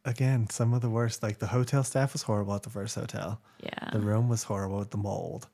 [0.07, 1.21] again, some of the worst.
[1.21, 3.39] Like the hotel staff was horrible at the first hotel.
[3.61, 5.47] yeah, The room was horrible with the mold.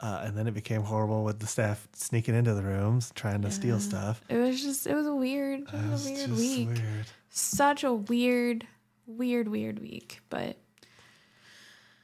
[0.00, 3.50] Uh, and then it became horrible with the staff sneaking into the rooms, trying to
[3.50, 4.20] steal stuff.
[4.28, 6.68] it was just it was a weird, it It was a weird just week.
[6.68, 7.06] weird.
[7.30, 8.66] Such a weird,
[9.06, 10.20] weird, weird week.
[10.30, 10.56] But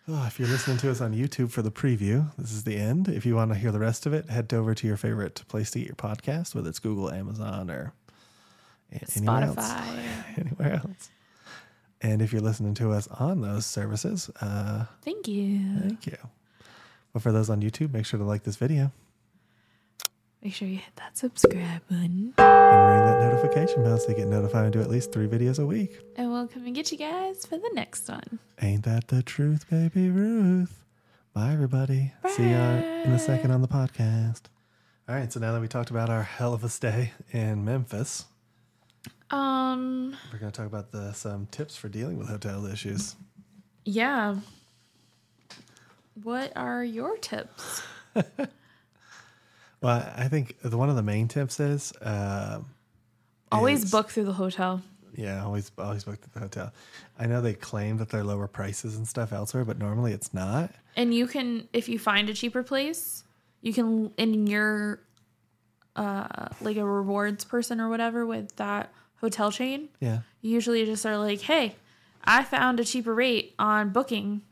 [0.07, 3.09] Oh, if you're listening to us on YouTube for the preview, this is the end.
[3.09, 5.71] If you want to hear the rest of it, head over to your favorite place
[5.71, 7.95] to get your podcast, whether it's Google, Amazon, or
[8.93, 9.57] a- anywhere else.
[9.57, 10.05] Spotify.
[10.37, 11.11] Anywhere else.
[12.05, 15.81] And if you're listening to us on those services, uh, Thank you.
[15.81, 16.19] thank you.
[17.15, 18.93] But for those on YouTube, make sure to like this video
[20.43, 22.35] Make sure you hit that subscribe button.
[22.37, 25.59] and ring that notification bell so you get notified and do at least three videos
[25.59, 25.99] a week.
[26.17, 28.39] And we'll come and get you guys for the next one.
[28.61, 30.83] Ain't that the truth, baby Ruth?
[31.33, 32.13] Bye, everybody.
[32.29, 32.73] See ya
[33.05, 34.43] in a second on the podcast.
[35.09, 38.27] All right, so now that we talked about our hell of a stay in Memphis,
[39.35, 43.17] Um, we're going to talk about the some tips for dealing with hotel issues.
[43.85, 44.37] yeah.
[46.23, 47.83] What are your tips?
[49.81, 52.65] Well, I think the, one of the main tips is, um
[53.53, 54.81] Always is- book through the hotel.
[55.15, 56.73] Yeah, always always book through the hotel.
[57.19, 60.71] I know they claim that they're lower prices and stuff elsewhere, but normally it's not.
[60.97, 63.25] And you can, if you find a cheaper place,
[63.61, 65.01] you can, in your,
[65.97, 68.91] uh, like a rewards person or whatever with that
[69.21, 70.21] hotel chain, Yeah.
[70.43, 71.77] you usually just are like, hey,
[72.25, 74.43] I found a cheaper rate on booking.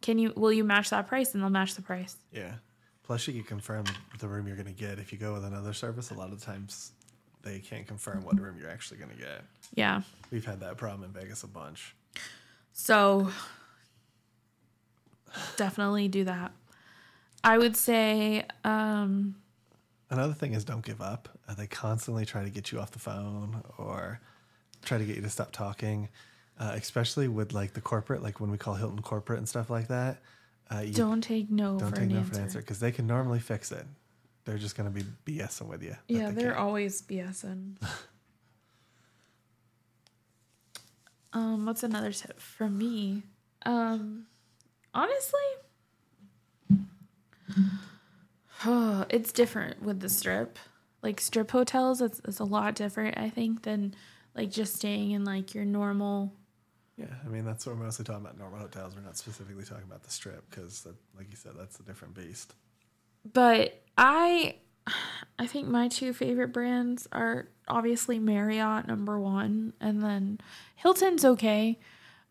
[0.00, 1.34] Can you, will you match that price?
[1.34, 2.16] And they'll match the price.
[2.32, 2.54] Yeah.
[3.02, 3.84] Plus, you can confirm
[4.18, 4.98] the room you're going to get.
[4.98, 6.92] If you go with another service, a lot of times
[7.42, 9.42] they can't confirm what room you're actually going to get.
[9.74, 10.02] Yeah.
[10.30, 11.94] We've had that problem in Vegas a bunch.
[12.72, 13.30] So
[15.56, 16.52] definitely do that.
[17.44, 19.36] I would say, um,
[20.10, 21.28] Another thing is don't give up.
[21.48, 24.20] Uh, they constantly try to get you off the phone or
[24.84, 26.08] try to get you to stop talking,
[26.58, 29.88] uh, especially with like the corporate, like when we call Hilton corporate and stuff like
[29.88, 30.18] that.
[30.70, 32.30] Uh, you don't take no don't for take an no answer.
[32.32, 33.86] for an answer because they can normally fix it.
[34.44, 35.04] They're just going to be
[35.38, 35.94] BSing with you.
[36.08, 36.64] Yeah, they they're can't.
[36.64, 37.76] always BSing.
[41.34, 43.22] um, what's another tip for me?
[43.66, 44.26] Um,
[44.94, 45.40] honestly,
[49.10, 50.58] it's different with the strip.
[51.02, 53.94] Like strip hotels, it's, it's a lot different, I think, than
[54.34, 56.32] like just staying in like your normal.
[56.96, 58.38] Yeah, I mean that's what we're mostly talking about.
[58.38, 58.96] Normal hotels.
[58.96, 60.86] We're not specifically talking about the strip because,
[61.16, 62.54] like you said, that's a different beast.
[63.32, 64.56] But I,
[65.38, 70.40] I think my two favorite brands are obviously Marriott number one, and then
[70.74, 71.78] Hilton's okay,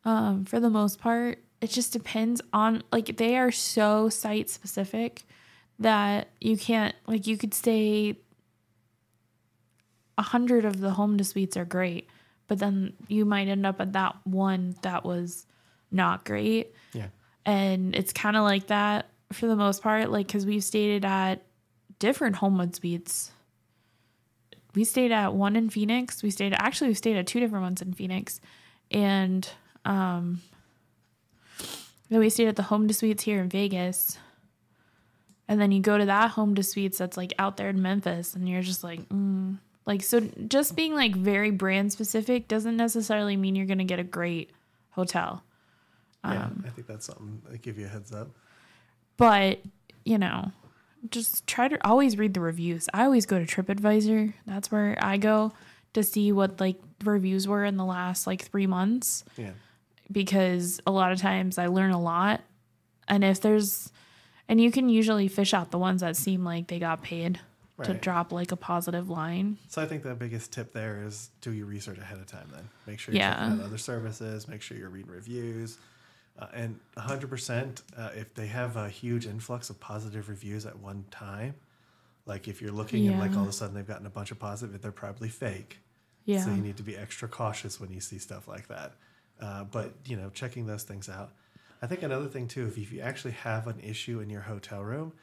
[0.04, 1.44] um, for the most part.
[1.62, 5.24] It just depends on like they are so site specific
[5.80, 8.18] that you can't like you could stay
[10.18, 12.10] a hundred of the Home2 Suites are great,
[12.48, 15.46] but then you might end up at that one that was
[15.92, 16.74] not great.
[16.94, 17.08] Yeah,
[17.46, 21.44] and it's kind of like that for the most part like because we've stayed at
[22.00, 23.32] different homewood suites
[24.78, 26.22] we stayed at one in phoenix.
[26.22, 28.40] We stayed actually we stayed at two different ones in phoenix.
[28.92, 29.50] And
[29.86, 30.42] um
[32.10, 34.20] then we stayed at the Home2 Suites here in vegas
[35.48, 38.48] and then you go to that Home2 Suites that's like out there in memphis and
[38.48, 39.58] you're just like mm.
[39.86, 44.04] like so just being like very brand specific doesn't necessarily mean you're gonna get a
[44.04, 44.52] great
[44.92, 45.44] hotel
[46.26, 46.46] yeah.
[46.46, 48.30] Um, I think that's something that give you a heads up.
[49.16, 49.62] but
[50.04, 50.52] you know
[51.10, 55.16] just try to always read the reviews i always go to tripadvisor that's where i
[55.16, 55.54] go
[55.94, 59.52] to see what like reviews were in the last like three months Yeah,
[60.12, 62.42] because a lot of times i learn a lot
[63.08, 63.92] and if there's
[64.50, 67.40] and you can usually fish out the ones that seem like they got paid
[67.84, 71.52] to drop like a positive line So I think the biggest tip there is do
[71.52, 72.48] your research ahead of time.
[72.52, 73.36] Then make sure you're Yeah.
[73.46, 74.48] checking out other services.
[74.48, 75.78] Make sure you're reading reviews.
[76.40, 81.06] Uh, and 100%, uh, if they have a huge influx of positive reviews at one
[81.12, 81.54] time,
[82.26, 84.40] like if you're looking and like all of a sudden they've gotten a bunch of
[84.40, 85.78] positive, they're probably fake.
[86.26, 88.94] yeah So you need to be extra cautious when you see stuff like that.
[89.40, 91.32] Uh, but you know, checking those things out.
[91.82, 94.42] I think another thing too, if you, if you actually have an issue in your
[94.42, 95.14] hotel room,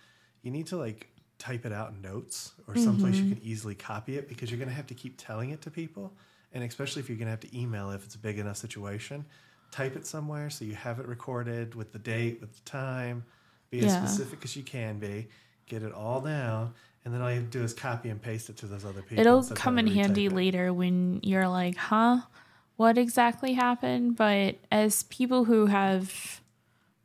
[0.42, 1.08] you need to like
[1.38, 3.32] type it out in notes or someplace you mm-hmm.
[3.34, 6.12] can easily copy it because you're going to have to keep telling it to people,
[6.52, 9.24] and especially if you're going to have to email if it's a big enough situation.
[9.70, 13.24] Type it somewhere so you have it recorded with the date, with the time.
[13.70, 15.26] Be as specific as you can be.
[15.66, 16.72] Get it all down,
[17.04, 19.02] and then all you have to do is copy and paste it to those other
[19.02, 19.18] people.
[19.18, 20.32] it'll come in having to retype handy it.
[20.32, 22.20] later when you're like, huh,
[22.76, 24.16] what exactly happened?
[24.16, 26.40] But as people who have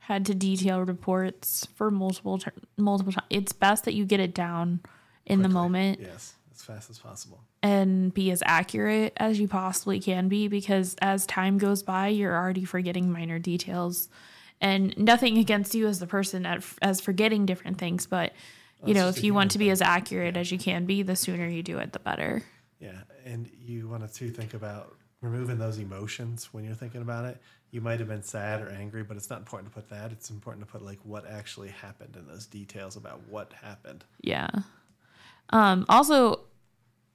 [0.09, 4.33] had to detail reports for multiple tur- multiple times, it's best that you get it
[4.33, 4.81] down
[5.25, 7.39] in the moment Yes, as fast as possible.
[7.63, 12.35] and be as accurate as you possibly can be because as time goes by, you're
[12.35, 14.09] already forgetting minor details.
[14.61, 18.33] And nothing against you as the person at, as forgetting different things, but
[18.85, 21.47] you know, if you want to be as accurate as you can be, the sooner
[21.47, 22.43] you do it, the better.
[22.79, 27.37] Yeah, and you want to think about removing those emotions when you're thinking about it.
[27.71, 30.11] You might have been sad or angry, but it's not important to put that.
[30.11, 34.05] It's important to put like what actually happened and those details about what happened.
[34.21, 34.49] Yeah.
[35.51, 36.41] Um, also,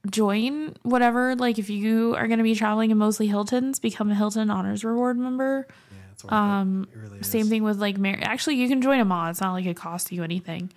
[0.09, 1.35] join whatever.
[1.35, 4.85] Like, if you are going to be traveling in mostly Hiltons, become a Hilton Honors
[4.85, 5.67] Reward member.
[5.91, 6.97] Yeah, it's Um, it.
[6.97, 9.31] It really Same thing with like Mar- Actually, you can join a mod.
[9.31, 10.73] It's not like it costs you anything.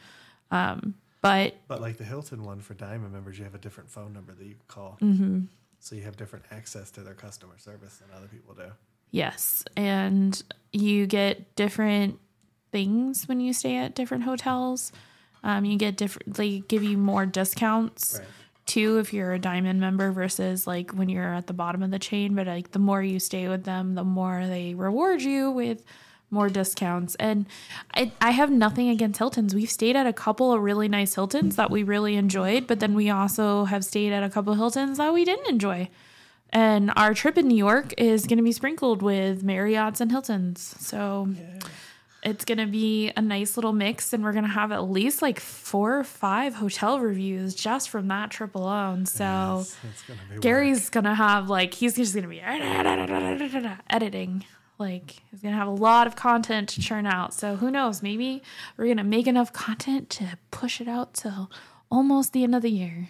[0.50, 4.14] Um, but But like the Hilton one for Diamond members, you have a different phone
[4.14, 4.98] number that you can call.
[5.02, 5.46] Mm-hmm.
[5.88, 8.74] So you have different access to their customer service than other people do.
[9.12, 10.44] yes, and
[10.74, 12.20] you get different
[12.74, 14.92] things when you stay at different hotels.
[15.46, 16.34] Um, you get different.
[16.34, 18.18] They give you more discounts.
[18.20, 18.28] Right.
[18.66, 22.00] too if you're a diamond member versus like when you're at the bottom of the
[22.00, 25.86] chain but like the more you stay with them the more they reward you with
[26.30, 27.16] more discounts.
[27.16, 27.46] And
[27.94, 29.56] I, I have nothing against hiltons.
[29.56, 32.94] We've stayed at a couple of really nice hiltons that we really enjoyed but then
[32.94, 35.90] we also have stayed at a couple of hiltons that we didn't enjoy.
[36.52, 40.76] And our trip in new york is going to be sprinkled with marriotts and hiltons.
[40.80, 41.30] So
[42.24, 45.22] it's going to be a nice little mix and we're going to have at least
[45.22, 49.06] like four or five hotel reviews just from that trip alone.
[49.06, 52.42] So it's gonna gary's going to have like he's just going to be
[53.90, 54.46] editing
[54.80, 58.02] like he's going to have a lot of content to churn out so who knows
[58.04, 58.42] maybe
[58.78, 61.50] we're going to make enough content to push it out till
[61.92, 63.10] almost the end of the year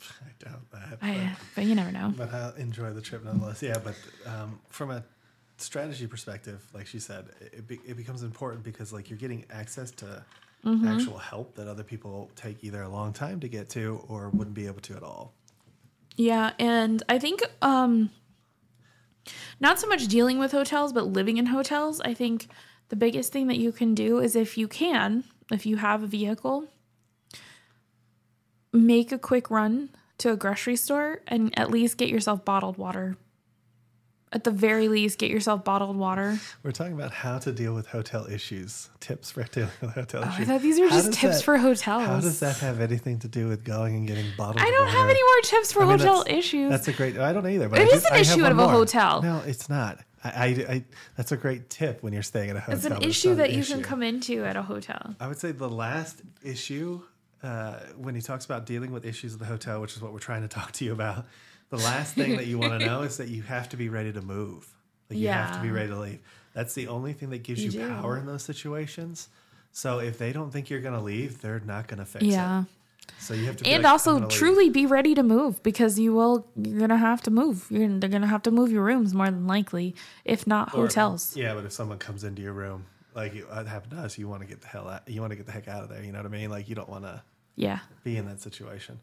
[0.02, 0.98] I doubt that.
[1.02, 3.62] I, but you never know but I'll enjoy the trip nonetheless.
[3.62, 3.94] Yeah, but
[4.26, 5.04] um, from a
[5.58, 9.90] strategy perspective, like she said, it, be, it becomes important because like you're getting access
[9.92, 10.24] to
[10.62, 10.88] Mm-hmm.
[10.88, 14.54] actual help that other people take either a long time to get to or wouldn't
[14.54, 15.32] be able to at all.
[16.16, 18.10] Yeah, and I think um
[19.60, 22.00] not so much dealing with hotels, but living in hotels.
[22.00, 22.48] I think
[22.88, 26.06] the biggest thing that you can do is if you can, if you have a
[26.06, 26.66] vehicle,
[28.72, 33.16] make a quick run to a grocery store and at least get yourself bottled water.
[34.32, 36.38] At the very least, get yourself bottled water.
[36.62, 40.28] We're talking about how to deal with hotel issues, tips for dealing with hotel Oh,
[40.38, 42.06] I thought these were How just tips that- for hotels.
[42.06, 44.98] How does that have anything to do with going and getting bottled I don't water?
[44.98, 46.70] have any more tips for I mean, hotel that's- issues.
[46.70, 47.18] That's a great.
[47.18, 47.68] I don't either.
[47.68, 49.20] But It I is an I issue of a hotel.
[49.20, 49.98] No, it's not.
[50.22, 50.44] I, I,
[50.74, 50.84] I-
[51.16, 52.76] that's a great tip when you're staying at a hotel.
[52.76, 55.16] it's an issue that an you can come into at a hotel.
[55.18, 57.02] I would say the last issue
[57.42, 60.18] uh, when he talks about dealing with issues at the hotel, which is what we're
[60.20, 61.26] trying to talk to you about.
[61.70, 64.12] The last thing that you want to know is that you have to be ready
[64.12, 64.68] to move.
[65.08, 66.20] Like you have to be ready to leave.
[66.54, 69.28] That's the only thing that gives You you, power in those situations.
[69.72, 72.28] So if they don't think you're going to leave, they're not going to fix it.
[72.28, 72.62] Yeah.
[72.62, 72.66] it.
[73.18, 75.22] So you have to be and like, "I'm also gonna leave." truly be ready to
[75.22, 78.70] move because you will you're gonna have to move you're they're gonna have to move
[78.70, 82.40] your rooms more than likely if not Or- hotels Yeah, but if someone comes into
[82.40, 85.08] your room, like it it happened to us, you want to get the hell out.
[85.08, 86.04] You want to get the heck out of there.
[86.04, 86.50] You know what I mean?
[86.50, 87.22] Like you don't want to
[87.56, 89.00] yeah be in that situation.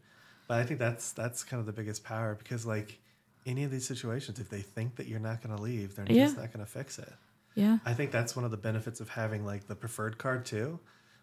[0.48, 2.98] But I think that's that's kind of the biggest power because like
[3.46, 6.24] any of these situations, if they think that you're not going to leave, they're Yeah.
[6.24, 7.12] just not going to fix it.
[7.54, 10.80] yeah I think that's one of the benefits of having like the preferred card too.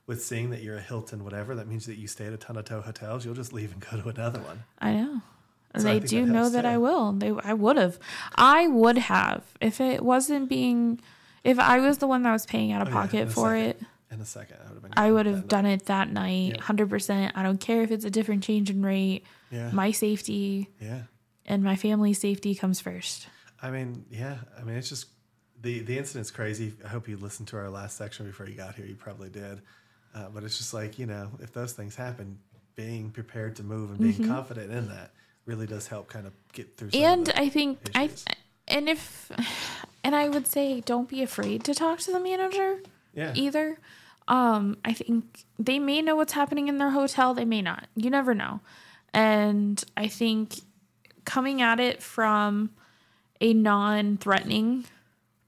[0.08, 2.58] With seeing that you're a Hilton, whatever, that means that you stay at a ton
[2.58, 3.26] of toe hotels.
[3.26, 4.64] You'll just leave and go to another one.
[4.80, 5.22] i know
[5.76, 6.68] So they do that know that too.
[6.68, 7.98] i will they i would have
[8.36, 11.02] i would have if it wasn't being
[11.44, 13.70] if i was the one that was paying out of Oh, pocket a for second.
[13.72, 13.82] it
[14.12, 14.94] In a second, I would have been.
[14.98, 16.62] i would have done it that night Yeah.
[16.62, 21.02] 100% i don't care if it's a different change in rate Yeah, my safety yeah.
[21.46, 23.28] and my family's safety comes first
[23.62, 24.38] I mean, yeah.
[24.60, 25.08] I mean, it's just
[25.62, 26.74] the the incident's crazy.
[26.84, 28.86] I hope you listened to our last section before you got here.
[28.86, 29.62] You probably did,
[30.14, 32.38] uh, but it's just like you know, if those things happen,
[32.76, 34.28] being prepared to move and being Mm-hmm.
[34.36, 35.14] confident in that
[35.46, 36.90] really does help kind of get through.
[36.94, 38.10] And I think I
[38.68, 39.32] and if
[40.04, 42.80] and I would say don't be afraid to talk to the manager
[43.16, 43.80] yeah, either.
[44.28, 47.88] Um, I think they may know what's happening in their hotel, they may not.
[47.96, 48.60] You never know.
[49.14, 50.56] And I think
[51.26, 52.72] coming at it from
[53.40, 54.86] a non-threatening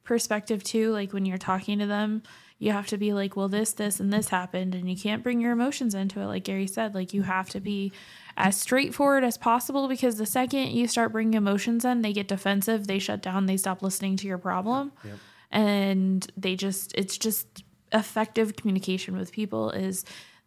[0.03, 2.23] perspective too, like when you're talking to them,
[2.59, 5.39] you have to be like, well, this, this, and this happened, and you can't bring
[5.39, 6.25] your emotions into it.
[6.25, 7.91] Like Gary said, like you have to be
[8.35, 12.87] as straightforward as possible because the second you start bringing emotions in, they get defensive,
[12.87, 15.17] they shut down, they stop listening to your problem, Yep.
[15.51, 17.63] And they just, it's just
[17.93, 20.03] effective communication with people is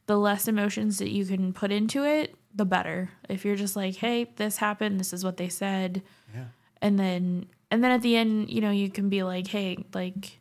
[0.07, 3.11] the less emotions that you can put into it, the better.
[3.29, 6.03] If you're just like, hey, this happened, this is what they said,
[6.35, 6.45] yeah,
[6.83, 10.39] and then and then at the end you know you can be like hey like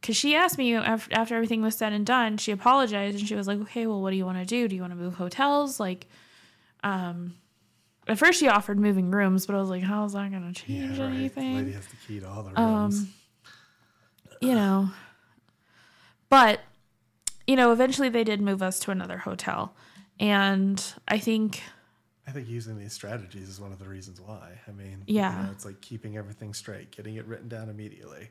[0.00, 3.34] because she asked me after, after everything was said and done she apologized and she
[3.34, 5.14] was like okay well what do you want to do do you want to move
[5.14, 6.06] hotels like
[6.84, 7.34] um
[8.08, 10.72] at first she offered moving rooms but i was like how is that going to
[10.72, 10.86] yeah.
[10.86, 11.08] change Right.
[11.10, 13.06] The anything lady has the key to all the Um, rooms.
[14.40, 14.90] You know
[16.28, 16.60] but
[17.46, 19.74] you know eventually they did move us to another hotel
[20.18, 21.62] and i think
[22.26, 24.60] I think using these strategies is one of the reasons why.
[24.68, 25.36] I mean, Yeah.
[25.36, 28.30] you know, it's like keeping everything straight, getting it written down immediately,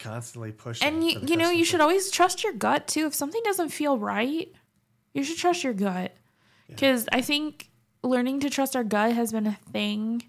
[0.00, 0.88] constantly pushing.
[0.88, 3.06] And you, you know, you should always trust your gut too.
[3.06, 4.52] If something doesn't feel right,
[5.14, 6.16] you should trust your gut.
[6.66, 7.70] Because I think
[8.02, 10.24] learning to trust our gut has been a thing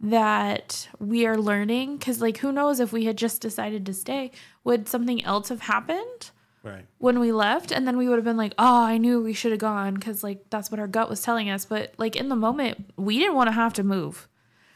[0.00, 1.96] that we are learning.
[1.96, 4.30] Because, like, who knows if we had just decided to stay,
[4.64, 6.30] would something else have happened
[6.62, 6.84] right.
[6.98, 7.70] when we left?
[7.72, 10.22] And then we would have been like, oh, I knew we should have gone because,
[10.22, 11.64] like, that's what our gut was telling us.
[11.64, 14.28] But, like, in the moment, we didn't want to have to move.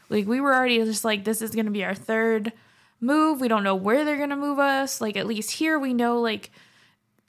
[0.09, 2.51] Like, we were already just like, this is going to be our third
[2.99, 3.39] move.
[3.39, 4.99] We don't know where they're going to move us.
[5.01, 6.49] Like, at least here we know, like,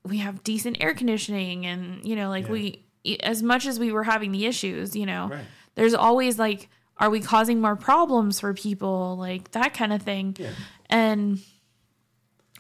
[0.03, 2.53] we have decent air conditioning and, you know, like, Yeah.
[2.53, 2.85] we,
[3.23, 5.45] as much as we were having the issues, you know, Right.
[5.75, 9.17] there's always like, are we causing more problems for people?
[9.17, 10.37] Like, that kind of thing.
[10.39, 10.51] Yeah.
[10.89, 11.41] And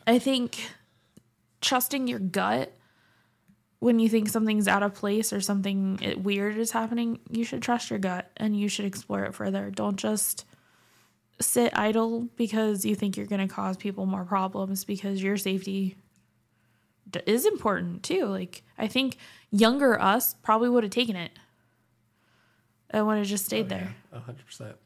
[0.06, 0.70] I think
[1.60, 2.72] trusting your gut
[3.80, 7.62] when you think something's out of place or something eh, weird is happening, you should
[7.62, 9.70] trust your gut and you should explore it further.
[9.70, 10.44] Don't just
[11.40, 15.96] sit idle because you think you're going to cause people more problems because your safety
[17.26, 18.26] is important too.
[18.26, 19.16] Like, I think
[19.50, 21.32] younger us probably would have taken it
[22.90, 23.94] and would have just stayed oh, there.
[24.12, 24.76] A hundred percent.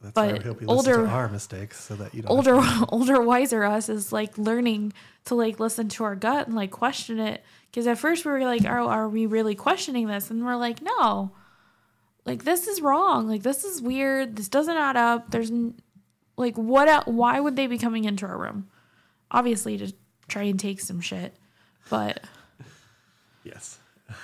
[0.00, 2.30] That's But why we hope you listen older- to our mistakes so that you don't.
[2.30, 2.60] older
[2.90, 4.92] older wiser us is like learning
[5.24, 8.44] to like listen to our gut and like question it because at first we were
[8.44, 11.32] like oh are we really questioning this and we're like no
[12.24, 15.74] like this is wrong like this is weird this doesn't add up there's n-
[16.36, 18.68] like what el- why would they be coming into our room
[19.32, 19.92] obviously to
[20.28, 21.34] try and take some shit
[21.90, 22.22] but
[23.42, 23.78] Yes.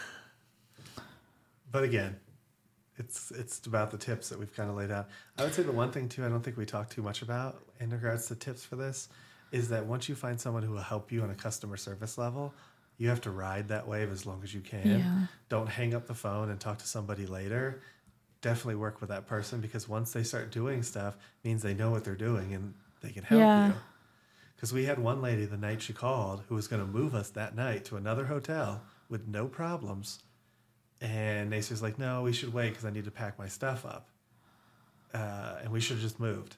[1.72, 2.16] But again,
[2.96, 5.08] it's it's about the tips that we've kind of laid out.
[5.38, 7.60] I would say the one thing too, I don't think we talked too much about
[7.80, 9.08] in regards to tips for this,
[9.52, 12.54] is that once you find someone who will help you on a customer service level,
[12.98, 15.00] you have to ride that wave as long as you can.
[15.00, 15.26] Yeah.
[15.48, 17.82] Don't hang up the phone and talk to somebody later.
[18.40, 22.04] Definitely work with that person because once they start doing stuff, means they know what
[22.04, 23.68] they're doing and they can help Yeah.
[23.68, 23.74] you.
[24.54, 27.30] Because we had one lady the night she called who was going to move us
[27.30, 30.20] that night to another hotel with no problems.
[31.04, 33.84] And Nacy was like, no, we should wait because I need to pack my stuff
[33.84, 34.08] up.
[35.12, 36.56] Uh, and we should have just moved.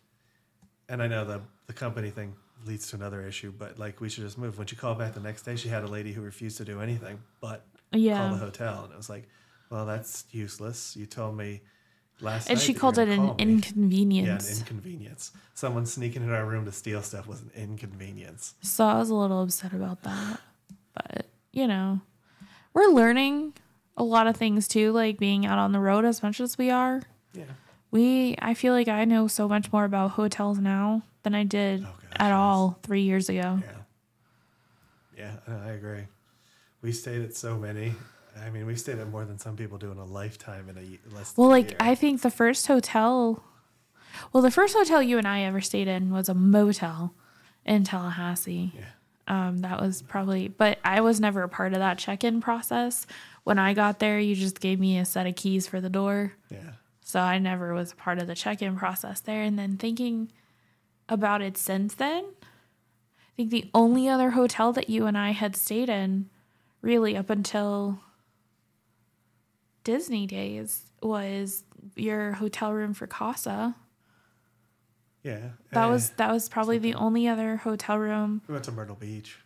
[0.89, 2.33] And I know the, the company thing
[2.65, 4.57] leads to another issue, but like we should just move.
[4.57, 6.81] When she called back the next day, she had a lady who refused to do
[6.81, 7.67] anything but
[8.19, 8.85] call the hotel.
[8.85, 9.29] And it was like,
[9.69, 10.97] well, that's useless.
[10.97, 11.63] You told me
[12.21, 12.53] last night.
[12.53, 15.33] and she called it an call me." inconvenience Yeah, an inconvenience.
[15.55, 18.55] Someone sneaking in our room to steal stuff was an inconvenience.
[18.63, 20.41] So I was a little upset about that.
[20.95, 22.01] But, you know,
[22.73, 23.55] we're learning
[23.97, 26.71] a lot of things too, like being out on the road as much as we
[26.71, 27.03] are.
[27.33, 27.45] Yeah.
[27.91, 31.83] We I feel like I know so much more about hotels now than I did
[31.83, 33.63] Oh, gosh, at all 3 years ago.
[33.63, 33.73] Yeah.
[35.17, 36.07] Yeah, I agree.
[36.83, 37.95] We stayed at so many.
[38.39, 41.15] I mean, we've stayed at more than some people do in a lifetime in a
[41.15, 41.79] less than Well, like year.
[41.81, 43.43] I think the first hotel
[44.33, 47.15] Well, the first hotel you and I ever stayed in was a motel
[47.65, 48.73] in Tallahassee.
[48.75, 48.85] Yeah.
[49.29, 53.07] Um, that was probably, but I was never a part of that check-in process.
[53.43, 56.35] When I got there, you just gave me a set of keys for the door.
[56.49, 56.73] Yeah.
[57.01, 59.43] So I never was a part of the check in process there.
[59.43, 60.31] And then thinking
[61.09, 65.57] about it since then, I think the only other hotel that you and I had
[65.57, 66.31] stayed in,
[66.81, 68.01] really up until
[69.85, 71.65] Disney days, was
[71.97, 73.77] your hotel room for Casa.
[75.27, 75.49] Yeah.
[75.73, 78.43] That eh, was that was probably the only other hotel room.
[78.47, 79.39] We went to Myrtle Beach.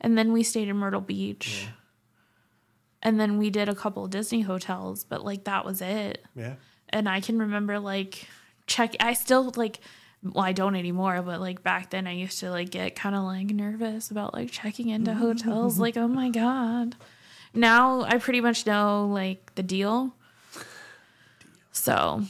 [0.00, 1.62] And then we stayed in Myrtle Beach.
[1.62, 1.70] Yeah.
[3.02, 6.24] And then we did a couple of Disney hotels, but like that was it.
[6.34, 6.54] Yeah.
[6.90, 8.26] and I can remember like
[8.66, 8.96] check.
[8.98, 9.78] I still like.
[10.22, 13.22] Well, I don't anymore, but like back then, I used to like get kind of
[13.22, 15.78] like nervous about like checking into hotels.
[15.78, 16.96] like, oh my god.
[17.54, 20.16] Now I pretty much know like the deal.
[21.70, 22.24] So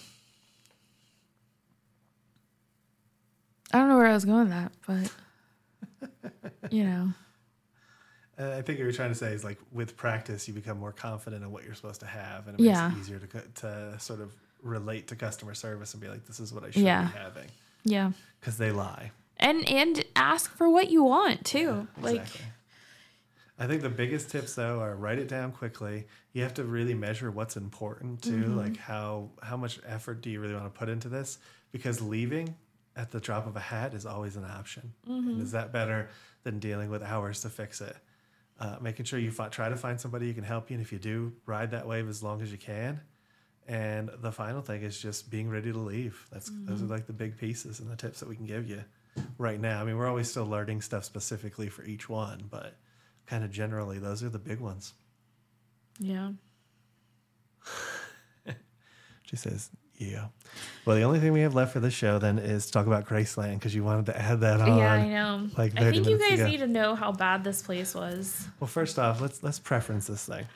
[3.76, 7.12] I don't know where I was going with that, but you know,
[8.38, 10.92] Uh, I think what you're trying to say is like with practice, you become more
[10.92, 12.88] confident in what you're supposed to have, and it Yeah.
[12.88, 14.32] makes it easier to to sort of
[14.62, 17.02] relate to customer service and be like, "This is what I should Yeah.
[17.12, 17.48] be having,"
[17.84, 19.12] yeah, because they lie.
[19.38, 21.86] and and ask for what you want too.
[22.00, 22.46] Like, Exactly.
[23.58, 26.06] I think the biggest tips though are write it down quickly.
[26.32, 28.56] You have to really measure what's important too, Mm-hmm.
[28.56, 31.38] like how how much effort do you really want to put into this?
[31.72, 32.54] Because leaving
[32.96, 34.92] at the drop of a hat is always an option.
[35.08, 35.28] Mm-hmm.
[35.30, 36.08] And is that better
[36.44, 37.96] than dealing with hours to fix it?
[38.58, 40.92] Uh, making sure you fi- try to find somebody who can help you, and if
[40.92, 43.00] you do, ride that wave as long as you can.
[43.68, 46.26] And the final thing is just being ready to leave.
[46.32, 46.84] That's those Mm-hmm.
[46.92, 48.82] are like the big pieces and the tips that we can give you
[49.38, 49.82] right now.
[49.82, 52.76] I mean, we're always still learning stuff specifically for each one, but
[53.26, 54.94] kind of generally, those are the big ones.
[55.98, 56.30] yeah.
[59.24, 60.26] She says, "Yeah."
[60.84, 63.06] Well, the only thing we have left for the show then is to talk about
[63.06, 64.78] Graceland because you wanted to add that on.
[64.78, 65.48] yeah, I know.
[65.56, 66.48] like I think you guys ago.
[66.48, 68.46] need to know how bad this place was.
[68.60, 70.46] Well, first off, let's let's preference this thing.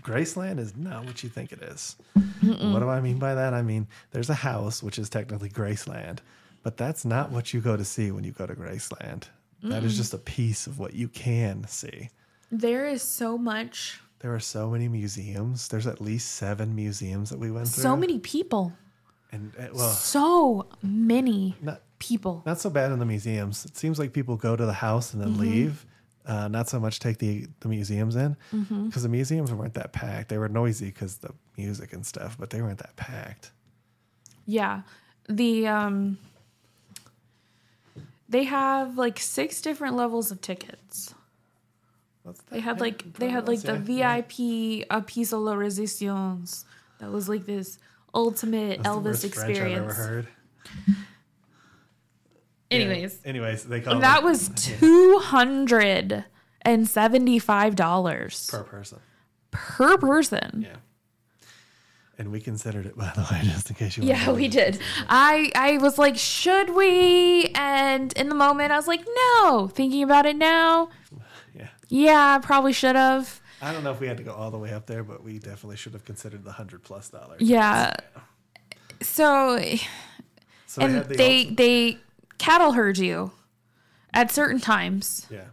[0.00, 1.96] Graceland is not what you think it is.
[2.42, 3.54] What do I mean by that?
[3.54, 6.18] I mean there's a house which is technically Graceland,
[6.62, 9.24] but that's not what you go to see when you go to Graceland.
[9.62, 9.96] That is mm.
[9.96, 12.10] just a piece of what you can see.
[12.52, 15.68] There is so much, There are so many museums.
[15.68, 17.82] There's at least seven museums that we went through.
[17.82, 18.72] so many people,
[19.32, 22.42] and uh, well, so many not people.
[22.46, 23.64] not so bad in the museums.
[23.66, 25.40] It seems like people go to the house and then Mm-hmm.
[25.40, 25.86] leave.
[26.24, 29.02] Uh, not so much take the the museums in because Mm-hmm.
[29.02, 30.28] the museums weren't that packed.
[30.28, 33.52] They were noisy because the music and stuff, but they weren't that packed.
[34.46, 34.82] Yeah.
[35.28, 36.18] The um
[38.28, 41.14] they have like six different levels of tickets.
[42.26, 42.50] What's that?
[42.50, 44.20] They had like they had like the yeah, yeah.
[44.22, 46.64] VIP a piece of la resistance.
[46.98, 47.78] That was like this
[48.12, 49.96] ultimate That's the Elvis worst French I've ever experience.
[49.96, 50.26] heard.
[52.70, 53.28] Anyways, Yeah.
[53.30, 56.24] anyways, they call that it was two hundred
[56.62, 58.98] and seventy five dollars per person.
[59.52, 60.62] per person.
[60.68, 60.76] Yeah.
[62.18, 64.02] And we considered it, by the way, just in case you.
[64.02, 64.80] Yeah, wanted we to- did.
[65.08, 67.52] I I was like, should we?
[67.54, 69.04] And in the moment, I was like,
[69.38, 69.68] no.
[69.68, 70.88] Thinking about it now,
[71.88, 72.32] Yeah.
[72.34, 73.40] yeah, probably should have.
[73.62, 75.38] I don't know if we had to go all the way up there, but we
[75.38, 77.40] definitely should have considered the hundred plus dollars.
[77.40, 77.94] Yeah.
[79.02, 79.58] So
[80.66, 81.98] So they and the they ulti- they
[82.38, 83.32] cattle herd you
[84.12, 85.26] at certain times.
[85.30, 85.44] yeah.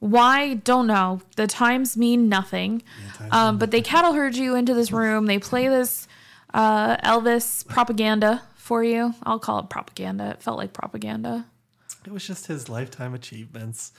[0.00, 0.54] Why?
[0.54, 1.22] Don't know.
[1.36, 2.82] The times mean nothing.
[3.16, 5.26] times Um, but they cattle herd you into this room.
[5.26, 6.06] They play this
[6.54, 9.14] uh, Elvis propaganda for you.
[9.24, 10.30] I'll call it propaganda.
[10.30, 11.46] It felt like propaganda.
[12.06, 13.92] It was just his lifetime achievements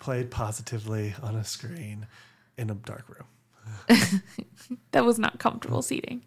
[0.00, 2.06] played positively on a screen
[2.58, 3.26] in a dark room.
[4.92, 6.22] That was not comfortable seating.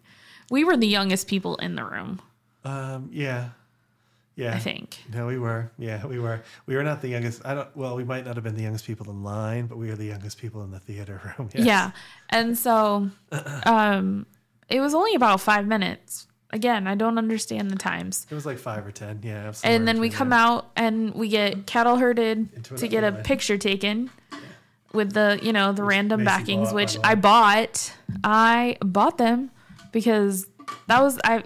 [0.50, 2.20] We were the youngest people in the room,
[2.64, 3.50] Um, yeah.
[4.36, 4.54] Yeah.
[4.54, 4.98] I think.
[5.12, 5.70] No, we were.
[5.78, 6.42] Yeah, we were.
[6.66, 7.40] We were not the youngest.
[7.44, 7.76] I don't.
[7.76, 10.06] Well, we might not have been the youngest people in line, but we were the
[10.06, 11.50] youngest people in the theater room.
[11.54, 11.66] Yes.
[11.66, 11.90] Yeah.
[12.30, 13.10] And so
[13.64, 14.26] um,
[14.68, 16.26] it was only about five minutes.
[16.54, 18.28] Again, I don't understand the times.
[18.30, 19.18] It was like five or ten.
[19.24, 19.52] Yeah.
[19.64, 20.38] And then we come there.
[20.38, 24.08] out and we get cattle herded to get a picture taken
[24.92, 26.96] with the, you know, the random Macy backings, bought, which.
[27.02, 27.92] I bought.
[28.22, 29.50] I bought them
[29.90, 30.46] because
[30.86, 31.38] that was I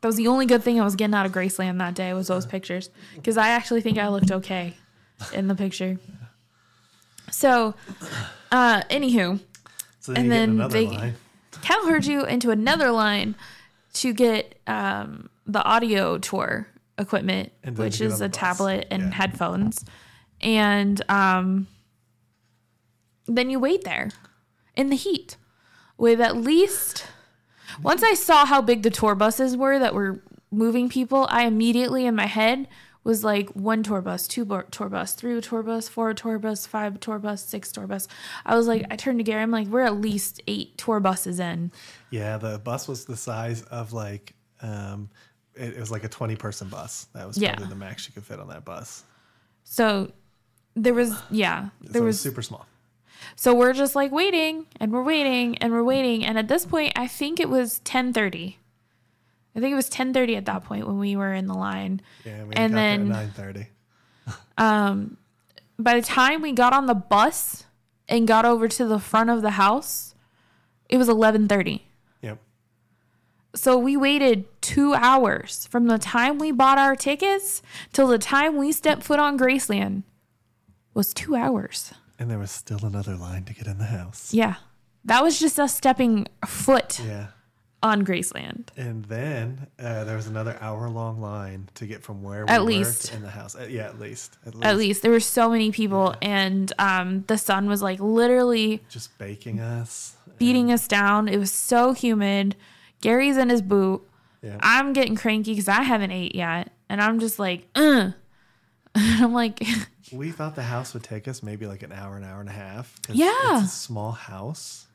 [0.00, 2.26] that was the only good thing I was getting out of Graceland that day was
[2.26, 4.74] those pictures because I actually think I looked okay
[5.32, 5.98] in the picture.
[7.30, 7.74] So,
[8.50, 9.38] uh, anywho,
[10.00, 11.14] So then and you then they- line.
[11.62, 13.36] cattle herd you into another line
[14.00, 16.66] to get um, the audio tour
[16.98, 18.36] equipment, which is a bus.
[18.36, 19.10] tablet and Yeah.
[19.10, 19.84] headphones.
[20.40, 21.66] And um,
[23.26, 24.10] then you wait there
[24.76, 25.36] in the heat
[25.96, 27.06] with at least.
[27.82, 32.06] Once I saw how big the tour buses were that were moving people, I immediately
[32.06, 32.66] in my head
[33.04, 36.66] was like one tour bus, two bo- tour bus, three tour bus, four tour bus,
[36.66, 38.08] five tour bus, six tour bus.
[38.44, 41.38] I was like, I turned to Gary, I'm like, we're at least eight tour buses
[41.38, 41.70] in.
[42.10, 44.34] Yeah, the bus was the size of like.
[44.62, 45.08] Um,
[45.54, 47.06] it, it was like a twenty-person bus.
[47.14, 47.50] That was Yeah.
[47.54, 49.04] probably the max you could fit on that bus.
[49.64, 50.10] So
[50.74, 52.20] there was, yeah, So there it was was.
[52.20, 52.66] super small.
[53.36, 56.24] So we're just like waiting and we're waiting and we're waiting.
[56.24, 58.58] And at this point, I think it was 1030.
[59.56, 62.00] I think it was 1030 at that point when we were in the line.
[62.24, 63.66] Yeah, we And got there at then- nine thirty.
[65.80, 67.64] By the time we got on the bus
[68.08, 70.14] and got over to the front of the house,
[70.88, 71.84] it was 1130.
[73.54, 77.62] So we waited two hours from the time we bought our tickets
[77.92, 80.02] till the time we stepped foot on Graceland
[80.94, 81.92] was two hours.
[82.18, 84.34] And there was still another line to get in the house.
[84.34, 84.56] Yeah.
[85.04, 87.28] That was just us stepping foot Yeah.
[87.82, 88.68] on Graceland.
[88.76, 92.68] And then uh, there was another hour-long line to get from where we At worked
[92.68, 93.14] least.
[93.14, 93.54] in the house.
[93.56, 94.36] Uh, yeah, at least.
[94.44, 94.66] At least.
[94.66, 99.16] At least there were so many people, and um, the sun was like literally Just
[99.16, 100.16] baking us.
[100.36, 101.28] beating us down.
[101.28, 102.56] It was so humid.
[103.00, 104.02] Gary's in his boot.
[104.42, 104.58] Yeah.
[104.60, 108.12] I'm getting cranky because I haven't ate yet, and I'm just like, uh.
[108.94, 109.62] And I'm like,
[110.12, 112.52] We thought the house would take us maybe like an hour, an hour and a
[112.52, 112.98] half.
[113.10, 113.58] Yeah.
[113.58, 114.86] It's a small house.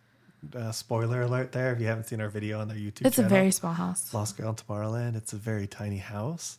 [0.53, 3.23] Uh, spoiler alert there if you haven't seen our video on their YouTube it's a
[3.23, 4.13] very small house.
[4.13, 5.15] Lost Girl in Tomorrowland.
[5.15, 6.57] It's a very tiny house.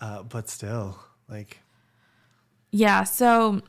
[0.00, 0.98] Uh, but still,
[1.28, 1.58] like,
[2.70, 3.62] Yeah, so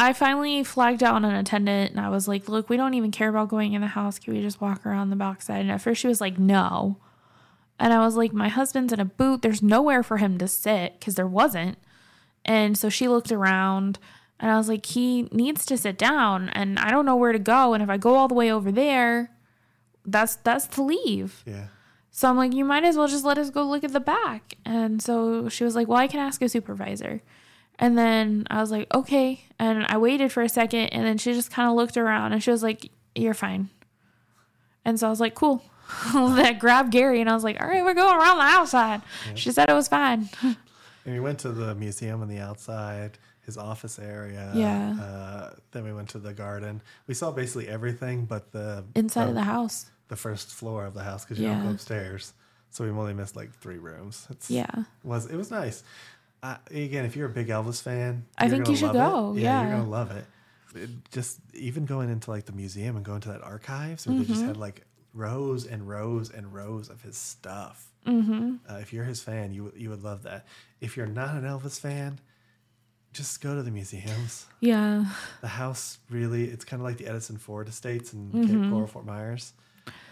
[0.00, 3.28] I finally flagged out an attendant and I was like, look, we don't even care
[3.28, 4.18] about going in the house.
[4.18, 5.60] Can we just walk around the backside?
[5.60, 6.96] And at first she was like, no.
[7.78, 9.42] And I was like, my husband's in a boot.
[9.42, 11.76] There's nowhere for him to sit because there wasn't.
[12.46, 13.98] And so she looked around
[14.38, 17.38] and I was like, he needs to sit down and I don't know where to
[17.38, 17.74] go.
[17.74, 19.30] And if I go all the way over there,
[20.06, 21.42] that's that's to leave.
[21.46, 21.66] yeah.
[22.10, 24.54] So I'm like, you might as well just let us go look at the back.
[24.64, 27.22] And so she was like, well, I can ask a supervisor.
[27.80, 29.40] And then I was like, okay.
[29.58, 32.42] And I waited for a second and then she just kind of looked around and
[32.42, 33.70] she was like, you're fine.
[34.84, 35.62] And so I was like, cool.
[36.14, 39.00] that grabbed Gary and I was like, all right, we're going around the outside.
[39.34, 40.28] She said it was fine.
[41.06, 43.16] And we went to the museum on the outside,
[43.46, 44.52] his office area.
[44.54, 44.94] Yeah.
[45.00, 46.82] Uh, then we went to the garden.
[47.06, 49.90] We saw basically everything but the Inside uh, of the house.
[50.08, 52.34] the first floor of the house because you don't go upstairs.
[52.68, 54.26] So we only missed like three rooms.
[54.28, 54.70] It's, Yeah.
[55.02, 55.82] was it was nice.
[56.42, 59.62] Uh, again, if you're a big Elvis fan, I think you should go, yeah.
[59.62, 60.24] you're gonna love it.
[60.74, 64.24] It Just even going into like the museum and going to that archives where they
[64.24, 64.48] just Mm-hmm.
[64.48, 67.88] had like rows and rows and rows of his stuff.
[68.06, 68.54] Mm-hmm.
[68.70, 70.46] Uh, if you're his fan, you would- you would love that.
[70.80, 72.20] If you're not an Elvis fan,
[73.12, 74.46] just go to the museums.
[74.60, 75.04] Yeah.
[75.40, 78.46] The house really, it's kind of like the Edison Ford Estates in Mm-hmm.
[78.62, 79.52] Cape Coral, Fort Myers.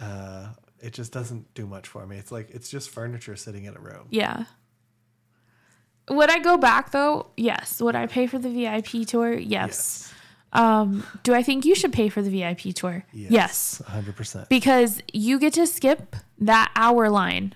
[0.00, 0.48] Uh,
[0.80, 2.18] it just doesn't do much for me.
[2.18, 4.06] It's like it's just furniture sitting in a room.
[4.10, 4.44] Yeah.
[6.10, 7.26] Would I go back though?
[7.36, 7.80] Yes.
[7.80, 9.32] Would I pay for the VIP tour?
[9.34, 10.12] Yes.
[10.52, 13.04] Um, do I think you should pay for the VIP tour?
[13.12, 13.82] Yes.
[13.86, 14.48] hundred percent.
[14.48, 17.54] Because you get to skip that hour line.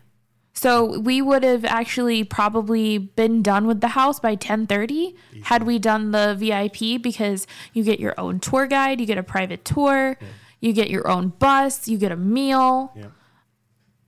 [0.55, 5.15] So we would have actually probably been done with the house by 10:30
[5.45, 9.23] had we done the VIP because you get your own tour guide, you get a
[9.23, 10.19] private tour,
[10.61, 12.93] you get your own bus, you get a meal.
[12.95, 13.07] Yeah.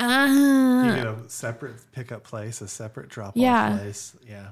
[0.08, 0.96] You uh-huh.
[0.96, 3.76] get a separate pickup place, a separate drop off Yeah.
[3.78, 4.16] place.
[4.28, 4.48] Yeah.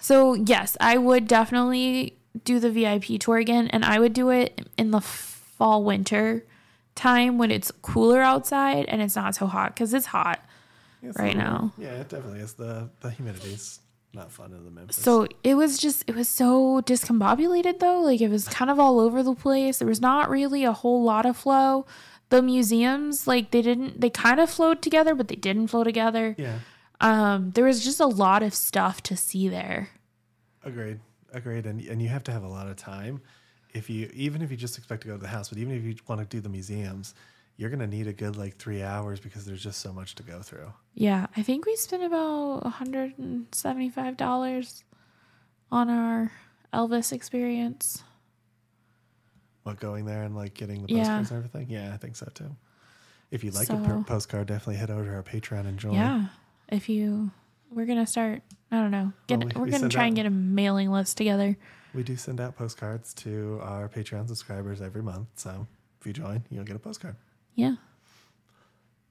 [0.00, 4.68] So yes, I would definitely do the VIP tour again, and I would do it
[4.76, 6.44] in the fall winter
[6.94, 10.40] time when it's cooler outside and it's not so hot because it's hot
[11.02, 11.72] It's right little- now.
[11.78, 12.54] Yeah, it definitely is.
[12.54, 13.80] The the humidity's
[14.12, 14.96] not fun in the Memphis.
[14.96, 18.00] So it was just it was so discombobulated though.
[18.00, 19.78] Like it was kind of all over the place.
[19.78, 21.84] There was not really a whole lot of flow.
[22.30, 26.34] The museums, like they didn't they kind of flowed together, but they didn't flow together.
[26.38, 26.58] yeah,
[27.00, 29.90] Um, there was just a lot of stuff to see there.
[30.64, 30.98] agreed,
[31.32, 31.66] agreed.
[31.66, 33.20] And and you have to have a lot of time.
[33.72, 35.84] If you even if you just expect to go to the house, but even if
[35.84, 37.14] you want to do the museums,
[37.56, 40.40] you're gonna need a good like three hours because there's just so much to go
[40.42, 40.72] through.
[40.94, 44.82] Yeah, I think we spent about $175
[45.70, 46.32] on our
[46.72, 48.02] Elvis experience.
[49.64, 51.02] What going there and like getting the Yeah.
[51.18, 51.70] postcards and everything.
[51.70, 52.54] Yeah, I think so too.
[53.30, 55.94] If you'd like a per- postcard, definitely head over to our Patreon and join.
[55.94, 56.26] Yeah.
[56.68, 57.30] If you
[57.70, 59.12] we're to start, I don't know.
[59.26, 61.56] Get Well, we- we, we are gonna try and get a mailing list together.
[61.92, 65.28] We do send out postcards to our Patreon subscribers every month.
[65.36, 65.66] So
[66.00, 67.16] if you join, you'll get a postcard.
[67.54, 67.76] Yeah.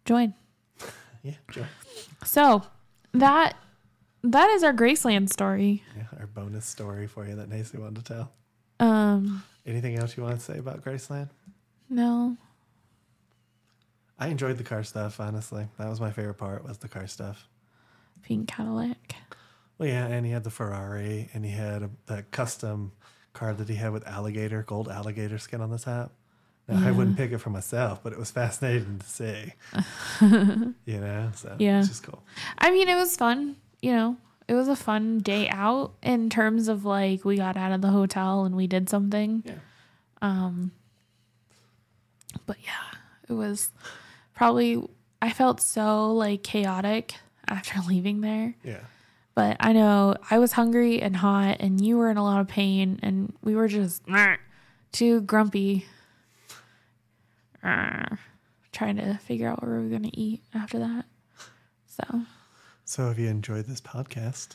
[0.05, 0.33] Join.
[1.23, 1.67] Yeah, join.
[2.25, 2.63] So,
[3.13, 3.55] that
[4.23, 5.81] that is our Graceland story.
[5.95, 8.31] Yeah, our bonus story for you that Nacy wanted to tell.
[8.81, 11.29] Um Anything else you want to say about Graceland?
[11.89, 12.37] no.
[14.19, 15.67] I enjoyed the car stuff, honestly.
[15.77, 17.47] That was my favorite part was the car stuff.
[18.21, 19.15] Pink Cadillac.
[19.77, 22.93] Well, yeah, and he had the Ferrari, and he had a, that custom
[23.33, 26.13] car that he had with alligator, gold alligator skin on the top.
[26.69, 29.53] Now, I wouldn't pick it for myself, but it was fascinating to see.
[30.85, 31.79] you know, so Yeah.
[31.79, 32.23] it's just cool.
[32.59, 34.15] I mean, it was fun, you know.
[34.47, 37.89] It was a fun day out in terms of like we got out of the
[37.89, 39.43] hotel and we did something.
[39.45, 39.53] Yeah.
[40.21, 40.71] Um
[42.45, 42.97] but yeah,
[43.29, 43.71] it was
[44.33, 44.81] probably
[45.21, 47.15] I felt so like chaotic
[47.47, 48.55] after leaving there.
[48.63, 48.81] Yeah.
[49.35, 52.47] But I know I was hungry and hot and you were in a lot of
[52.47, 54.03] pain and we were just
[54.91, 55.85] too grumpy.
[57.63, 58.05] uh,
[58.71, 61.05] trying to figure out what we were going to eat after that.
[61.87, 62.21] So
[62.85, 64.49] So if you enjoyed this podcast,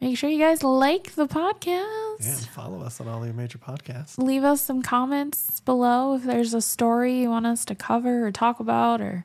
[0.00, 2.16] make sure you guys like the podcast.
[2.20, 4.18] yeah, follow us on all your major podcasts.
[4.18, 8.32] Leave us some comments below if there's a story you want us to cover or
[8.32, 9.24] talk about or,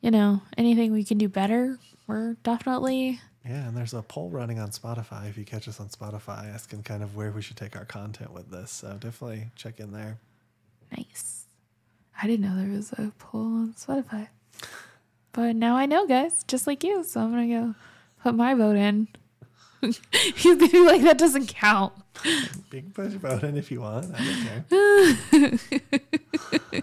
[0.00, 1.78] you know, anything we can do better.
[2.06, 5.28] We're definitely Yeah, and there's a poll running on Spotify.
[5.28, 8.32] If you catch us on Spotify, asking kind of where we should take our content
[8.32, 8.70] with this.
[8.70, 10.18] So definitely check in there.
[10.96, 11.46] nice.
[12.22, 14.28] I didn't know there was a poll on Spotify.
[15.32, 17.04] But now I know, guys, just like you.
[17.04, 17.74] So I'm going to go
[18.22, 19.08] put my vote in.
[19.80, 19.98] He's
[20.44, 21.92] going to be like, that doesn't count.
[22.24, 24.12] You can put your vote in if you want.
[24.14, 26.82] I don't care.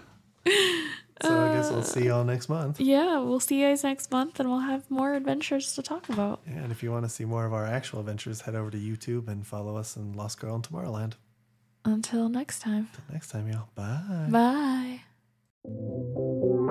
[1.22, 2.80] so I guess we'll see y'all next month.
[2.80, 6.40] Yeah, we'll see you guys next month and we'll have more adventures to talk about.
[6.46, 8.78] Yeah, and if you want to see more of our actual adventures, head over to
[8.78, 11.12] YouTube and follow us in Lost Girl in Tomorrowland.
[11.84, 12.88] Until next time.
[12.92, 13.68] Till next time, y'all.
[13.74, 15.00] Bye.
[15.64, 16.66] Bye.